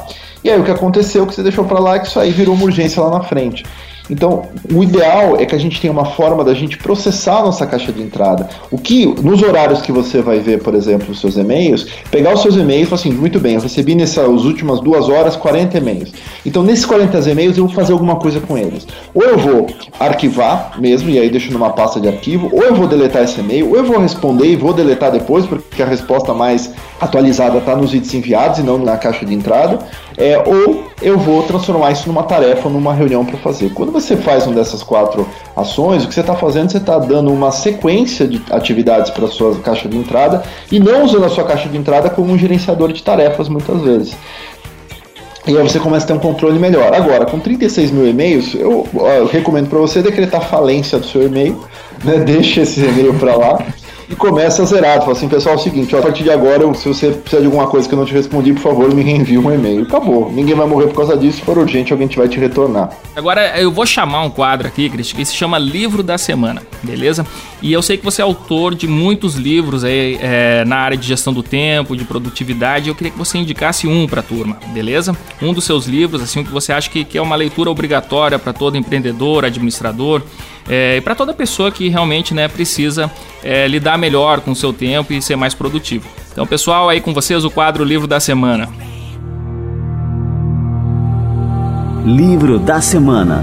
E 0.45 0.51
aí, 0.51 0.61
o 0.61 0.63
que 0.63 0.71
aconteceu 0.71 1.27
que 1.27 1.35
você 1.35 1.43
deixou 1.43 1.65
para 1.65 1.79
lá 1.79 1.97
é 1.97 2.01
que 2.01 2.07
isso 2.07 2.21
aí 2.21 2.31
virou 2.31 2.55
uma 2.55 2.65
urgência 2.65 3.03
lá 3.03 3.11
na 3.11 3.23
frente. 3.23 3.65
Então, 4.11 4.43
o 4.73 4.83
ideal 4.83 5.37
é 5.39 5.47
que 5.47 5.55
a 5.55 5.59
gente 5.59 5.81
tenha 5.81 5.93
uma 5.93 6.05
forma 6.05 6.45
da 6.45 6.53
gente 6.53 6.77
processar 6.77 7.39
a 7.39 7.45
nossa 7.45 7.67
caixa 7.67 7.91
de 7.91 8.03
entrada. 8.03 8.49
O 8.71 8.77
que, 8.77 9.07
nos 9.23 9.43
horários 9.43 9.81
que 9.81 9.91
você 9.91 10.21
vai 10.21 10.41
ver, 10.41 10.63
por 10.63 10.75
exemplo, 10.75 11.11
os 11.11 11.21
seus 11.21 11.37
e-mails, 11.37 11.87
pegar 12.11 12.35
os 12.35 12.43
seus 12.43 12.57
e-mails 12.57 12.83
e 12.83 12.91
falar 12.91 13.01
assim, 13.01 13.13
muito 13.13 13.41
bem, 13.41 13.55
eu 13.55 13.61
recebi 13.61 13.95
nessas 13.95 14.45
últimas 14.45 14.81
duas 14.81 15.09
horas 15.09 15.37
40 15.37 15.79
e-mails. 15.79 16.13
Então, 16.45 16.63
nesses 16.63 16.85
40 16.85 17.31
e-mails, 17.31 17.57
eu 17.57 17.67
vou 17.67 17.75
fazer 17.75 17.95
alguma 17.95 18.17
coisa 18.17 18.41
com 18.41 18.59
eles. 18.59 18.87
Ou 19.15 19.23
eu 19.23 19.39
vou 19.39 19.67
arquivar 19.99 20.79
mesmo, 20.79 21.09
e 21.09 21.19
aí 21.19 21.31
deixo 21.31 21.51
numa 21.51 21.71
pasta 21.71 21.99
de 21.99 22.09
arquivo, 22.09 22.51
ou 22.53 22.63
eu 22.63 22.75
vou 22.75 22.87
deletar 22.87 23.23
esse 23.23 23.41
e-mail, 23.41 23.71
ou 23.71 23.77
eu 23.77 23.85
vou 23.85 23.99
responder 23.99 24.49
e 24.49 24.57
vou 24.57 24.75
deletar 24.75 25.13
depois, 25.13 25.47
porque 25.47 25.83
a 25.83 25.87
resposta 25.87 26.35
mais 26.35 26.73
atualizada 27.01 27.59
está 27.59 27.75
nos 27.75 27.93
vídeos 27.93 28.13
enviados 28.13 28.59
e 28.59 28.63
não 28.63 28.79
na 28.79 28.97
caixa 28.97 29.25
de 29.25 29.35
entrada, 29.35 29.79
é, 30.17 30.39
ou 30.39 30.85
eu 31.03 31.19
vou 31.19 31.43
transformar 31.43 31.91
isso 31.91 32.09
numa 32.09 32.23
tarefa, 32.23 32.69
numa 32.69 32.95
reunião 32.95 33.25
para 33.25 33.37
fazer. 33.39 33.71
Quando 33.75 33.93
você 33.93 34.17
faz 34.17 34.47
uma 34.47 34.55
dessas 34.55 34.83
quatro 34.83 35.29
ações, 35.57 36.05
o 36.05 36.09
que 36.09 36.15
você 36.15 36.21
está 36.21 36.35
fazendo, 36.35 36.71
você 36.71 36.79
está 36.79 36.99
dando 36.99 37.33
uma 37.33 37.51
sequência 37.51 38.27
de 38.27 38.41
atividades 38.51 39.11
para 39.11 39.25
a 39.27 39.29
sua 39.29 39.57
caixa 39.57 39.89
de 39.89 39.97
entrada 39.97 40.43
e 40.71 40.79
não 40.79 41.05
usando 41.05 41.25
a 41.25 41.29
sua 41.29 41.45
caixa 41.45 41.69
de 41.69 41.77
entrada 41.77 42.09
como 42.11 42.33
um 42.33 42.39
gerenciador 42.39 42.93
de 42.93 43.03
tarefas 43.03 43.49
muitas 43.49 43.81
vezes. 43.81 44.17
E 45.47 45.59
aí 45.59 45.63
você 45.63 45.79
começa 45.79 46.07
a 46.07 46.09
ter 46.09 46.15
um 46.15 46.19
controle 46.19 46.59
melhor. 46.59 46.95
Agora, 46.95 47.27
com 47.27 47.39
36 47.39 47.91
mil 47.91 48.09
e-mails, 48.09 48.55
eu, 48.55 48.89
eu 48.95 49.27
recomendo 49.27 49.69
para 49.69 49.79
você 49.79 50.01
decretar 50.01 50.49
falência 50.49 50.99
do 50.99 51.07
seu 51.07 51.23
e-mail, 51.27 51.63
né? 52.03 52.19
deixa 52.25 52.63
esse 52.63 52.81
e-mail 52.81 53.13
para 53.15 53.37
lá 53.37 53.59
e 54.09 54.15
começa 54.15 54.65
zerado. 54.65 55.01
Fala 55.01 55.13
assim, 55.13 55.29
pessoal, 55.29 55.55
é 55.55 55.59
o 55.59 55.61
seguinte, 55.61 55.95
ó, 55.95 55.99
a 55.99 56.03
partir 56.03 56.23
de 56.23 56.31
agora, 56.31 56.73
se 56.75 56.89
você 56.89 57.11
precisar 57.11 57.41
de 57.41 57.47
alguma 57.47 57.67
coisa 57.67 57.89
que 57.89 57.95
eu 57.95 57.99
não 57.99 58.07
te 58.07 58.13
respondi, 58.13 58.53
por 58.53 58.63
favor, 58.63 58.95
me 58.95 59.03
reenvie 59.03 59.39
um 59.39 59.53
e-mail. 59.53 59.83
Acabou. 59.83 60.31
Ninguém 60.33 60.55
vai 60.55 60.67
morrer 60.67 60.87
por 60.89 60.97
causa 60.97 61.17
disso. 61.17 61.39
Se 61.39 61.45
for 61.45 61.59
urgente, 61.59 61.93
alguém 61.93 62.09
vai 62.09 62.29
te 62.29 62.39
retornar. 62.39 62.91
Agora, 63.17 63.59
eu 63.61 63.71
vou 63.71 63.87
chamar 63.87 64.23
um 64.23 64.31
quadro 64.31 64.67
aqui, 64.69 64.89
Cristian, 64.89 65.17
que 65.17 65.25
se 65.25 65.35
chama 65.35 65.59
Livro 65.59 66.03
da 66.03 66.19
Semana, 66.19 66.63
beleza? 66.83 67.27
E 67.63 67.73
eu 67.73 67.83
sei 67.83 67.97
que 67.97 68.05
você 68.05 68.21
é 68.21 68.25
autor 68.25 68.75
de 68.75 68.87
muitos 68.87 69.35
livros 69.35 69.85
aí 69.85 70.19
é, 70.21 70.65
na 70.65 70.77
área 70.77 70.97
de 70.97 71.07
gestão 71.07 71.33
do 71.33 71.43
tempo, 71.43 71.97
de 71.97 72.05
produtividade. 72.05 72.89
Eu 72.89 72.95
queria 72.95 73.11
que 73.11 73.19
você 73.19 73.39
indicasse 73.39 73.87
um 73.87 74.07
para 74.07 74.21
a 74.21 74.23
turma, 74.23 74.59
beleza? 74.73 75.17
Um 75.41 75.53
dos 75.53 75.65
seus 75.65 75.87
livros, 75.87 76.23
assim, 76.23 76.45
que 76.45 76.51
você 76.51 76.73
acha 76.73 76.91
que, 76.91 77.05
que 77.05 77.17
é 77.17 77.23
uma 77.23 77.37
leitura 77.37 77.71
obrigatória 77.71 78.39
para 78.39 78.53
todo 78.53 78.77
empreendedor, 78.77 79.45
administrador 79.45 80.23
é, 80.69 80.97
e 80.97 81.01
para 81.01 81.15
toda 81.15 81.35
pessoa 81.35 81.71
que 81.71 81.89
realmente 81.89 82.33
né, 82.33 82.49
precisa 82.49 83.11
é, 83.43 83.67
lidar 83.69 83.99
melhor 83.99 84.41
com 84.41 84.53
o 84.53 84.57
seu 84.57 84.73
tempo 84.73 85.13
e 85.13 85.21
ser 85.21 85.37
mais 85.37 85.55
produtivo. 85.55 86.09
Então, 86.33 86.47
pessoal, 86.47 86.89
aí 86.89 87.01
com 87.01 87.13
vocês 87.13 87.45
o 87.45 87.51
quadro 87.51 87.85
Livro 87.85 88.07
da 88.07 88.19
Semana. 88.19 88.69
Livro 92.05 92.59
da 92.59 92.81
Semana. 92.81 93.43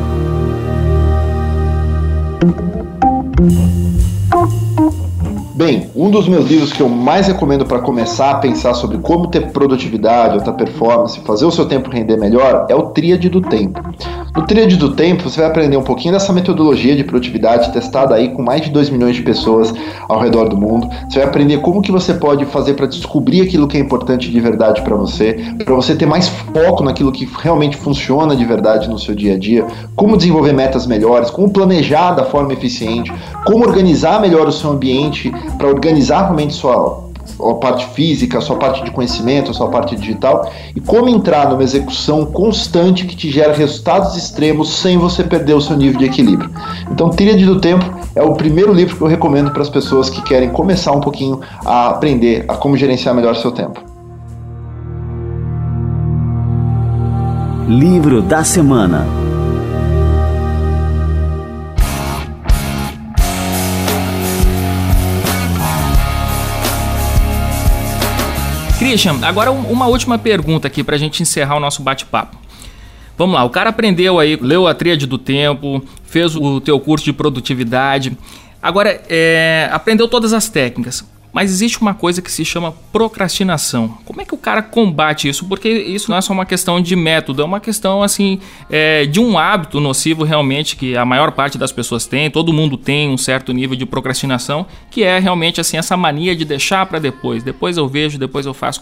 Bem, 5.56 5.90
um 5.96 6.10
dos 6.10 6.28
meus 6.28 6.50
livros 6.50 6.74
que 6.74 6.82
eu 6.82 6.90
mais 6.90 7.28
recomendo 7.28 7.66
para 7.66 7.80
começar 7.80 8.32
a 8.32 8.36
pensar 8.36 8.74
sobre 8.74 8.98
como 8.98 9.28
ter 9.28 9.52
produtividade, 9.52 10.34
alta 10.34 10.52
performance, 10.52 11.20
fazer 11.20 11.46
o 11.46 11.52
seu 11.52 11.68
tempo 11.68 11.90
render 11.90 12.18
melhor 12.18 12.66
é 12.68 12.76
o 12.76 12.90
Tríade 12.90 13.30
do 13.30 13.42
Tempo. 13.42 13.80
No 14.34 14.44
Tríade 14.44 14.78
do 14.78 14.96
Tempo, 14.96 15.30
você 15.30 15.42
vai 15.42 15.50
aprender 15.50 15.76
um 15.76 15.84
pouquinho 15.84 16.14
dessa 16.14 16.32
metodologia 16.32 16.96
de 16.96 17.04
produtividade 17.04 17.70
testada 17.74 18.16
aí 18.16 18.30
com 18.30 18.42
mais 18.42 18.62
de 18.62 18.70
2 18.70 18.90
milhões 18.90 19.18
de 19.18 19.24
pessoas 19.24 19.74
ao 20.08 20.22
redor 20.22 20.48
do 20.48 20.56
mundo. 20.56 20.90
Você 21.10 21.20
vai 21.20 21.28
aprender 21.28 21.58
como 21.60 21.82
que 21.82 21.92
você 21.92 22.14
pode 22.14 22.46
fazer 22.46 22.76
para 22.76 22.86
descobrir 22.86 23.42
aquilo 23.42 23.68
que 23.68 23.76
é 23.76 23.80
importante 23.82 24.32
de 24.32 24.40
verdade 24.40 24.82
para 24.84 24.96
você, 24.96 25.34
para 25.66 25.76
você 25.76 25.96
ter 25.96 26.06
mais 26.06 26.30
foco 26.30 26.82
naquilo 26.82 27.12
que 27.12 27.28
realmente 27.42 27.76
funciona 27.76 28.34
de 28.34 28.46
verdade 28.46 28.90
no 28.90 28.98
seu 28.98 29.14
dia 29.14 29.34
a 29.34 29.38
dia, 29.38 29.66
como 29.98 30.16
desenvolver 30.16 30.54
metas 30.54 30.88
melhores, 30.88 31.30
como 31.30 31.52
planejar 31.52 32.12
da 32.12 32.24
forma 32.24 32.54
eficiente, 32.54 33.12
como 33.46 33.66
organizar 33.68 34.22
melhor 34.22 34.48
o 34.48 34.52
seu 34.52 34.70
ambiente 34.70 35.30
para 35.58 35.68
organizar 35.68 36.24
realmente 36.24 36.54
sua 36.54 37.11
a 37.50 37.56
parte 37.56 37.86
física, 37.94 38.38
a 38.38 38.42
sua 38.42 38.58
parte 38.58 38.84
de 38.84 38.92
conhecimento, 38.92 39.52
a 39.52 39.54
sua 39.54 39.70
parte 39.70 39.96
digital, 39.96 40.52
e 40.76 40.80
como 40.80 41.10
entrar 41.10 41.50
numa 41.50 41.64
execução 41.64 42.26
constante 42.26 43.06
que 43.06 43.16
te 43.16 43.32
gera 43.32 43.54
resultados 43.54 44.16
extremos 44.16 44.70
sem 44.70 44.98
você 44.98 45.24
perder 45.24 45.54
o 45.54 45.62
seu 45.62 45.78
nível 45.78 46.00
de 46.00 46.06
equilíbrio. 46.06 46.50
Então, 46.92 47.10
Tríade 47.10 47.46
do 47.46 47.60
Tempo 47.60 47.86
é 48.16 48.22
o 48.22 48.34
primeiro 48.34 48.74
livro 48.74 48.96
que 48.96 49.02
eu 49.02 49.08
recomendo 49.08 49.52
para 49.52 49.62
as 49.62 49.70
pessoas 49.70 50.10
que 50.10 50.22
querem 50.22 50.50
começar 50.50 50.92
um 50.92 51.02
pouquinho 51.02 51.40
a 51.66 51.90
aprender 51.90 52.46
a 52.48 52.56
como 52.56 52.76
gerenciar 52.78 53.16
melhor 53.16 53.36
seu 53.36 53.52
tempo. 53.52 53.82
Livro 57.68 58.22
da 58.22 58.44
Semana 58.44 59.31
Christian, 68.92 69.20
agora 69.22 69.50
uma 69.52 69.88
última 69.88 70.18
pergunta 70.18 70.68
aqui 70.68 70.84
para 70.84 70.98
a 70.98 71.00
gente 71.00 71.22
encerrar 71.24 71.56
o 71.56 71.62
nosso 71.62 71.82
bate-papo. 71.82 72.36
Vamos 73.18 73.36
lá, 73.36 73.44
o 73.46 73.50
cara 73.50 73.70
aprendeu 73.70 74.20
aí, 74.20 74.36
leu 74.36 74.68
a 74.68 74.74
tríade 74.74 75.08
do 75.08 75.18
tempo, 75.18 75.82
fez 76.04 76.36
o 76.36 76.60
teu 76.60 76.78
curso 76.78 77.06
de 77.06 77.14
produtividade, 77.14 78.18
agora 78.62 79.02
é, 79.08 79.70
aprendeu 79.72 80.10
todas 80.10 80.34
as 80.34 80.50
técnicas. 80.50 81.06
Mas 81.34 81.52
existe 81.52 81.80
uma 81.82 81.94
coisa 81.94 82.22
que 82.22 82.32
se 82.32 82.44
chama 82.44 82.74
procrastinação. 82.92 83.98
Como 84.06 84.22
é 84.22 84.26
que 84.26 84.34
o 84.34 84.38
cara 84.38 84.62
combate 84.62 85.30
isso? 85.30 85.46
Porque 85.46 85.70
isso 85.70 86.12
não 86.12 86.18
é 86.18 86.22
só 86.22 86.34
uma 86.34 86.46
questão 86.46 86.82
de 86.82 86.96
método, 86.96 87.42
é 87.42 87.46
uma 87.46 87.60
questão 87.60 88.04
assim 88.04 88.40
é, 88.70 89.06
de 89.06 89.20
um 89.20 89.38
hábito 89.38 89.80
nocivo 89.80 90.24
realmente 90.24 90.76
que 90.76 90.98
a 90.98 91.06
maior 91.06 91.32
parte 91.32 91.58
das 91.58 91.72
pessoas 91.72 92.06
tem. 92.06 92.30
Todo 92.30 92.52
mundo 92.52 92.78
tem 92.78 93.10
um 93.10 93.18
certo 93.18 93.54
nível 93.54 93.76
de 93.76 93.86
procrastinação, 93.86 94.66
que 94.90 95.04
é 95.04 95.20
realmente 95.20 95.62
assim 95.62 95.78
essa 95.78 95.96
mania 95.96 96.36
de 96.36 96.44
deixar 96.44 96.86
para 96.86 97.00
depois. 97.00 97.44
Depois 97.44 97.78
eu 97.78 97.88
vejo, 97.88 98.18
depois 98.18 98.46
eu 98.46 98.54
faço. 98.54 98.82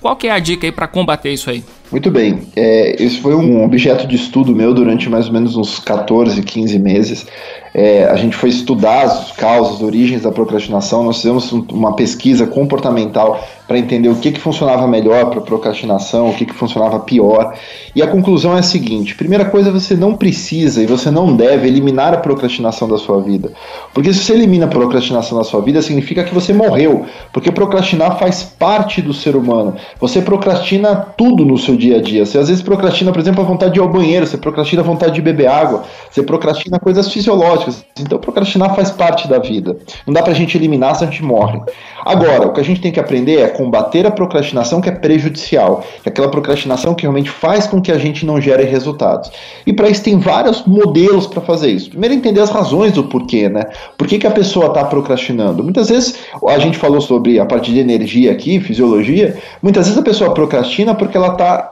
Qual 0.00 0.16
que 0.16 0.28
é 0.28 0.30
a 0.30 0.38
dica 0.38 0.66
aí 0.66 0.72
para 0.72 0.86
combater 0.86 1.32
isso 1.32 1.50
aí? 1.50 1.64
Muito 1.90 2.10
bem. 2.10 2.40
É, 2.54 3.02
esse 3.02 3.18
foi 3.18 3.34
um 3.34 3.64
objeto 3.64 4.06
de 4.06 4.14
estudo 4.14 4.54
meu 4.54 4.74
durante 4.74 5.08
mais 5.08 5.26
ou 5.26 5.32
menos 5.32 5.56
uns 5.56 5.78
14, 5.78 6.42
15 6.42 6.78
meses. 6.78 7.26
É, 7.74 8.04
a 8.04 8.16
gente 8.16 8.36
foi 8.36 8.48
estudar 8.48 9.04
as 9.04 9.32
causas, 9.32 9.80
origens 9.80 10.22
da 10.22 10.30
procrastinação. 10.30 11.02
Nós 11.04 11.16
fizemos 11.16 11.50
uma 11.52 11.94
pesquisa 11.94 12.46
comportamental 12.46 13.42
para 13.66 13.78
entender 13.78 14.08
o 14.08 14.16
que, 14.16 14.32
que 14.32 14.40
funcionava 14.40 14.86
melhor 14.88 15.30
para 15.30 15.40
procrastinação, 15.40 16.30
o 16.30 16.34
que, 16.34 16.46
que 16.46 16.54
funcionava 16.54 16.98
pior. 17.00 17.54
E 17.94 18.02
a 18.02 18.06
conclusão 18.06 18.56
é 18.56 18.60
a 18.60 18.62
seguinte: 18.62 19.14
primeira 19.14 19.44
coisa, 19.44 19.70
você 19.70 19.94
não 19.94 20.14
precisa 20.14 20.82
e 20.82 20.86
você 20.86 21.10
não 21.10 21.36
deve 21.36 21.68
eliminar 21.68 22.14
a 22.14 22.18
procrastinação 22.18 22.88
da 22.88 22.98
sua 22.98 23.20
vida. 23.20 23.52
Porque 23.94 24.12
se 24.12 24.20
você 24.20 24.32
elimina 24.32 24.64
a 24.64 24.68
procrastinação 24.68 25.38
da 25.38 25.44
sua 25.44 25.60
vida, 25.60 25.80
significa 25.82 26.24
que 26.24 26.34
você 26.34 26.52
morreu. 26.52 27.06
Porque 27.32 27.52
procrastinar 27.52 28.18
faz 28.18 28.42
parte 28.42 29.00
do 29.00 29.12
ser 29.14 29.36
humano. 29.36 29.76
Você 30.00 30.22
procrastina 30.22 30.94
tudo 30.94 31.44
no 31.44 31.58
seu 31.58 31.76
dia 31.76 31.98
a 31.98 32.02
dia. 32.02 32.24
Você 32.24 32.38
às 32.38 32.48
vezes 32.48 32.62
procrastina, 32.62 33.12
por 33.12 33.20
exemplo, 33.20 33.42
a 33.42 33.46
vontade 33.46 33.72
de 33.72 33.80
ir 33.80 33.82
ao 33.82 33.88
banheiro, 33.88 34.26
você 34.26 34.36
procrastina 34.36 34.82
a 34.82 34.84
vontade 34.84 35.12
de 35.12 35.22
beber 35.22 35.46
água, 35.46 35.84
você 36.10 36.22
procrastina 36.22 36.78
coisas 36.78 37.12
fisiológicas. 37.12 37.84
Então, 37.98 38.18
procrastinar 38.18 38.74
faz 38.74 38.90
parte 38.90 39.28
da 39.28 39.38
vida. 39.38 39.76
Não 40.06 40.14
dá 40.14 40.22
pra 40.22 40.32
gente 40.32 40.56
eliminar 40.56 40.94
se 40.94 41.04
a 41.04 41.06
gente 41.06 41.22
morre. 41.24 41.60
Agora, 42.04 42.46
o 42.46 42.52
que 42.52 42.60
a 42.60 42.64
gente 42.64 42.80
tem 42.80 42.92
que 42.92 43.00
aprender 43.00 43.40
é 43.40 43.48
combater 43.48 44.06
a 44.06 44.10
procrastinação 44.10 44.80
que 44.80 44.88
é 44.88 44.92
prejudicial, 44.92 45.84
que 46.02 46.08
é 46.08 46.10
aquela 46.10 46.30
procrastinação 46.30 46.94
que 46.94 47.02
realmente 47.02 47.30
faz 47.30 47.66
com 47.66 47.80
que 47.80 47.92
a 47.92 47.98
gente 47.98 48.24
não 48.24 48.40
gere 48.40 48.64
resultados. 48.64 49.30
E 49.66 49.72
para 49.72 49.88
isso 49.88 50.02
tem 50.02 50.18
vários 50.18 50.64
modelos 50.64 51.26
para 51.26 51.40
fazer 51.42 51.70
isso. 51.70 51.90
Primeiro, 51.90 52.14
entender 52.14 52.40
as 52.40 52.50
razões 52.50 52.92
do 52.92 53.04
porquê, 53.04 53.48
né? 53.48 53.66
Por 53.96 54.06
que, 54.06 54.18
que 54.18 54.26
a 54.26 54.30
pessoa 54.30 54.66
está 54.66 54.84
procrastinando? 54.84 55.62
Muitas 55.62 55.88
vezes, 55.88 56.18
a 56.46 56.58
gente 56.58 56.78
falou 56.78 57.00
sobre 57.00 57.38
a 57.38 57.46
parte 57.46 57.72
de 57.72 57.78
energia 57.78 58.32
aqui, 58.32 58.60
fisiologia, 58.60 59.36
muitas 59.62 59.77
vezes 59.86 59.98
a 59.98 60.02
pessoa 60.02 60.34
procrastina 60.34 60.94
porque 60.94 61.16
ela 61.16 61.32
está 61.32 61.70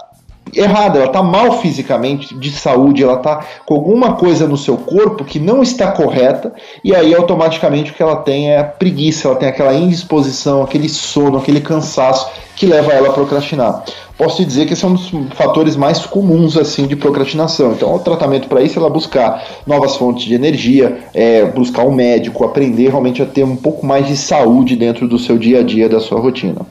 errada, 0.54 0.98
ela 0.98 1.06
está 1.06 1.22
mal 1.22 1.60
fisicamente, 1.60 2.34
de 2.34 2.50
saúde, 2.52 3.02
ela 3.02 3.14
está 3.14 3.44
com 3.64 3.74
alguma 3.74 4.14
coisa 4.14 4.46
no 4.46 4.56
seu 4.56 4.76
corpo 4.76 5.24
que 5.24 5.38
não 5.38 5.62
está 5.62 5.90
correta, 5.90 6.52
e 6.84 6.94
aí 6.94 7.14
automaticamente 7.14 7.90
o 7.90 7.94
que 7.94 8.02
ela 8.02 8.16
tem 8.16 8.52
é 8.52 8.62
preguiça, 8.62 9.28
ela 9.28 9.36
tem 9.36 9.48
aquela 9.48 9.74
indisposição, 9.74 10.62
aquele 10.62 10.88
sono, 10.88 11.38
aquele 11.38 11.60
cansaço 11.60 12.28
que 12.54 12.64
leva 12.64 12.92
ela 12.92 13.08
a 13.08 13.12
procrastinar. 13.12 13.84
Posso 14.16 14.36
te 14.36 14.46
dizer 14.46 14.64
que 14.64 14.72
esse 14.72 14.82
é 14.82 14.88
um 14.88 14.94
dos 14.94 15.10
fatores 15.34 15.76
mais 15.76 16.06
comuns 16.06 16.56
assim 16.56 16.86
de 16.86 16.96
procrastinação. 16.96 17.72
Então, 17.72 17.94
o 17.94 17.98
tratamento 17.98 18.48
para 18.48 18.62
isso 18.62 18.78
é 18.78 18.80
ela 18.80 18.88
buscar 18.88 19.44
novas 19.66 19.94
fontes 19.96 20.24
de 20.24 20.34
energia, 20.34 21.00
é, 21.12 21.44
buscar 21.44 21.82
um 21.82 21.92
médico, 21.92 22.42
aprender 22.42 22.88
realmente 22.88 23.20
a 23.20 23.26
ter 23.26 23.44
um 23.44 23.56
pouco 23.56 23.84
mais 23.84 24.06
de 24.06 24.16
saúde 24.16 24.74
dentro 24.74 25.06
do 25.06 25.18
seu 25.18 25.36
dia 25.36 25.60
a 25.60 25.62
dia, 25.62 25.86
da 25.86 26.00
sua 26.00 26.18
rotina. 26.18 26.62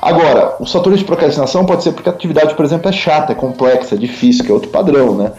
Agora, 0.00 0.56
os 0.60 0.72
fatores 0.72 1.00
de 1.00 1.04
procrastinação 1.04 1.66
pode 1.66 1.82
ser 1.82 1.92
porque 1.92 2.08
a 2.08 2.12
atividade, 2.12 2.54
por 2.54 2.64
exemplo, 2.64 2.88
é 2.88 2.92
chata, 2.92 3.32
é 3.32 3.34
complexa, 3.34 3.94
é 3.94 3.98
difícil, 3.98 4.44
que 4.44 4.50
é 4.50 4.54
outro 4.54 4.70
padrão, 4.70 5.14
né? 5.14 5.32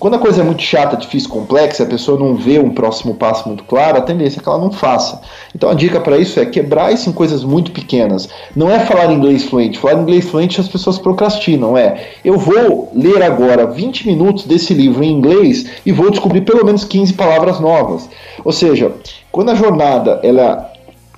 Quando 0.00 0.14
a 0.14 0.18
coisa 0.18 0.40
é 0.40 0.44
muito 0.44 0.62
chata, 0.62 0.96
difícil, 0.96 1.28
complexa, 1.28 1.82
a 1.82 1.86
pessoa 1.86 2.18
não 2.18 2.34
vê 2.34 2.58
um 2.58 2.70
próximo 2.70 3.14
passo 3.14 3.46
muito 3.46 3.64
claro, 3.64 3.98
a 3.98 4.00
tendência 4.00 4.40
é 4.40 4.42
que 4.42 4.48
ela 4.48 4.58
não 4.58 4.72
faça. 4.72 5.20
Então 5.54 5.68
a 5.68 5.74
dica 5.74 6.00
para 6.00 6.16
isso 6.16 6.40
é 6.40 6.46
quebrar 6.46 6.90
isso 6.90 7.10
em 7.10 7.12
coisas 7.12 7.44
muito 7.44 7.70
pequenas. 7.70 8.26
Não 8.56 8.70
é 8.70 8.80
falar 8.80 9.12
inglês 9.12 9.44
fluente. 9.44 9.78
Falar 9.78 10.00
inglês 10.00 10.28
fluente 10.28 10.58
as 10.58 10.68
pessoas 10.68 10.98
procrastinam. 10.98 11.76
É, 11.76 12.08
eu 12.24 12.38
vou 12.38 12.90
ler 12.94 13.22
agora 13.22 13.66
20 13.66 14.06
minutos 14.06 14.44
desse 14.44 14.72
livro 14.72 15.04
em 15.04 15.12
inglês 15.12 15.66
e 15.84 15.92
vou 15.92 16.10
descobrir 16.10 16.40
pelo 16.42 16.64
menos 16.64 16.82
15 16.82 17.12
palavras 17.12 17.60
novas. 17.60 18.08
Ou 18.42 18.52
seja, 18.52 18.92
quando 19.30 19.50
a 19.50 19.54
jornada 19.54 20.18
ela 20.22 20.70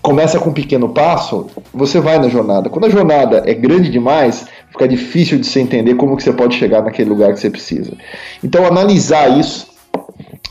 começa 0.03 0.39
com 0.41 0.51
um 0.51 0.53
pequeno 0.53 0.89
passo, 0.89 1.47
você 1.73 2.01
vai 2.01 2.19
na 2.19 2.29
jornada. 2.29 2.69
Quando 2.69 2.87
a 2.87 2.91
jornada 2.91 3.45
é 3.47 3.55
grande 3.55 3.89
demais, 3.89 4.45
fica 4.71 4.89
difícil 4.89 5.39
de 5.39 5.47
você 5.47 5.61
entender 5.61 5.95
como 5.95 6.17
que 6.17 6.25
você 6.25 6.33
pode 6.33 6.57
chegar 6.57 6.83
naquele 6.83 7.09
lugar 7.09 7.33
que 7.33 7.41
você 7.41 7.49
precisa. 7.49 7.93
Então, 8.43 8.67
analisar 8.67 9.39
isso, 9.39 9.71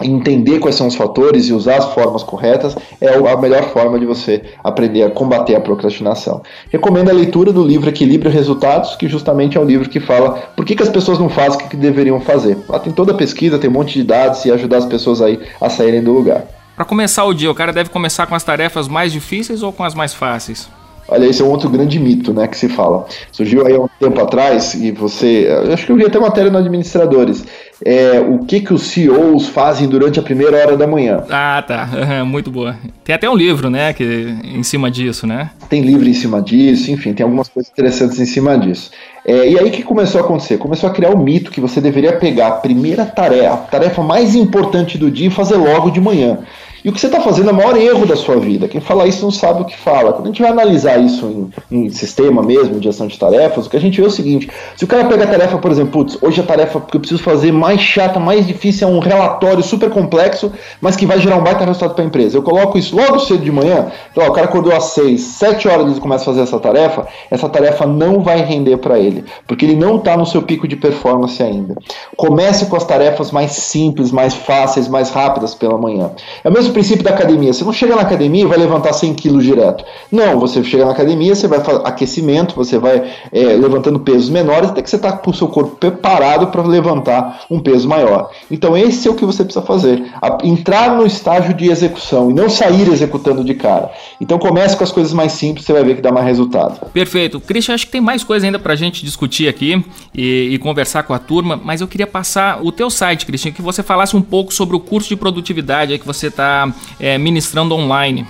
entender 0.02 0.60
quais 0.60 0.76
são 0.76 0.88
os 0.88 0.95
fatores 0.95 1.47
e 1.47 1.54
usar 1.54 1.78
as 1.78 1.93
formas 1.93 2.24
corretas 2.24 2.76
é 2.99 3.10
a 3.10 3.38
melhor 3.38 3.64
forma 3.70 3.99
de 3.99 4.06
você 4.06 4.41
aprender 4.64 5.04
a 5.04 5.10
combater 5.10 5.54
a 5.56 5.60
procrastinação. 5.60 6.41
Recomendo 6.70 7.10
a 7.10 7.14
leitura 7.14 7.52
do 7.52 7.64
livro 7.64 7.89
Equilíbrio 7.89 8.32
Resultados, 8.32 8.95
que 8.95 9.10
justamente 9.10 9.58
é 9.58 9.62
um 9.62 9.66
livro 9.66 9.89
que 9.89 9.99
fala 9.99 10.32
por 10.56 10.66
que, 10.66 10.76
que 10.76 10.84
as 10.84 10.89
pessoas 10.89 11.20
não 11.20 11.30
fazem 11.30 11.60
o 11.60 11.70
que 11.70 11.76
deveriam 11.76 12.22
fazer. 12.22 12.58
Lá 12.70 12.80
tem 12.80 12.93
toda 12.93 13.12
a 13.12 13.16
pesquisa, 13.16 13.60
tem 13.60 13.70
um 13.70 13.74
monte 13.74 13.93
de 13.99 14.04
dados 14.04 14.45
e 14.45 14.52
ajudar 14.52 14.78
as 14.78 14.86
pessoas 14.86 15.22
aí 15.22 15.39
a 15.60 15.70
saírem 15.70 16.02
do 16.02 16.14
lugar. 16.14 16.61
Para 16.76 16.86
começar 16.86 17.26
o 17.26 17.34
dia, 17.34 17.51
o 17.51 17.55
cara 17.55 17.72
deve 17.72 17.89
começar 17.89 18.26
com 18.26 18.36
as 18.36 18.43
tarefas 18.43 18.88
mais 18.88 19.11
difíceis 19.11 19.61
ou 19.61 19.72
com 19.72 19.84
as 19.84 19.93
mais 19.93 20.13
fáceis? 20.13 20.69
Olha, 21.07 21.26
esse 21.26 21.41
é 21.41 21.45
um 21.45 21.49
outro 21.49 21.69
grande 21.69 21.99
mito, 21.99 22.34
né, 22.34 22.47
que 22.47 22.57
se 22.57 22.69
fala. 22.69 23.05
Surgiu 23.34 23.67
aí 23.67 23.76
há 23.76 23.82
um 23.82 23.89
tempo 23.99 24.22
atrás 24.22 24.74
e 24.76 24.91
você, 24.91 25.45
acho 25.74 25.86
que 25.86 25.91
eu 25.91 25.97
vi 25.97 26.05
até 26.05 26.17
matéria 26.17 26.49
no 26.49 26.57
Administradores, 26.57 27.43
é, 27.84 28.22
o 28.22 28.45
que 28.45 28.61
que 28.61 28.74
os 28.74 28.84
CEOs 28.84 29.49
fazem 29.49 29.89
durante 29.89 30.19
a 30.19 30.24
primeira 30.24 30.55
hora 30.55 30.78
da 30.78 30.88
manhã. 30.88 31.22
Ah, 31.30 31.61
tá, 31.67 31.89
muito 32.26 32.49
boa. 32.49 32.78
Tem 33.03 33.13
até 33.13 33.30
um 33.30 33.36
livro, 33.36 33.69
né, 33.69 33.91
que 33.91 34.03
em 34.41 34.63
cima 34.63 34.89
disso, 34.89 35.28
né? 35.28 35.49
Tem 35.67 35.82
livro 35.82 36.07
em 36.07 36.13
cima 36.13 36.41
disso, 36.41 36.89
enfim, 36.89 37.13
tem 37.13 37.26
algumas 37.26 37.49
coisas 37.49 37.69
interessantes 37.69 38.17
em 38.17 38.26
cima 38.26 38.57
disso. 38.57 38.91
É, 39.26 39.49
e 39.49 39.59
aí 39.59 39.67
o 39.67 39.72
que 39.72 39.84
começou 39.84 40.22
a 40.22 40.24
acontecer? 40.24 40.57
Começou 40.57 40.89
a 40.89 40.93
criar 40.93 41.09
um 41.09 41.22
mito 41.22 41.51
que 41.51 41.59
você 41.59 41.82
deveria 41.82 42.13
pegar 42.13 42.47
a 42.47 42.51
primeira 42.51 43.05
tarefa, 43.05 43.53
a 43.53 43.57
tarefa 43.57 44.01
mais 44.01 44.34
importante 44.34 44.97
do 44.97 45.11
dia 45.11 45.28
e 45.28 45.32
fazer 45.32 45.57
logo 45.57 45.91
de 45.91 45.99
manhã. 45.99 46.39
E 46.84 46.90
o 46.90 46.94
que 46.94 47.00
você 47.00 47.08
está 47.08 47.22
fazendo 47.22 47.50
é 47.50 47.54
o 47.54 47.56
maior 47.56 47.78
erro 47.78 48.06
da 48.06 48.16
sua 48.16 48.38
vida. 48.38 48.68
Quem 48.68 48.82
fala 48.82 49.08
isso 49.08 49.24
não 49.24 49.32
sabe 49.32 49.62
o 49.62 49.66
que 49.66 49.78
fala. 49.78 50.14
Quando 50.14 50.26
a 50.26 50.28
gente 50.30 50.42
vai 50.42 50.52
analisar 50.52 50.98
isso 50.98 51.52
em, 51.72 51.86
em 51.86 51.90
sistema 51.90 52.42
mesmo, 52.42 52.80
de 52.80 52.90
ação 52.90 53.08
de 53.08 53.18
tarefas, 53.18 53.66
o 53.66 53.70
que 53.70 53.78
a 53.78 53.82
gente 53.82 54.00
vê 54.00 54.06
é 54.06 54.08
o 54.08 54.12
seguinte: 54.12 54.50
se 54.76 54.84
o 54.84 54.88
cara 54.88 55.06
pega 55.06 55.24
a 55.24 55.28
tarefa, 55.28 55.58
por 55.58 55.72
exemplo, 55.72 55.92
putz, 55.92 56.18
hoje 56.22 56.42
a 56.42 56.44
tarefa 56.44 56.82
que 56.82 56.98
eu 56.98 57.00
preciso 57.00 57.22
fazer 57.22 57.52
mais 57.52 57.80
chata, 57.82 58.20
mais 58.20 58.48
difícil 58.48 58.88
é 58.88 58.92
um 58.92 59.00
relatório 59.00 59.64
super 59.64 59.90
complexo, 59.90 60.52
mas 60.80 60.96
que 60.96 61.06
vai 61.06 61.20
gerar 61.20 61.38
um 61.38 61.44
baita 61.44 61.66
resultado 61.66 61.94
para 61.94 62.04
a 62.04 62.08
empresa. 62.08 62.38
Eu 62.38 62.44
coloco 62.44 62.78
isso 62.78 62.96
logo 62.96 63.20
cedo 63.20 63.44
de 63.44 63.52
manhã, 63.52 63.92
então, 64.12 64.24
ó, 64.24 64.30
o 64.30 64.34
cara 64.34 64.48
acordou 64.48 64.76
às 64.76 64.86
6, 64.86 65.22
7 65.22 65.68
horas 65.68 65.88
ele 65.88 66.00
começa 66.00 66.24
a 66.24 66.26
fazer 66.26 66.42
essa 66.42 66.60
tarefa, 66.60 67.08
essa 67.30 67.48
tarefa 67.48 67.86
não 67.86 68.22
vai 68.22 68.42
render 68.42 68.78
para 68.78 69.00
ele, 69.00 69.24
porque 69.48 69.66
ele 69.66 69.76
não 69.76 69.98
está 69.98 70.18
no 70.18 70.26
seu 70.26 70.42
pico 70.42 70.68
de 70.68 70.76
performance 70.76 71.42
ainda. 71.42 71.76
Comece 72.16 72.66
com 72.66 72.76
as 72.76 72.84
tarefas 72.84 73.32
mais 73.32 73.52
simples, 73.52 74.12
mais 74.12 74.34
fáceis, 74.34 74.88
mais 74.88 75.10
rápidas 75.10 75.54
pela 75.54 75.78
manhã. 75.78 76.12
É 76.44 76.50
o 76.50 76.52
mesmo 76.52 76.70
mesmo 76.72 76.74
princípio 76.74 77.03
da 77.03 77.11
academia. 77.11 77.53
Você 77.53 77.63
não 77.63 77.74
chega 77.74 77.95
na 77.95 78.01
academia 78.01 78.43
e 78.43 78.45
vai 78.45 78.57
levantar 78.57 78.93
100 78.93 79.13
quilos 79.13 79.43
direto. 79.43 79.84
Não, 80.11 80.39
você 80.39 80.63
chega 80.63 80.86
na 80.86 80.91
academia, 80.91 81.36
você 81.36 81.47
vai 81.47 81.59
fazer 81.63 81.82
aquecimento, 81.86 82.55
você 82.55 82.78
vai 82.78 83.11
é, 83.32 83.43
levantando 83.43 83.99
pesos 83.99 84.30
menores 84.30 84.69
até 84.69 84.82
que 84.82 84.89
você 84.89 84.95
está 84.95 85.11
com 85.11 85.32
o 85.32 85.34
seu 85.34 85.47
corpo 85.47 85.76
preparado 85.76 86.47
para 86.47 86.61
levantar 86.63 87.45
um 87.49 87.59
peso 87.59 87.88
maior. 87.88 88.32
Então 88.49 88.76
esse 88.76 89.07
é 89.07 89.11
o 89.11 89.15
que 89.15 89.26
você 89.26 89.43
precisa 89.43 89.63
fazer. 89.63 90.03
entrar 90.43 90.95
no 90.95 91.05
estágio 91.05 91.53
de 91.53 91.69
execução 91.69 92.32
e 92.32 92.34
não 92.34 92.49
sair 92.49 92.88
executando 92.88 93.43
de 93.43 93.53
cara. 93.53 93.91
Então 94.19 94.39
comece 94.39 94.76
com 94.78 94.84
as 94.84 94.91
coisas 94.91 95.13
mais 95.13 95.34
simples, 95.34 95.65
você 95.65 95.74
vai 95.74 95.84
ver 95.84 95.95
que 95.95 96.01
dá 96.01 96.11
mais 96.11 96.26
resultado. 96.26 96.89
Perfeito. 96.91 97.39
Christian, 97.39 97.76
acho 97.76 97.86
que 97.86 97.91
tem 97.91 98.01
mais 98.01 98.24
coisa 98.24 98.45
ainda 98.45 98.59
para 98.59 98.74
a 98.74 98.76
gente 98.76 99.03
discutir 99.03 99.47
aqui 99.47 99.84
e, 100.15 100.49
e 100.51 100.57
conversar 100.57 101.03
com 101.03 101.13
a 101.13 101.19
turma, 101.19 101.59
mas 101.61 101.82
eu 101.82 101.88
queria 101.88 102.07
passar 102.07 102.63
o 102.63 102.72
teu 102.72 102.89
site, 102.89 103.26
Christian, 103.26 103.51
que 103.51 103.61
você 103.61 103.84
falasse 103.84 104.15
um 104.15 104.22
pouco 104.22 104.53
sobre 104.53 104.76
o 104.76 104.80
curso 104.80 105.09
de 105.09 105.15
produtividade 105.15 105.93
que 106.01 106.05
você 106.05 106.28
está 106.28 106.61
é, 106.99 107.18
ministrando 107.18 107.76
online? 107.76 108.26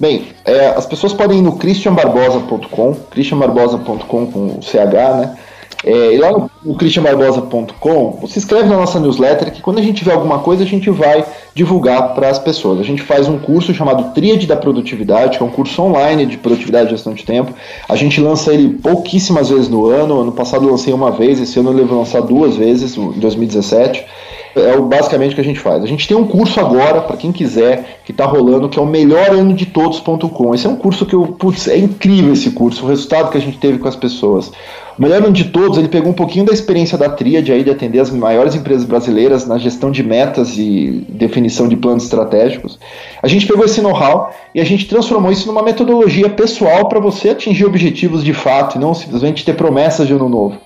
Bem, 0.00 0.28
é, 0.44 0.68
as 0.68 0.86
pessoas 0.86 1.12
podem 1.12 1.38
ir 1.38 1.42
no 1.42 1.56
christianbarbosa.com, 1.56 2.94
christianbarbosa.com 3.10 4.26
com 4.26 4.58
o 4.58 4.62
CH, 4.62 5.16
né? 5.20 5.36
É, 5.84 6.14
e 6.14 6.18
lá 6.18 6.32
no, 6.32 6.50
no 6.64 6.74
christianbarbosa.com, 6.74 8.18
você 8.20 8.40
escreve 8.40 8.68
na 8.68 8.76
nossa 8.76 8.98
newsletter 8.98 9.52
que 9.52 9.62
quando 9.62 9.78
a 9.78 9.82
gente 9.82 10.04
vê 10.04 10.12
alguma 10.12 10.40
coisa, 10.40 10.64
a 10.64 10.66
gente 10.66 10.90
vai 10.90 11.24
divulgar 11.54 12.14
para 12.14 12.28
as 12.28 12.38
pessoas. 12.38 12.80
A 12.80 12.82
gente 12.82 13.02
faz 13.02 13.28
um 13.28 13.38
curso 13.38 13.72
chamado 13.72 14.12
Tríade 14.12 14.46
da 14.46 14.56
Produtividade, 14.56 15.38
que 15.38 15.42
é 15.42 15.46
um 15.46 15.50
curso 15.50 15.80
online 15.82 16.26
de 16.26 16.36
produtividade 16.36 16.88
e 16.88 16.90
gestão 16.90 17.14
de 17.14 17.24
tempo. 17.24 17.52
A 17.88 17.94
gente 17.94 18.20
lança 18.20 18.52
ele 18.52 18.70
pouquíssimas 18.74 19.50
vezes 19.50 19.68
no 19.68 19.86
ano. 19.86 20.20
Ano 20.20 20.32
passado 20.32 20.68
lancei 20.68 20.92
uma 20.92 21.12
vez, 21.12 21.40
esse 21.40 21.58
ano 21.60 21.70
eu 21.70 21.76
devo 21.76 21.96
lançar 21.96 22.22
duas 22.22 22.56
vezes, 22.56 22.96
em 22.96 23.12
2017 23.12 24.04
é 24.54 24.76
basicamente 24.78 25.32
o 25.32 25.34
que 25.34 25.40
a 25.40 25.44
gente 25.44 25.60
faz. 25.60 25.82
A 25.82 25.86
gente 25.86 26.06
tem 26.06 26.16
um 26.16 26.26
curso 26.26 26.58
agora, 26.60 27.00
para 27.00 27.16
quem 27.16 27.32
quiser, 27.32 28.00
que 28.04 28.12
está 28.12 28.24
rolando, 28.24 28.68
que 28.68 28.78
é 28.78 28.82
o 28.82 28.86
melhor 28.86 29.30
ano 29.30 29.54
de 29.54 29.66
todos.com. 29.66 30.54
Esse 30.54 30.66
é 30.66 30.70
um 30.70 30.76
curso 30.76 31.06
que 31.06 31.14
eu, 31.14 31.26
putz, 31.26 31.68
é 31.68 31.76
incrível 31.76 32.32
esse 32.32 32.50
curso, 32.50 32.84
o 32.84 32.88
resultado 32.88 33.30
que 33.30 33.38
a 33.38 33.40
gente 33.40 33.58
teve 33.58 33.78
com 33.78 33.88
as 33.88 33.96
pessoas. 33.96 34.50
O 34.98 35.02
melhor 35.02 35.22
ano 35.22 35.30
de 35.30 35.44
todos, 35.44 35.78
ele 35.78 35.86
pegou 35.86 36.10
um 36.10 36.14
pouquinho 36.14 36.44
da 36.44 36.52
experiência 36.52 36.98
da 36.98 37.08
Tríade 37.08 37.52
aí 37.52 37.62
de 37.62 37.70
atender 37.70 38.00
as 38.00 38.10
maiores 38.10 38.56
empresas 38.56 38.84
brasileiras 38.84 39.46
na 39.46 39.56
gestão 39.56 39.92
de 39.92 40.02
metas 40.02 40.58
e 40.58 41.06
definição 41.08 41.68
de 41.68 41.76
planos 41.76 42.02
estratégicos. 42.02 42.80
A 43.22 43.28
gente 43.28 43.46
pegou 43.46 43.64
esse 43.64 43.80
know-how 43.80 44.32
e 44.52 44.60
a 44.60 44.64
gente 44.64 44.88
transformou 44.88 45.30
isso 45.30 45.46
numa 45.46 45.62
metodologia 45.62 46.28
pessoal 46.28 46.88
para 46.88 46.98
você 46.98 47.30
atingir 47.30 47.64
objetivos 47.64 48.24
de 48.24 48.32
fato 48.32 48.76
e 48.76 48.80
não 48.80 48.92
simplesmente 48.92 49.44
ter 49.44 49.54
promessas 49.54 50.04
de 50.04 50.14
ano 50.14 50.28
novo. 50.28 50.56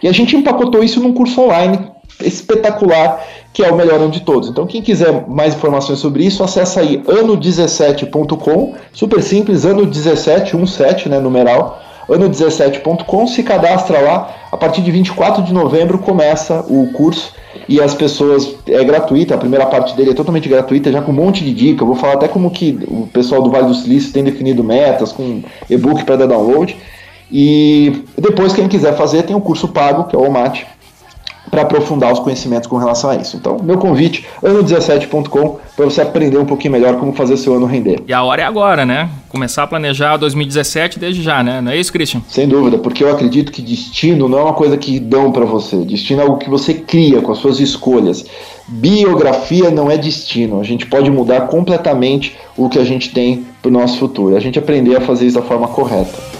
E 0.00 0.06
a 0.06 0.12
gente 0.12 0.36
empacotou 0.36 0.84
isso 0.84 1.00
num 1.00 1.12
curso 1.12 1.40
online 1.40 1.80
espetacular, 2.22 3.24
que 3.52 3.62
é 3.62 3.70
o 3.70 3.76
melhor 3.76 4.08
de 4.08 4.20
todos. 4.20 4.48
Então, 4.48 4.66
quem 4.66 4.80
quiser 4.80 5.26
mais 5.28 5.54
informações 5.54 5.98
sobre 5.98 6.24
isso, 6.24 6.42
acessa 6.42 6.80
aí 6.80 6.98
ano17.com, 6.98 8.74
super 8.92 9.22
simples, 9.22 9.64
ano17, 9.64 10.54
17, 10.54 11.08
né, 11.08 11.18
numeral, 11.18 11.80
ano17.com, 12.08 13.26
se 13.26 13.42
cadastra 13.42 14.00
lá. 14.00 14.34
A 14.50 14.56
partir 14.56 14.82
de 14.82 14.90
24 14.90 15.42
de 15.42 15.52
novembro 15.52 15.98
começa 15.98 16.64
o 16.68 16.92
curso 16.92 17.32
e 17.68 17.80
as 17.80 17.94
pessoas 17.94 18.54
é 18.66 18.82
gratuita, 18.82 19.34
a 19.34 19.38
primeira 19.38 19.66
parte 19.66 19.94
dele 19.96 20.10
é 20.10 20.14
totalmente 20.14 20.48
gratuita, 20.48 20.90
já 20.90 21.00
com 21.00 21.12
um 21.12 21.14
monte 21.14 21.44
de 21.44 21.54
dica. 21.54 21.82
Eu 21.82 21.86
vou 21.86 21.96
falar 21.96 22.14
até 22.14 22.28
como 22.28 22.50
que 22.50 22.78
o 22.88 23.06
pessoal 23.12 23.42
do 23.42 23.50
Vale 23.50 23.66
do 23.66 23.74
Silício 23.74 24.12
tem 24.12 24.24
definido 24.24 24.64
metas 24.64 25.12
com 25.12 25.42
e-book 25.68 26.04
para 26.04 26.16
dar 26.16 26.26
download. 26.26 26.76
E 27.30 28.04
depois 28.18 28.52
quem 28.52 28.66
quiser 28.66 28.96
fazer 28.96 29.22
tem 29.22 29.36
o 29.36 29.40
curso 29.40 29.68
pago, 29.68 30.04
que 30.04 30.16
é 30.16 30.18
o 30.18 30.26
OMAT, 30.26 30.66
para 31.50 31.62
aprofundar 31.62 32.12
os 32.12 32.20
conhecimentos 32.20 32.68
com 32.68 32.76
relação 32.76 33.10
a 33.10 33.16
isso. 33.16 33.36
Então, 33.36 33.58
meu 33.62 33.78
convite, 33.78 34.26
ano17.com, 34.42 35.58
para 35.76 35.84
você 35.84 36.00
aprender 36.00 36.38
um 36.38 36.44
pouquinho 36.44 36.72
melhor 36.72 36.96
como 36.96 37.12
fazer 37.12 37.36
seu 37.36 37.54
ano 37.54 37.66
render. 37.66 38.02
E 38.06 38.12
a 38.12 38.22
hora 38.22 38.42
é 38.42 38.44
agora, 38.44 38.86
né? 38.86 39.08
Começar 39.28 39.64
a 39.64 39.66
planejar 39.66 40.16
2017 40.16 40.98
desde 40.98 41.22
já, 41.22 41.42
né? 41.42 41.60
Não 41.60 41.72
é 41.72 41.76
isso, 41.76 41.92
Christian? 41.92 42.20
Sem 42.28 42.48
dúvida, 42.48 42.78
porque 42.78 43.02
eu 43.02 43.10
acredito 43.10 43.52
que 43.52 43.62
destino 43.62 44.28
não 44.28 44.38
é 44.38 44.42
uma 44.42 44.54
coisa 44.54 44.76
que 44.76 44.98
dão 45.00 45.32
para 45.32 45.44
você. 45.44 45.76
Destino 45.78 46.20
é 46.20 46.24
algo 46.24 46.38
que 46.38 46.50
você 46.50 46.74
cria 46.74 47.20
com 47.20 47.32
as 47.32 47.38
suas 47.38 47.58
escolhas. 47.60 48.24
Biografia 48.68 49.70
não 49.70 49.90
é 49.90 49.96
destino. 49.96 50.60
A 50.60 50.64
gente 50.64 50.86
pode 50.86 51.10
mudar 51.10 51.42
completamente 51.42 52.36
o 52.56 52.68
que 52.68 52.78
a 52.78 52.84
gente 52.84 53.10
tem 53.12 53.44
para 53.60 53.68
o 53.68 53.72
nosso 53.72 53.98
futuro. 53.98 54.36
A 54.36 54.40
gente 54.40 54.58
aprender 54.58 54.96
a 54.96 55.00
fazer 55.00 55.26
isso 55.26 55.36
da 55.36 55.42
forma 55.42 55.68
correta. 55.68 56.39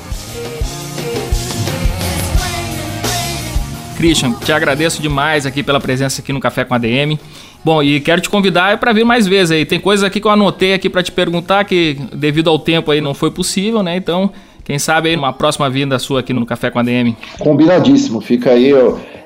Christian, 4.01 4.33
te 4.33 4.51
agradeço 4.51 5.03
demais 5.03 5.45
aqui 5.45 5.63
pela 5.63 5.79
presença 5.79 6.23
aqui 6.23 6.33
no 6.33 6.41
Café 6.41 6.65
com 6.65 6.73
a 6.73 6.79
DM. 6.79 7.21
Bom, 7.63 7.83
e 7.83 8.01
quero 8.01 8.23
te 8.23 8.31
convidar 8.31 8.79
para 8.79 8.95
vir 8.95 9.05
mais 9.05 9.27
vezes 9.27 9.51
aí. 9.51 9.67
Tem 9.67 9.79
coisas 9.79 10.03
aqui 10.03 10.19
que 10.19 10.27
eu 10.27 10.31
anotei 10.31 10.73
aqui 10.73 10.89
para 10.89 11.03
te 11.03 11.13
perguntar 11.13 11.65
que 11.67 11.99
devido 12.11 12.49
ao 12.49 12.59
tempo 12.59 12.91
aí 12.91 13.03
não 13.03 13.13
foi 13.13 13.31
possível, 13.31 13.83
né? 13.83 13.95
Então, 13.95 14.31
quem 14.65 14.79
sabe 14.79 15.11
aí 15.11 15.17
uma 15.17 15.35
próxima 15.35 15.69
vinda 15.69 15.99
sua 15.99 16.21
aqui 16.21 16.33
no 16.33 16.47
Café 16.47 16.71
com 16.71 16.79
a 16.79 16.83
DM. 16.83 17.15
Combinadíssimo. 17.39 18.23
Fica 18.23 18.53
aí 18.53 18.73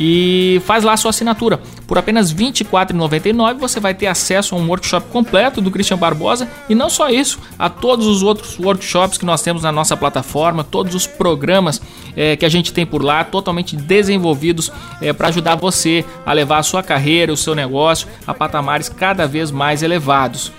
e 0.00 0.62
faz 0.64 0.82
lá 0.82 0.94
a 0.94 0.96
sua 0.96 1.10
assinatura. 1.10 1.60
Por 1.86 1.98
apenas 1.98 2.32
R$ 2.32 2.46
24,99 2.46 3.58
você 3.58 3.78
vai 3.78 3.92
ter 3.92 4.06
acesso 4.06 4.54
a 4.54 4.58
um 4.58 4.66
workshop 4.66 5.08
completo 5.10 5.60
do 5.60 5.70
Christian 5.70 5.98
Barbosa 5.98 6.48
e 6.68 6.74
não 6.74 6.88
só 6.88 7.10
isso, 7.10 7.38
a 7.58 7.68
todos 7.68 8.06
os 8.06 8.22
outros 8.22 8.58
workshops 8.58 9.18
que 9.18 9.26
nós 9.26 9.42
temos 9.42 9.62
na 9.62 9.70
nossa 9.70 9.96
plataforma, 9.96 10.64
todos 10.64 10.94
os 10.94 11.06
programas 11.06 11.82
é, 12.16 12.34
que 12.34 12.46
a 12.46 12.48
gente 12.48 12.72
tem 12.72 12.86
por 12.86 13.02
lá, 13.02 13.22
totalmente 13.22 13.76
desenvolvidos 13.76 14.72
é, 15.02 15.12
para 15.12 15.28
ajudar 15.28 15.56
você 15.56 16.04
a 16.24 16.32
levar 16.32 16.58
a 16.58 16.62
sua 16.62 16.82
carreira, 16.82 17.32
o 17.32 17.36
seu 17.36 17.54
negócio 17.54 18.08
a 18.26 18.32
patamares 18.32 18.88
cada 18.88 19.26
vez 19.26 19.50
mais 19.50 19.82
elevados. 19.82 20.50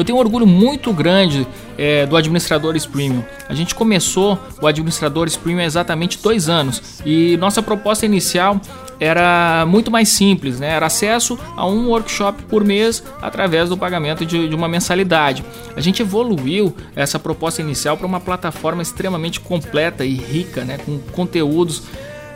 Eu 0.00 0.04
tenho 0.04 0.16
um 0.16 0.20
orgulho 0.20 0.46
muito 0.46 0.94
grande 0.94 1.46
é, 1.76 2.06
do 2.06 2.16
Administradores 2.16 2.86
Premium. 2.86 3.22
A 3.46 3.54
gente 3.54 3.74
começou 3.74 4.38
o 4.58 4.66
Administradores 4.66 5.36
Premium 5.36 5.60
há 5.60 5.66
exatamente 5.66 6.18
dois 6.22 6.48
anos 6.48 7.02
e 7.04 7.36
nossa 7.36 7.62
proposta 7.62 8.06
inicial 8.06 8.58
era 8.98 9.66
muito 9.66 9.90
mais 9.90 10.08
simples, 10.08 10.58
né? 10.58 10.70
Era 10.70 10.86
acesso 10.86 11.38
a 11.54 11.66
um 11.66 11.88
workshop 11.88 12.44
por 12.44 12.64
mês 12.64 13.02
através 13.20 13.68
do 13.68 13.76
pagamento 13.76 14.24
de, 14.24 14.48
de 14.48 14.54
uma 14.54 14.68
mensalidade. 14.68 15.44
A 15.76 15.82
gente 15.82 16.00
evoluiu 16.00 16.74
essa 16.96 17.18
proposta 17.18 17.60
inicial 17.60 17.98
para 17.98 18.06
uma 18.06 18.20
plataforma 18.20 18.80
extremamente 18.80 19.38
completa 19.38 20.02
e 20.02 20.14
rica, 20.14 20.64
né? 20.64 20.78
Com 20.78 20.98
conteúdos 21.12 21.82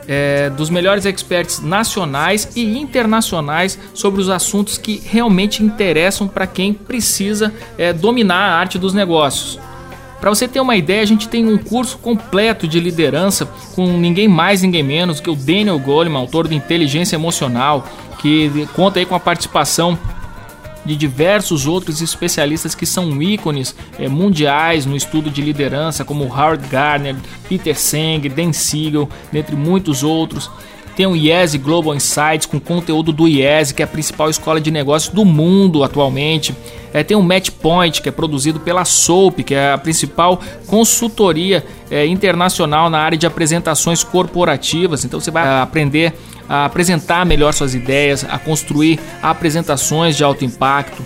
é, 0.07 0.49
dos 0.49 0.69
melhores 0.69 1.05
experts 1.05 1.59
nacionais 1.59 2.49
e 2.55 2.77
internacionais 2.77 3.77
sobre 3.93 4.21
os 4.21 4.29
assuntos 4.29 4.77
que 4.77 5.01
realmente 5.05 5.63
interessam 5.63 6.27
para 6.27 6.47
quem 6.47 6.73
precisa 6.73 7.53
é, 7.77 7.93
dominar 7.93 8.51
a 8.51 8.59
arte 8.59 8.77
dos 8.77 8.93
negócios. 8.93 9.59
Para 10.19 10.29
você 10.29 10.47
ter 10.47 10.59
uma 10.59 10.75
ideia, 10.75 11.01
a 11.01 11.05
gente 11.05 11.27
tem 11.27 11.45
um 11.45 11.57
curso 11.57 11.97
completo 11.97 12.67
de 12.67 12.79
liderança 12.79 13.47
com 13.75 13.85
ninguém 13.97 14.27
mais, 14.27 14.61
ninguém 14.61 14.81
menos 14.81 15.19
que 15.19 15.29
o 15.29 15.35
Daniel 15.35 15.77
Goleman, 15.77 16.19
autor 16.19 16.47
de 16.47 16.55
Inteligência 16.55 17.15
Emocional, 17.15 17.87
que 18.19 18.67
conta 18.73 18.97
aí 18.97 19.05
com 19.05 19.13
a 19.13 19.19
participação 19.19 19.97
de 20.85 20.95
diversos 20.95 21.65
outros 21.65 22.01
especialistas 22.01 22.75
que 22.75 22.85
são 22.85 23.21
ícones 23.21 23.75
é, 23.97 24.07
mundiais 24.07 24.85
no 24.85 24.95
estudo 24.95 25.29
de 25.29 25.41
liderança, 25.41 26.05
como 26.05 26.25
Howard 26.25 26.67
Gardner, 26.67 27.15
Peter 27.49 27.77
Senge, 27.77 28.29
Dan 28.29 28.53
Siegel, 28.53 29.09
dentre 29.31 29.55
muitos 29.55 30.03
outros. 30.03 30.49
Tem 30.95 31.05
o 31.05 31.15
IES 31.15 31.55
Global 31.55 31.93
Insights 31.93 32.45
com 32.45 32.57
conteúdo 32.57 33.11
do 33.11 33.27
IES, 33.27 33.73
que 33.73 33.81
é 33.81 33.85
a 33.85 33.87
principal 33.87 34.29
escola 34.29 34.61
de 34.61 34.71
negócios 34.71 35.13
do 35.13 35.25
mundo 35.25 35.83
atualmente. 35.83 36.55
É, 36.93 37.03
tem 37.03 37.17
o 37.17 37.21
Match 37.21 37.49
Point, 37.49 38.01
que 38.01 38.07
é 38.07 38.11
produzido 38.11 38.61
pela 38.61 38.85
SOAP, 38.85 39.43
que 39.43 39.53
é 39.53 39.73
a 39.73 39.77
principal 39.77 40.39
consultoria 40.67 41.65
é, 41.91 42.07
internacional 42.07 42.89
na 42.89 42.99
área 42.99 43.17
de 43.17 43.27
apresentações 43.27 44.01
corporativas. 44.05 45.03
Então 45.03 45.19
você 45.19 45.29
vai 45.29 45.45
aprender 45.61 46.13
a 46.47 46.65
apresentar 46.65 47.25
melhor 47.25 47.53
suas 47.53 47.73
ideias, 47.73 48.25
a 48.29 48.37
construir 48.37 48.99
apresentações 49.21 50.15
de 50.15 50.23
alto 50.23 50.45
impacto. 50.45 51.03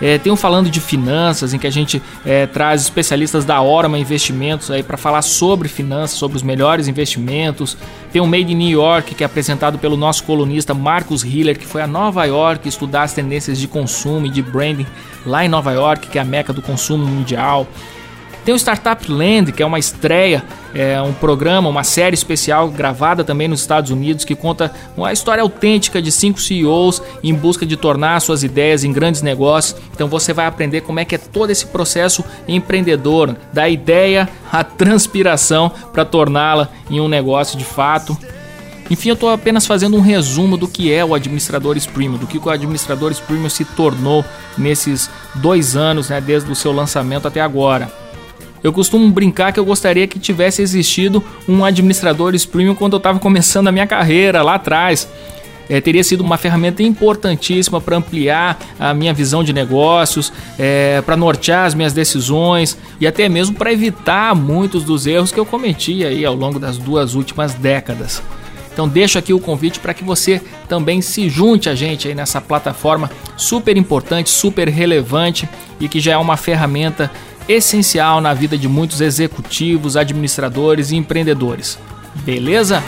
É, 0.00 0.18
tem 0.18 0.30
um 0.30 0.36
falando 0.36 0.68
de 0.68 0.78
finanças, 0.78 1.54
em 1.54 1.58
que 1.58 1.66
a 1.66 1.70
gente 1.70 2.02
é, 2.24 2.46
traz 2.46 2.82
especialistas 2.82 3.44
da 3.44 3.62
Orma 3.62 3.98
Investimentos 3.98 4.70
aí 4.70 4.82
para 4.82 4.96
falar 4.96 5.22
sobre 5.22 5.68
finanças, 5.68 6.18
sobre 6.18 6.36
os 6.36 6.42
melhores 6.42 6.86
investimentos. 6.86 7.76
Tem 8.12 8.20
o 8.20 8.26
Made 8.26 8.52
in 8.52 8.56
New 8.56 8.68
York, 8.68 9.14
que 9.14 9.22
é 9.22 9.26
apresentado 9.26 9.78
pelo 9.78 9.96
nosso 9.96 10.24
colunista 10.24 10.74
Marcos 10.74 11.24
Hiller, 11.24 11.58
que 11.58 11.66
foi 11.66 11.80
a 11.80 11.86
Nova 11.86 12.24
York 12.26 12.68
estudar 12.68 13.04
as 13.04 13.14
tendências 13.14 13.58
de 13.58 13.66
consumo 13.66 14.26
e 14.26 14.30
de 14.30 14.42
branding 14.42 14.86
lá 15.24 15.44
em 15.44 15.48
Nova 15.48 15.72
York, 15.72 16.08
que 16.08 16.18
é 16.18 16.20
a 16.20 16.24
meca 16.24 16.52
do 16.52 16.60
consumo 16.60 17.06
mundial. 17.06 17.66
Tem 18.46 18.54
o 18.54 18.58
Startup 18.58 19.10
Land, 19.10 19.50
que 19.50 19.60
é 19.60 19.66
uma 19.66 19.76
estreia, 19.76 20.44
é 20.72 21.02
um 21.02 21.12
programa, 21.12 21.68
uma 21.68 21.82
série 21.82 22.14
especial 22.14 22.68
gravada 22.68 23.24
também 23.24 23.48
nos 23.48 23.58
Estados 23.58 23.90
Unidos 23.90 24.24
que 24.24 24.36
conta 24.36 24.70
uma 24.96 25.12
história 25.12 25.42
autêntica 25.42 26.00
de 26.00 26.12
cinco 26.12 26.40
CEOs 26.40 27.02
em 27.24 27.34
busca 27.34 27.66
de 27.66 27.76
tornar 27.76 28.20
suas 28.20 28.44
ideias 28.44 28.84
em 28.84 28.92
grandes 28.92 29.20
negócios. 29.20 29.76
Então 29.92 30.06
você 30.06 30.32
vai 30.32 30.46
aprender 30.46 30.82
como 30.82 31.00
é 31.00 31.04
que 31.04 31.16
é 31.16 31.18
todo 31.18 31.50
esse 31.50 31.66
processo 31.66 32.24
empreendedor, 32.46 33.34
da 33.52 33.68
ideia 33.68 34.28
à 34.52 34.62
transpiração 34.62 35.68
para 35.92 36.04
torná-la 36.04 36.68
em 36.88 37.00
um 37.00 37.08
negócio 37.08 37.58
de 37.58 37.64
fato. 37.64 38.16
Enfim, 38.88 39.08
eu 39.08 39.14
estou 39.14 39.30
apenas 39.30 39.66
fazendo 39.66 39.96
um 39.96 40.00
resumo 40.00 40.56
do 40.56 40.68
que 40.68 40.92
é 40.92 41.04
o 41.04 41.16
Administradores 41.16 41.84
Premium, 41.84 42.16
do 42.16 42.28
que 42.28 42.38
o 42.38 42.48
Administradores 42.48 43.18
Premium 43.18 43.50
se 43.50 43.64
tornou 43.64 44.24
nesses 44.56 45.10
dois 45.34 45.74
anos, 45.74 46.10
né, 46.10 46.20
desde 46.20 46.48
o 46.48 46.54
seu 46.54 46.70
lançamento 46.70 47.26
até 47.26 47.40
agora. 47.40 48.05
Eu 48.62 48.72
costumo 48.72 49.08
brincar 49.10 49.52
que 49.52 49.60
eu 49.60 49.64
gostaria 49.64 50.06
que 50.06 50.18
tivesse 50.18 50.62
existido 50.62 51.22
um 51.48 51.64
administrador 51.64 52.32
premium 52.50 52.74
quando 52.74 52.94
eu 52.94 52.98
estava 52.98 53.18
começando 53.18 53.68
a 53.68 53.72
minha 53.72 53.86
carreira 53.86 54.42
lá 54.42 54.54
atrás. 54.54 55.08
É, 55.68 55.80
teria 55.80 56.04
sido 56.04 56.20
uma 56.20 56.36
ferramenta 56.36 56.82
importantíssima 56.82 57.80
para 57.80 57.96
ampliar 57.96 58.58
a 58.78 58.94
minha 58.94 59.12
visão 59.12 59.42
de 59.42 59.52
negócios, 59.52 60.32
é, 60.58 61.02
para 61.02 61.16
nortear 61.16 61.66
as 61.66 61.74
minhas 61.74 61.92
decisões 61.92 62.78
e 63.00 63.06
até 63.06 63.28
mesmo 63.28 63.56
para 63.56 63.72
evitar 63.72 64.34
muitos 64.34 64.84
dos 64.84 65.06
erros 65.06 65.32
que 65.32 65.40
eu 65.40 65.46
cometi 65.46 66.04
aí 66.04 66.24
ao 66.24 66.34
longo 66.34 66.60
das 66.60 66.78
duas 66.78 67.14
últimas 67.14 67.54
décadas. 67.54 68.22
Então 68.72 68.86
deixo 68.86 69.18
aqui 69.18 69.32
o 69.32 69.40
convite 69.40 69.80
para 69.80 69.94
que 69.94 70.04
você 70.04 70.40
também 70.68 71.00
se 71.00 71.30
junte 71.30 71.68
a 71.68 71.74
gente 71.74 72.06
aí 72.06 72.14
nessa 72.14 72.42
plataforma 72.42 73.10
super 73.34 73.74
importante, 73.74 74.28
super 74.28 74.68
relevante 74.68 75.48
e 75.80 75.88
que 75.88 75.98
já 75.98 76.12
é 76.12 76.16
uma 76.18 76.36
ferramenta 76.36 77.10
essencial 77.48 78.20
na 78.20 78.34
vida 78.34 78.56
de 78.56 78.68
muitos 78.68 79.00
executivos, 79.00 79.96
administradores 79.96 80.90
e 80.90 80.96
empreendedores. 80.96 81.78
Beleza? 82.16 82.82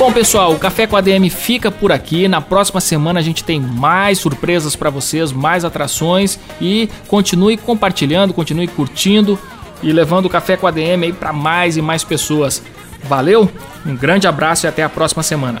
Bom, 0.00 0.10
pessoal, 0.10 0.54
o 0.54 0.58
Café 0.58 0.86
com 0.86 0.96
a 0.96 1.00
DM 1.02 1.28
fica 1.28 1.70
por 1.70 1.92
aqui. 1.92 2.26
Na 2.26 2.40
próxima 2.40 2.80
semana 2.80 3.20
a 3.20 3.22
gente 3.22 3.44
tem 3.44 3.60
mais 3.60 4.18
surpresas 4.18 4.74
para 4.74 4.88
vocês, 4.88 5.30
mais 5.30 5.62
atrações 5.62 6.38
e 6.58 6.88
continue 7.06 7.58
compartilhando, 7.58 8.32
continue 8.32 8.66
curtindo 8.66 9.38
e 9.82 9.92
levando 9.92 10.24
o 10.24 10.30
Café 10.30 10.56
com 10.56 10.66
a 10.66 10.70
DM 10.70 11.04
aí 11.04 11.12
para 11.12 11.34
mais 11.34 11.76
e 11.76 11.82
mais 11.82 12.02
pessoas. 12.02 12.62
Valeu? 13.04 13.50
Um 13.84 13.94
grande 13.94 14.26
abraço 14.26 14.66
e 14.66 14.68
até 14.68 14.82
a 14.82 14.88
próxima 14.88 15.22
semana. 15.22 15.60